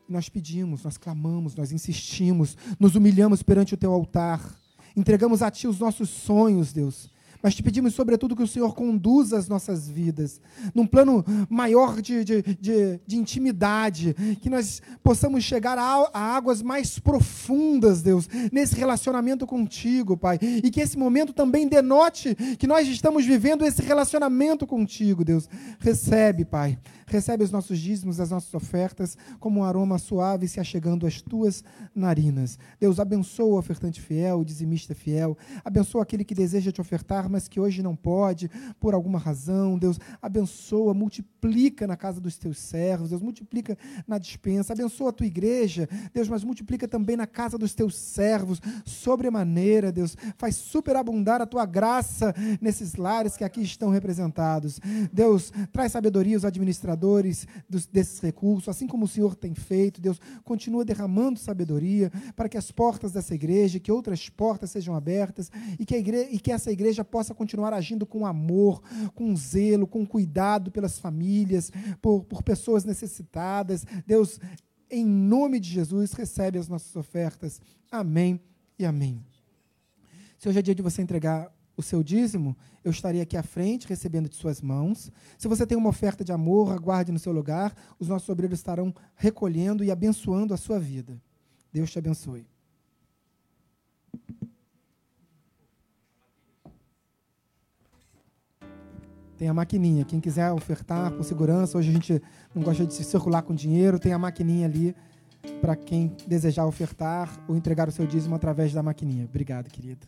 Nós 0.07 0.29
pedimos, 0.29 0.85
nós 0.85 0.99
clamamos, 0.99 1.55
nós 1.55 1.73
insistimos, 1.73 2.59
nos 2.79 2.95
humilhamos 2.95 3.43
perante 3.43 3.73
o 3.73 3.79
Teu 3.79 3.91
altar. 3.91 4.60
Entregamos 4.97 5.43
a 5.43 5.51
Ti 5.51 5.67
os 5.67 5.79
nossos 5.79 6.11
sonhos, 6.11 6.73
Deus 6.73 7.11
mas 7.43 7.55
te 7.55 7.63
pedimos, 7.63 7.95
sobretudo, 7.95 8.37
que 8.37 8.43
o 8.43 8.47
Senhor 8.47 8.75
conduza 8.75 9.39
as 9.39 9.49
nossas 9.49 9.89
vidas 9.89 10.41
num 10.75 10.87
plano 10.87 11.25
maior 11.49 12.01
de, 12.01 12.25
de, 12.25 12.43
de, 12.43 13.01
de 13.07 13.17
intimidade, 13.17 14.15
que 14.41 14.51
nós 14.51 14.83
possamos 15.03 15.45
chegar 15.45 15.79
a, 15.79 16.11
a, 16.13 16.37
águas 16.37 16.63
mais 16.63 16.99
profundas, 16.99 18.03
Deus, 18.03 18.29
nesse 18.53 18.75
relacionamento 18.75 19.47
contigo, 19.47 20.17
Pai. 20.17 20.39
E 20.41 20.71
que 20.71 20.81
esse 20.81 20.99
momento 20.99 21.33
também 21.33 21.67
denote 21.67 22.35
que 22.59 22.67
nós 22.67 22.87
estamos 22.89 23.25
vivendo 23.25 23.65
esse 23.65 23.83
relacionamento 23.83 24.67
contigo, 24.67 25.25
Deus. 25.25 25.49
Recebe, 25.79 26.45
Pai. 26.45 26.79
Recebe 27.07 27.43
os 27.43 27.51
nossos 27.51 27.79
dízimos, 27.79 28.21
as 28.21 28.31
nossas 28.31 28.55
ofertas, 28.55 29.19
como 29.41 29.61
um 29.61 29.65
aroma 29.65 29.99
suave 29.99 30.47
se 30.47 30.61
achegando 30.61 31.07
às 31.07 31.21
tuas 31.21 31.65
narinas. 31.93 32.57
Deus, 32.79 33.01
abençoa 33.01 33.47
o 33.47 33.59
ofertante 33.59 34.01
fiel, 34.01 34.39
o 34.39 34.45
dizimista 34.45 34.95
fiel. 34.95 35.37
Abençoa 35.65 36.03
aquele 36.03 36.25
que 36.25 36.35
deseja 36.35 36.71
te 36.71 36.81
ofertar, 36.81 37.29
mas 37.31 37.49
que 37.49 37.61
hoje 37.61 37.83
não 37.83 37.97
pode, 37.97 38.51
por 38.79 38.95
alguma 38.95 39.19
razão. 39.19 39.79
Deus, 39.79 39.99
abençoa, 40.21 40.93
multiplica 40.93 41.87
na 41.87 41.97
casa 41.97 42.21
dos 42.21 42.37
teus 42.37 42.59
servos. 42.59 43.11
Deus, 43.11 43.23
multiplica 43.23 43.77
na 44.07 44.19
dispensa. 44.19 44.73
Abençoa 44.73 45.11
a 45.11 45.13
tua 45.13 45.27
igreja, 45.27 45.89
Deus, 46.13 46.29
mas 46.29 46.45
multiplica 46.45 46.89
também 46.89 47.17
na 47.17 47.27
casa 47.27 47.57
dos 47.57 47.75
teus 47.75 47.95
servos, 47.97 48.61
sobremaneira, 48.85 49.93
Deus. 49.93 50.17
Faz 50.37 50.57
superabundar 50.57 51.41
a 51.41 51.47
tua 51.47 51.65
graça 51.67 52.35
nesses 52.61 52.95
lares 52.95 53.37
que 53.37 53.45
aqui 53.45 53.63
estão 53.63 53.91
representados. 53.91 54.81
Deus, 55.13 55.53
traz 55.73 55.93
sabedoria 55.93 56.37
aos 56.37 56.45
administradores 56.45 57.47
dos, 57.69 57.87
desses 57.87 58.21
recursos, 58.21 58.69
assim 58.69 58.87
como 58.87 59.05
o 59.05 59.09
Senhor 59.09 59.35
tem 59.35 59.55
feito. 59.55 60.01
Deus 60.01 60.21
continua 60.45 60.85
derramando 60.85 61.39
sabedoria 61.39 62.11
para 62.35 62.49
que 62.49 62.59
as 62.59 62.71
portas 62.71 63.13
dessa 63.13 63.35
igreja, 63.35 63.79
que 63.79 63.93
outras 63.93 64.29
portas 64.29 64.71
sejam 64.71 64.95
abertas 64.95 65.51
e 65.79 65.85
que, 65.85 65.97
igreja, 65.97 66.29
e 66.31 66.39
que 66.39 66.53
essa 66.53 66.71
igreja 66.71 67.05
possa 67.05 67.20
continuar 67.35 67.73
agindo 67.73 68.07
com 68.07 68.27
amor, 68.27 68.83
com 69.15 69.35
zelo, 69.37 69.87
com 69.87 70.07
cuidado 70.07 70.71
pelas 70.71 70.99
famílias, 70.99 71.71
por, 72.01 72.25
por 72.25 72.43
pessoas 72.43 72.85
necessitadas. 72.85 73.85
Deus, 74.07 74.41
em 74.91 75.05
nome 75.05 75.61
de 75.61 75.69
Jesus, 75.69 76.13
recebe 76.13 76.59
as 76.59 76.69
nossas 76.69 76.95
ofertas. 76.97 77.61
Amém 77.91 78.41
e 78.79 78.85
amém. 78.85 79.25
Se 80.39 80.49
hoje 80.49 80.59
é 80.59 80.63
dia 80.63 80.75
de 80.75 80.83
você 80.83 81.03
entregar 81.03 81.53
o 81.77 81.83
seu 81.83 82.03
dízimo, 82.03 82.57
eu 82.85 82.91
estarei 82.91 83.21
aqui 83.21 83.37
à 83.37 83.43
frente 83.43 83.87
recebendo 83.87 84.29
de 84.29 84.37
suas 84.37 84.61
mãos. 84.61 85.11
Se 85.39 85.49
você 85.49 85.67
tem 85.67 85.77
uma 85.77 85.89
oferta 85.89 86.25
de 86.25 86.33
amor, 86.33 86.73
aguarde 86.73 87.13
no 87.13 87.19
seu 87.19 87.33
lugar. 87.33 87.75
Os 87.99 88.09
nossos 88.09 88.29
obreiros 88.29 88.59
estarão 88.59 88.95
recolhendo 89.15 89.85
e 89.85 89.91
abençoando 89.91 90.55
a 90.55 90.57
sua 90.57 90.79
vida. 90.79 91.21
Deus 91.73 91.91
te 91.91 91.99
abençoe. 91.99 92.47
Tem 99.41 99.49
a 99.49 99.55
maquininha. 99.55 100.05
Quem 100.05 100.21
quiser 100.21 100.53
ofertar 100.53 101.11
com 101.13 101.23
segurança, 101.23 101.79
hoje 101.79 101.89
a 101.89 101.93
gente 101.95 102.23
não 102.55 102.63
gosta 102.63 102.85
de 102.85 102.93
se 102.93 103.03
circular 103.03 103.41
com 103.41 103.55
dinheiro, 103.55 103.99
tem 103.99 104.13
a 104.13 104.19
maquininha 104.19 104.67
ali 104.67 104.95
para 105.63 105.75
quem 105.75 106.15
desejar 106.27 106.67
ofertar 106.67 107.43
ou 107.49 107.57
entregar 107.57 107.89
o 107.89 107.91
seu 107.91 108.07
dízimo 108.07 108.35
através 108.35 108.75
da 108.75 108.83
maquininha. 108.83 109.25
Obrigado, 109.25 109.71
querido. 109.71 110.07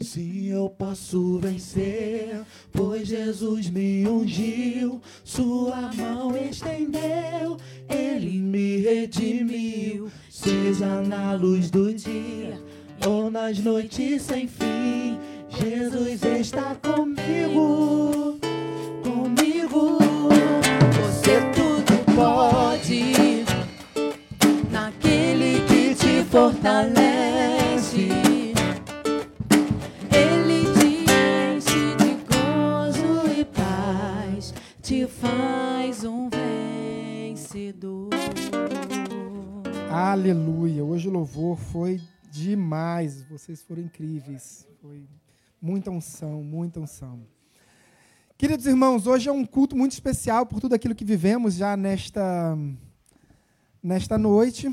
Sim, 0.00 0.46
eu 0.46 0.70
posso 0.70 1.38
vencer, 1.40 2.40
pois 2.72 3.06
Jesus 3.06 3.68
me 3.68 4.08
ungiu, 4.08 4.98
Sua 5.22 5.92
mão 5.92 6.34
estendeu, 6.34 7.58
Ele 7.86 8.38
me 8.38 8.78
redimiu. 8.78 10.10
Seja 10.30 11.02
na 11.02 11.34
luz 11.34 11.70
do 11.70 11.92
dia 11.92 12.58
ou 13.06 13.30
nas 13.30 13.58
noites 13.58 14.22
sem 14.22 14.48
fim, 14.48 15.18
Jesus 15.60 16.22
está 16.22 16.76
comigo, 16.76 18.38
comigo. 19.02 19.98
Você 21.00 21.40
tudo 21.54 22.14
pode, 22.14 23.44
naquele 24.70 25.60
que 25.66 25.94
te 25.94 26.22
fortalece. 26.24 27.34
te 34.84 35.06
faz 35.06 36.04
um 36.04 36.28
vencedor. 36.28 38.10
Aleluia. 39.90 40.84
Hoje 40.84 41.08
o 41.08 41.10
louvor 41.10 41.56
foi 41.56 42.02
demais. 42.30 43.22
Vocês 43.22 43.62
foram 43.62 43.82
incríveis. 43.82 44.68
Foi 44.82 45.08
muita 45.64 45.90
unção, 45.90 46.42
muita 46.42 46.78
unção. 46.78 47.26
Queridos 48.36 48.66
irmãos, 48.66 49.06
hoje 49.06 49.30
é 49.30 49.32
um 49.32 49.46
culto 49.46 49.74
muito 49.74 49.92
especial 49.92 50.44
por 50.44 50.60
tudo 50.60 50.74
aquilo 50.74 50.94
que 50.94 51.06
vivemos 51.06 51.54
já 51.54 51.74
nesta 51.74 52.54
nesta 53.82 54.18
noite 54.18 54.70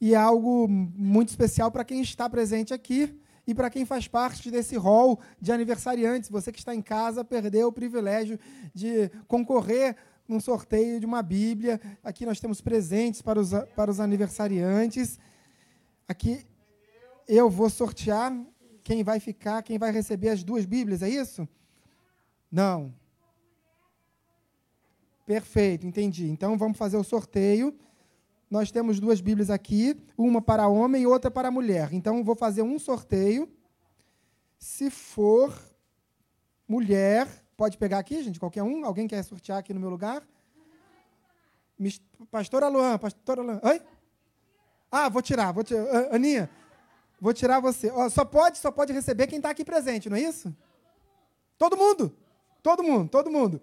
e 0.00 0.14
é 0.14 0.16
algo 0.16 0.66
muito 0.66 1.28
especial 1.28 1.70
para 1.70 1.84
quem 1.84 2.02
está 2.02 2.28
presente 2.28 2.74
aqui 2.74 3.16
e 3.46 3.54
para 3.54 3.70
quem 3.70 3.84
faz 3.84 4.08
parte 4.08 4.50
desse 4.50 4.76
hall 4.76 5.20
de 5.40 5.52
aniversariantes. 5.52 6.28
Você 6.28 6.50
que 6.50 6.58
está 6.58 6.74
em 6.74 6.82
casa 6.82 7.24
perdeu 7.24 7.68
o 7.68 7.72
privilégio 7.72 8.36
de 8.74 9.12
concorrer 9.28 9.94
num 10.26 10.40
sorteio 10.40 10.98
de 10.98 11.06
uma 11.06 11.22
Bíblia. 11.22 11.80
Aqui 12.02 12.26
nós 12.26 12.40
temos 12.40 12.60
presentes 12.60 13.22
para 13.22 13.38
os, 13.38 13.52
para 13.76 13.92
os 13.92 14.00
aniversariantes. 14.00 15.20
Aqui 16.08 16.44
eu 17.28 17.48
vou 17.48 17.70
sortear 17.70 18.36
quem 18.82 19.02
vai 19.02 19.20
ficar, 19.20 19.62
quem 19.62 19.78
vai 19.78 19.90
receber 19.90 20.30
as 20.30 20.42
duas 20.42 20.64
Bíblias, 20.64 21.02
é 21.02 21.08
isso? 21.08 21.48
Não. 22.50 22.94
Perfeito, 25.26 25.86
entendi. 25.86 26.28
Então 26.28 26.58
vamos 26.58 26.76
fazer 26.76 26.96
o 26.96 27.04
sorteio 27.04 27.76
nós 28.52 28.70
temos 28.70 29.00
duas 29.00 29.18
Bíblias 29.22 29.48
aqui, 29.48 29.96
uma 30.14 30.42
para 30.42 30.68
homem 30.68 31.04
e 31.04 31.06
outra 31.06 31.30
para 31.30 31.50
mulher. 31.50 31.90
Então, 31.90 32.22
vou 32.22 32.34
fazer 32.34 32.60
um 32.60 32.78
sorteio. 32.78 33.50
Se 34.58 34.90
for 34.90 35.58
mulher, 36.68 37.26
pode 37.56 37.78
pegar 37.78 37.98
aqui, 37.98 38.22
gente, 38.22 38.38
qualquer 38.38 38.62
um. 38.62 38.84
Alguém 38.84 39.08
quer 39.08 39.22
sortear 39.22 39.56
aqui 39.56 39.72
no 39.72 39.80
meu 39.80 39.88
lugar? 39.88 40.22
Pastora 42.30 42.68
Luan, 42.68 42.98
pastora 42.98 43.40
Luan. 43.40 43.58
Oi? 43.62 43.80
Ah, 44.90 45.08
vou 45.08 45.22
tirar, 45.22 45.50
vou 45.52 45.64
tirar. 45.64 46.12
Aninha, 46.14 46.50
vou 47.22 47.32
tirar 47.32 47.60
você. 47.60 47.88
só 48.10 48.24
pode, 48.24 48.58
só 48.58 48.72
pode 48.72 48.92
receber 48.92 49.28
quem 49.28 49.36
está 49.36 49.50
aqui 49.50 49.64
presente, 49.64 50.10
não 50.10 50.16
é 50.16 50.20
isso? 50.22 50.52
Todo 51.56 51.76
mundo. 51.76 52.12
Todo 52.60 52.82
mundo, 52.82 53.08
todo 53.08 53.30
mundo. 53.30 53.60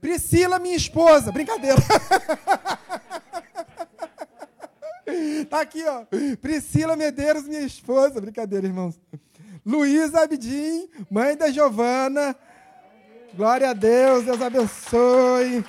Priscila, 0.00 0.60
minha 0.60 0.76
esposa. 0.76 1.32
Brincadeira. 1.32 1.76
Tá 5.48 5.62
aqui, 5.62 5.82
ó. 5.84 6.04
Priscila 6.36 6.94
Medeiros, 6.94 7.48
minha 7.48 7.62
esposa. 7.62 8.20
Brincadeira, 8.20 8.66
irmãos. 8.66 9.00
Luísa 9.64 10.20
Abdim, 10.20 10.86
mãe 11.10 11.34
da 11.34 11.50
Giovana. 11.50 12.36
Glória 13.34 13.70
a 13.70 13.72
Deus, 13.72 14.26
Deus 14.26 14.42
abençoe. 14.42 15.64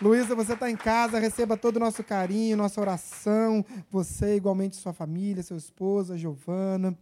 Luísa, 0.00 0.34
você 0.34 0.52
está 0.52 0.70
em 0.70 0.76
casa, 0.76 1.18
receba 1.18 1.56
todo 1.56 1.76
o 1.76 1.80
nosso 1.80 2.04
carinho, 2.04 2.54
nossa 2.56 2.78
oração. 2.80 3.64
Você, 3.90 4.36
igualmente, 4.36 4.76
sua 4.76 4.92
família, 4.92 5.42
seu 5.42 5.56
esposo, 5.56 6.12
a 6.12 6.16
Giovana. 6.18 6.96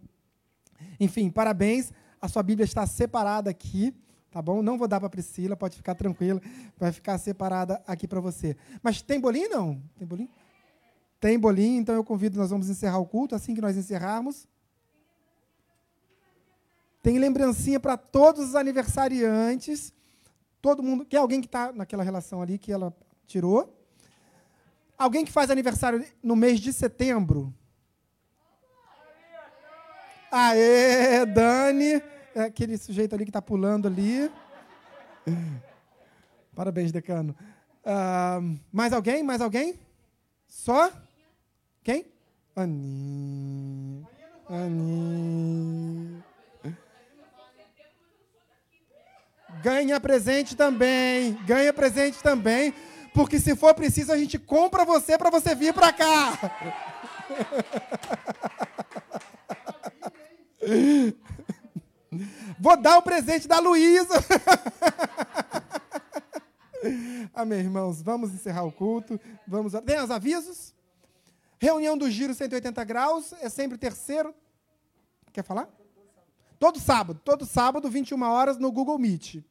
Enfim, 1.01 1.29
parabéns. 1.29 1.93
A 2.21 2.29
sua 2.29 2.43
Bíblia 2.43 2.65
está 2.65 2.87
separada 2.87 3.51
aqui, 3.51 3.93
tá 4.31 4.41
bom? 4.41 4.63
Não 4.63 4.79
vou 4.79 4.87
dar 4.87 5.01
para 5.01 5.11
Priscila, 5.11 5.57
pode 5.57 5.77
ficar 5.77 5.97
tranquila. 5.97 6.41
Vai 6.79 6.93
ficar 6.93 7.19
separada 7.19 7.83
aqui 7.87 8.07
para 8.07 8.21
você. 8.21 8.57
Mas 8.83 9.03
tem 9.03 9.19
bolinho, 9.19 9.51
não? 9.51 9.83
Tem 9.97 10.07
bolinho? 10.07 10.31
Tem 11.19 11.39
bolinho, 11.39 11.81
então 11.81 11.95
eu 11.95 12.05
convido, 12.05 12.39
nós 12.39 12.51
vamos 12.51 12.69
encerrar 12.69 12.99
o 12.99 13.07
culto. 13.07 13.35
Assim 13.35 13.55
que 13.55 13.61
nós 13.61 13.77
encerrarmos. 13.77 14.47
Tem 17.03 17.19
lembrancinha 17.19 17.81
para 17.81 17.97
todos 17.97 18.51
os 18.51 18.55
aniversariantes. 18.55 19.94
Todo 20.65 20.83
mundo. 20.83 21.05
Quer 21.05 21.19
alguém 21.19 21.43
que 21.43 21.47
está 21.47 21.71
naquela 21.73 22.03
relação 22.03 22.41
ali 22.41 22.57
que 22.57 22.73
ela 22.73 22.91
tirou? 23.27 23.79
Alguém 24.97 25.23
que 25.23 25.31
faz 25.31 25.51
aniversário 25.51 26.03
no 26.23 26.35
mês 26.35 26.59
de 26.59 26.73
setembro? 26.73 27.53
Aê, 30.33 31.27
Dani. 31.27 32.03
É 32.35 32.45
aquele 32.45 32.79
sujeito 32.79 33.15
ali 33.15 33.25
que 33.27 33.29
está 33.29 33.43
pulando 33.43 33.89
ali. 33.89 34.33
Parabéns, 36.57 36.91
decano. 36.91 37.37
Uh, 37.85 38.59
mais 38.73 38.95
alguém? 38.95 39.23
Mais 39.23 39.43
alguém? 39.43 39.79
Só? 40.49 40.91
Quem? 41.83 42.07
Aninha. 42.57 44.09
Aninha. 44.49 46.24
Ganha 49.65 49.99
presente 49.99 50.55
também. 50.55 51.33
Ganha 51.47 51.73
presente 51.73 52.23
também. 52.23 52.75
Porque 53.15 53.41
se 53.41 53.57
for 53.57 53.73
preciso, 53.75 54.13
a 54.13 54.19
gente 54.19 54.39
compra 54.39 54.85
você 54.85 55.17
para 55.17 55.31
você 55.31 55.55
vir 55.55 55.73
para 55.73 55.91
cá. 55.91 56.39
Vou 62.61 62.77
dar 62.77 62.99
o 62.99 63.03
presente 63.03 63.49
da 63.49 63.59
Luísa. 63.59 64.23
Amém, 67.33 67.61
irmãos. 67.61 68.03
Vamos 68.03 68.35
encerrar 68.35 68.65
o 68.65 68.73
culto. 68.73 69.19
Vamos. 69.49 69.73
Tem 69.87 69.99
os 69.99 70.11
avisos? 70.11 70.75
Reunião 71.59 71.97
do 71.97 72.11
Giro 72.11 72.35
180 72.35 72.85
graus 72.85 73.33
é 73.41 73.49
sempre 73.49 73.79
terceiro. 73.79 74.35
Quer 75.33 75.43
falar? 75.43 75.71
Todo 76.59 76.79
sábado, 76.79 77.19
todo 77.25 77.47
sábado, 77.47 77.89
21 77.89 78.23
horas 78.25 78.59
no 78.59 78.71
Google 78.71 78.99
Meet. 78.99 79.43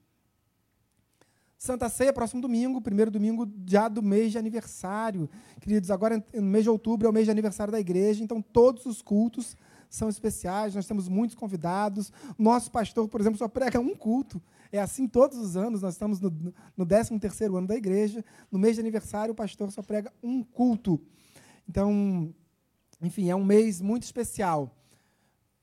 Santa 1.64 1.88
Ceia, 1.88 2.12
próximo 2.12 2.42
domingo, 2.42 2.82
primeiro 2.82 3.10
domingo 3.10 3.50
já 3.66 3.88
do 3.88 4.04
mês 4.04 4.34
de 4.34 4.38
aniversário. 4.38 5.30
Queridos, 5.62 5.90
agora 5.90 6.22
no 6.34 6.42
mês 6.42 6.66
de 6.66 6.70
outubro 6.70 7.08
é 7.08 7.10
o 7.10 7.14
mês 7.14 7.24
de 7.24 7.32
aniversário 7.32 7.72
da 7.72 7.80
igreja, 7.80 8.22
então 8.22 8.42
todos 8.42 8.86
os 8.86 9.02
cultos 9.02 9.56
são 9.90 10.10
especiais, 10.10 10.76
nós 10.76 10.86
temos 10.86 11.08
muitos 11.08 11.38
convidados. 11.38 12.12
Nosso 12.38 12.70
pastor, 12.70 13.08
por 13.08 13.22
exemplo, 13.22 13.40
só 13.40 13.48
prega 13.48 13.80
um 13.80 13.96
culto. 13.96 14.42
É 14.74 14.82
assim 14.82 15.08
todos 15.08 15.38
os 15.38 15.56
anos, 15.56 15.82
nós 15.82 15.94
estamos 15.94 16.20
no, 16.20 16.54
no 16.76 16.86
13 16.86 17.18
terceiro 17.18 17.56
ano 17.56 17.68
da 17.68 17.78
igreja. 17.78 18.26
No 18.52 18.60
mês 18.60 18.76
de 18.76 18.82
aniversário, 18.82 19.32
o 19.32 19.36
pastor 19.36 19.72
só 19.72 19.82
prega 19.82 20.12
um 20.22 20.44
culto. 20.44 21.00
Então, 21.66 22.36
enfim, 23.02 23.30
é 23.30 23.36
um 23.38 23.46
mês 23.46 23.80
muito 23.80 24.04
especial. 24.04 24.70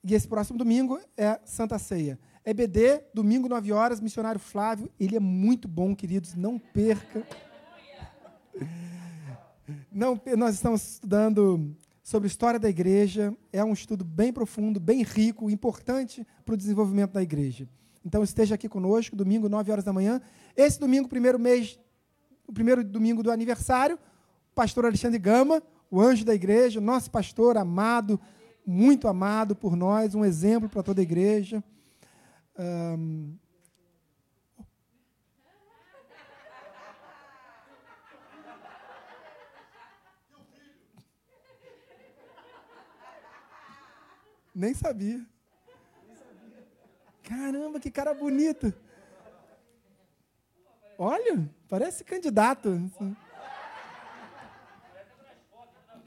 E 0.02 0.14
esse 0.14 0.26
próximo 0.26 0.56
domingo 0.56 0.98
é 1.14 1.38
Santa 1.44 1.78
Ceia. 1.78 2.18
EBD, 2.44 3.02
domingo, 3.12 3.48
9 3.48 3.72
horas, 3.72 4.00
missionário 4.00 4.40
Flávio. 4.40 4.90
Ele 4.98 5.16
é 5.16 5.20
muito 5.20 5.68
bom, 5.68 5.94
queridos, 5.94 6.34
não 6.34 6.58
perca. 6.58 7.26
Não, 9.92 10.20
nós 10.38 10.54
estamos 10.54 10.94
estudando 10.94 11.76
sobre 12.02 12.26
história 12.26 12.58
da 12.58 12.68
igreja. 12.68 13.36
É 13.52 13.62
um 13.62 13.72
estudo 13.72 14.04
bem 14.04 14.32
profundo, 14.32 14.80
bem 14.80 15.02
rico, 15.02 15.50
importante 15.50 16.26
para 16.44 16.54
o 16.54 16.56
desenvolvimento 16.56 17.12
da 17.12 17.22
igreja. 17.22 17.68
Então 18.04 18.24
esteja 18.24 18.54
aqui 18.54 18.68
conosco, 18.68 19.14
domingo, 19.14 19.48
9 19.48 19.70
horas 19.70 19.84
da 19.84 19.92
manhã. 19.92 20.20
Esse 20.56 20.80
domingo, 20.80 21.08
primeiro 21.08 21.38
mês, 21.38 21.78
o 22.46 22.52
primeiro 22.52 22.82
domingo 22.82 23.22
do 23.22 23.30
aniversário, 23.30 23.96
o 24.50 24.54
pastor 24.54 24.86
Alexandre 24.86 25.18
Gama, 25.18 25.62
o 25.90 26.00
anjo 26.00 26.24
da 26.24 26.34
igreja, 26.34 26.80
nosso 26.80 27.10
pastor 27.10 27.58
amado, 27.58 28.18
muito 28.66 29.06
amado 29.06 29.54
por 29.54 29.76
nós, 29.76 30.14
um 30.14 30.24
exemplo 30.24 30.68
para 30.68 30.82
toda 30.82 31.00
a 31.00 31.02
igreja. 31.02 31.62
Um, 32.60 33.38
Nem 44.54 44.74
sabia. 44.74 45.24
Caramba, 47.22 47.80
que 47.80 47.90
cara 47.90 48.12
bonito. 48.12 48.74
Olha, 50.98 51.48
parece 51.66 52.04
candidato. 52.04 52.90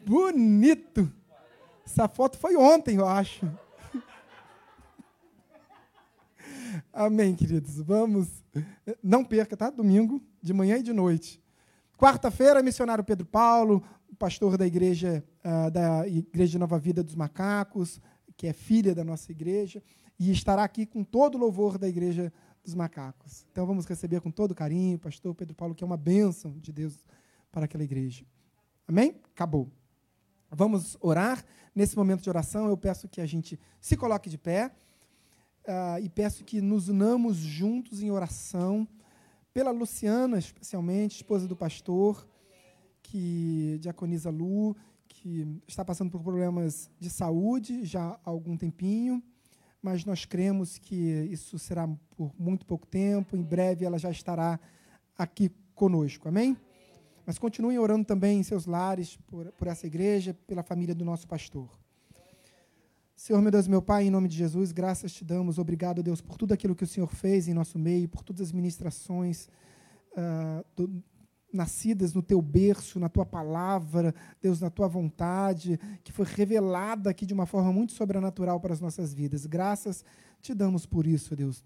Bonito. 0.06 1.12
Essa 1.84 2.08
foto 2.08 2.38
foi 2.38 2.56
ontem, 2.56 2.98
eu 2.98 3.08
acho. 3.08 3.50
Amém, 6.96 7.34
queridos. 7.34 7.80
Vamos. 7.80 8.44
Não 9.02 9.26
perca, 9.26 9.58
tá? 9.58 9.72
Domingo, 9.72 10.22
de 10.40 10.54
manhã 10.54 10.78
e 10.78 10.84
de 10.84 10.94
noite. 10.94 11.42
Quarta-feira, 11.98 12.62
missionário 12.62 13.04
Pedro 13.04 13.26
Paulo, 13.26 13.84
pastor 14.20 14.60
da 14.60 14.68
igreja, 14.68 15.24
uh, 15.44 15.72
da 15.72 16.08
Igreja 16.08 16.60
Nova 16.60 16.78
Vida 16.78 17.02
dos 17.02 17.16
Macacos, 17.16 18.00
que 18.38 18.46
é 18.46 18.54
filha 18.54 18.94
da 18.94 19.04
nossa 19.04 19.32
igreja, 19.32 19.82
e 20.20 20.30
estará 20.32 20.64
aqui 20.64 20.86
com 20.86 21.04
todo 21.04 21.34
o 21.34 21.40
louvor 21.40 21.80
da 21.80 21.90
Igreja 21.90 22.32
dos 22.64 22.76
Macacos. 22.76 23.44
Então 23.52 23.66
vamos 23.66 23.88
receber 23.88 24.22
com 24.22 24.30
todo 24.30 24.54
carinho 24.54 24.98
o 24.98 25.00
pastor 25.00 25.34
Pedro 25.34 25.56
Paulo, 25.56 25.74
que 25.74 25.84
é 25.84 25.88
uma 25.88 25.98
bênção 25.98 26.60
de 26.60 26.72
Deus 26.72 27.04
para 27.52 27.66
aquela 27.66 27.84
igreja. 27.84 28.24
Amém? 28.88 29.20
Acabou. 29.34 29.68
Vamos 30.52 30.96
orar. 31.02 31.44
Nesse 31.74 31.96
momento 31.96 32.22
de 32.22 32.30
oração, 32.30 32.68
eu 32.68 32.78
peço 32.78 33.10
que 33.10 33.20
a 33.20 33.26
gente 33.26 33.60
se 33.82 33.98
coloque 33.98 34.30
de 34.30 34.38
pé 34.38 34.72
uh, 35.68 36.00
e 36.02 36.10
peço 36.10 36.44
que 36.44 36.62
nos 36.62 36.90
unamos 36.90 37.38
juntos 37.38 38.02
em 38.02 38.12
oração 38.12 38.88
pela 39.54 39.72
Luciana, 39.72 40.38
especialmente, 40.40 41.16
esposa 41.16 41.48
do 41.48 41.56
pastor, 41.56 42.28
que 43.02 43.78
diaconiza 43.80 44.30
Lu, 44.30 44.76
que 45.08 45.62
está 45.68 45.86
passando 45.86 46.10
por 46.10 46.22
problemas 46.22 46.90
de 47.00 47.10
saúde 47.10 47.86
já 47.86 48.10
há 48.10 48.20
algum 48.24 48.58
tempinho, 48.58 49.22
mas 49.82 50.06
nós 50.06 50.26
cremos 50.26 50.78
que 50.78 50.96
isso 51.30 51.60
será 51.60 51.88
por 52.16 52.34
muito 52.40 52.66
pouco 52.66 52.88
tempo, 52.88 53.36
em 53.36 53.44
breve 53.44 53.86
ela 53.86 54.00
já 54.00 54.10
estará 54.10 54.60
aqui 55.18 55.52
conosco, 55.76 56.28
amém? 56.28 56.58
Mas 57.26 57.38
continuem 57.38 57.78
orando 57.78 58.06
também 58.06 58.40
em 58.40 58.44
seus 58.44 58.66
lares, 58.66 59.18
por, 59.28 59.52
por 59.54 59.68
essa 59.68 59.88
igreja, 59.88 60.34
pela 60.48 60.64
família 60.64 60.96
do 60.96 61.06
nosso 61.06 61.28
pastor. 61.28 61.70
Senhor, 63.24 63.42
meu 63.42 63.52
Deus, 63.52 63.70
meu 63.70 63.82
Pai, 63.82 64.04
em 64.04 64.10
nome 64.10 64.28
de 64.28 64.36
Jesus, 64.36 64.74
graças 64.74 65.14
te 65.14 65.24
damos. 65.24 65.58
Obrigado, 65.58 66.04
Deus, 66.04 66.20
por 66.20 66.36
tudo 66.36 66.54
aquilo 66.54 66.76
que 66.76 66.84
o 66.84 66.88
Senhor 66.88 67.08
fez 67.08 67.48
em 67.48 67.54
nosso 67.54 67.80
meio, 67.80 68.10
por 68.10 68.22
todas 68.22 68.42
as 68.42 68.52
ministrações 68.52 69.48
uh, 70.12 70.66
do, 70.76 71.02
nascidas 71.54 72.14
no 72.14 72.22
teu 72.22 72.42
berço, 72.42 73.00
na 73.00 73.08
tua 73.08 73.26
palavra, 73.26 74.14
Deus, 74.42 74.60
na 74.60 74.70
tua 74.70 74.90
vontade, 74.90 75.80
que 76.04 76.12
foi 76.12 76.26
revelada 76.26 77.10
aqui 77.10 77.26
de 77.26 77.34
uma 77.34 77.46
forma 77.46 77.72
muito 77.72 77.94
sobrenatural 77.94 78.60
para 78.60 78.74
as 78.74 78.82
nossas 78.82 79.14
vidas. 79.14 79.46
Graças 79.46 80.04
te 80.42 80.54
damos 80.54 80.86
por 80.86 81.08
isso, 81.08 81.34
Deus. 81.34 81.64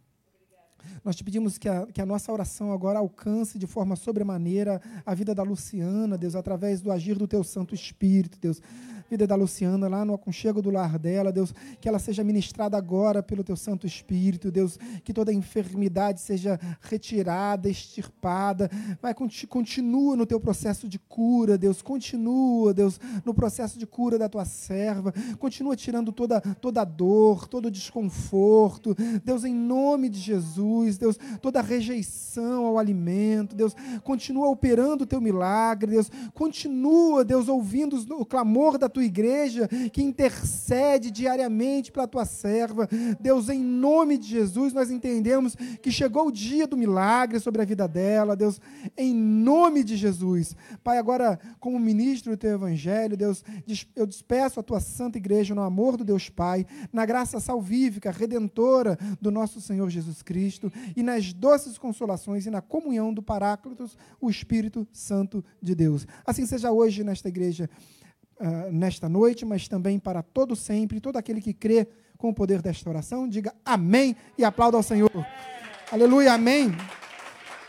Nós 1.04 1.16
te 1.16 1.24
pedimos 1.24 1.58
que 1.58 1.70
a, 1.70 1.86
que 1.86 2.02
a 2.02 2.06
nossa 2.06 2.32
oração 2.32 2.72
agora 2.72 3.00
alcance 3.00 3.58
de 3.58 3.68
forma 3.68 3.96
sobremaneira 3.96 4.82
a 5.06 5.14
vida 5.14 5.34
da 5.34 5.44
Luciana, 5.44 6.18
Deus, 6.18 6.36
através 6.36 6.82
do 6.82 6.92
agir 6.92 7.18
do 7.18 7.28
teu 7.28 7.44
Santo 7.44 7.74
Espírito, 7.74 8.40
Deus. 8.40 8.62
Vida 9.10 9.26
da 9.26 9.36
Luciana, 9.36 9.88
lá 9.88 10.04
no 10.04 10.14
aconchego 10.14 10.62
do 10.62 10.70
lar 10.70 11.00
dela, 11.00 11.32
Deus, 11.32 11.54
que 11.80 11.88
ela 11.88 11.98
seja 11.98 12.26
ministrada 12.26 12.76
agora 12.76 13.24
pelo 13.24 13.42
teu 13.42 13.56
Santo 13.56 13.88
Espírito, 13.88 14.52
Deus, 14.52 14.78
que 15.02 15.14
toda 15.14 15.32
enfermidade 15.32 16.20
seja 16.20 16.60
retirada, 16.82 17.70
extirpada. 17.70 18.70
Vai, 19.02 19.14
continua 19.14 20.18
no 20.18 20.26
teu 20.26 20.42
processo 20.42 20.90
de 20.90 21.00
cura, 21.00 21.58
Deus, 21.58 21.82
continua, 21.82 22.74
Deus, 22.74 23.00
no 23.24 23.34
processo 23.34 23.80
de 23.80 23.88
cura 23.88 24.20
da 24.20 24.28
tua 24.28 24.44
serva, 24.44 25.14
continua 25.40 25.78
tirando 25.78 26.12
toda, 26.12 26.42
toda 26.42 26.84
dor, 26.84 27.48
todo 27.48 27.72
desconforto, 27.72 28.94
Deus, 29.24 29.46
em 29.46 29.56
nome 29.56 30.10
de 30.10 30.20
Jesus, 30.20 30.67
Deus, 30.98 31.18
toda 31.42 31.62
rejeição 31.62 32.66
ao 32.66 32.78
alimento, 32.78 33.56
Deus, 33.56 33.76
continua 34.04 34.50
operando 34.50 35.04
o 35.04 35.08
teu 35.08 35.22
milagre, 35.22 35.92
Deus, 35.92 36.12
continua, 36.34 37.24
Deus, 37.24 37.48
ouvindo 37.48 37.98
o 38.20 38.26
clamor 38.26 38.78
da 38.78 38.90
tua 38.90 39.04
igreja 39.04 39.68
que 39.92 40.04
intercede 40.04 41.12
diariamente 41.12 41.92
pela 41.92 42.08
tua 42.08 42.26
serva. 42.26 42.88
Deus, 43.20 43.50
em 43.50 43.64
nome 43.64 44.18
de 44.18 44.28
Jesus, 44.28 44.74
nós 44.74 44.92
entendemos 44.92 45.56
que 45.82 45.92
chegou 45.92 46.28
o 46.28 46.32
dia 46.32 46.68
do 46.68 46.78
milagre 46.78 47.40
sobre 47.40 47.62
a 47.62 47.66
vida 47.66 47.88
dela. 47.88 48.36
Deus, 48.36 48.60
em 48.98 49.14
nome 49.14 49.84
de 49.84 49.96
Jesus. 49.96 50.56
Pai, 50.84 50.98
agora, 50.98 51.40
como 51.60 51.80
ministro 51.80 52.32
do 52.32 52.38
teu 52.38 52.52
evangelho, 52.52 53.18
Deus, 53.18 53.44
eu 53.96 54.06
despeço 54.06 54.60
a 54.60 54.64
tua 54.64 54.80
santa 54.80 55.18
igreja 55.18 55.56
no 55.56 55.62
amor 55.62 55.98
do 55.98 56.04
Deus 56.04 56.30
Pai, 56.30 56.66
na 56.92 57.06
graça 57.06 57.40
salvífica, 57.40 58.12
redentora 58.12 58.98
do 59.22 59.32
nosso 59.32 59.62
Senhor 59.62 59.90
Jesus 59.90 60.22
Cristo 60.58 60.72
e 60.96 61.04
nas 61.04 61.32
doces 61.32 61.78
consolações 61.78 62.46
e 62.46 62.50
na 62.50 62.62
comunhão 62.62 63.14
do 63.14 63.22
Paráclitos, 63.22 63.98
o 64.20 64.30
Espírito 64.30 64.88
Santo 64.92 65.44
de 65.62 65.76
Deus. 65.76 66.08
Assim 66.26 66.46
seja 66.46 66.72
hoje 66.72 67.04
nesta 67.04 67.28
igreja 67.28 67.70
uh, 68.40 68.72
nesta 68.72 69.08
noite, 69.08 69.46
mas 69.46 69.68
também 69.68 70.00
para 70.00 70.24
todo 70.24 70.56
sempre. 70.56 71.00
Todo 71.00 71.18
aquele 71.18 71.42
que 71.42 71.54
crê 71.54 71.88
com 72.18 72.30
o 72.30 72.34
poder 72.34 72.62
desta 72.62 72.90
oração, 72.90 73.28
diga 73.28 73.54
amém 73.64 74.16
e 74.38 74.44
aplauda 74.44 74.78
ao 74.78 74.84
Senhor. 74.84 75.12
Aleluia, 75.92 76.34
amém. 76.34 76.72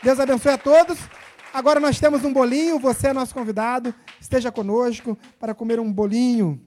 Deus 0.03 0.19
abençoe 0.19 0.53
a 0.53 0.57
todos. 0.57 0.97
Agora 1.53 1.79
nós 1.79 1.99
temos 1.99 2.23
um 2.23 2.33
bolinho, 2.33 2.79
você 2.79 3.07
é 3.07 3.13
nosso 3.13 3.33
convidado. 3.33 3.93
Esteja 4.19 4.51
conosco 4.51 5.17
para 5.39 5.53
comer 5.53 5.79
um 5.79 5.91
bolinho 5.91 6.59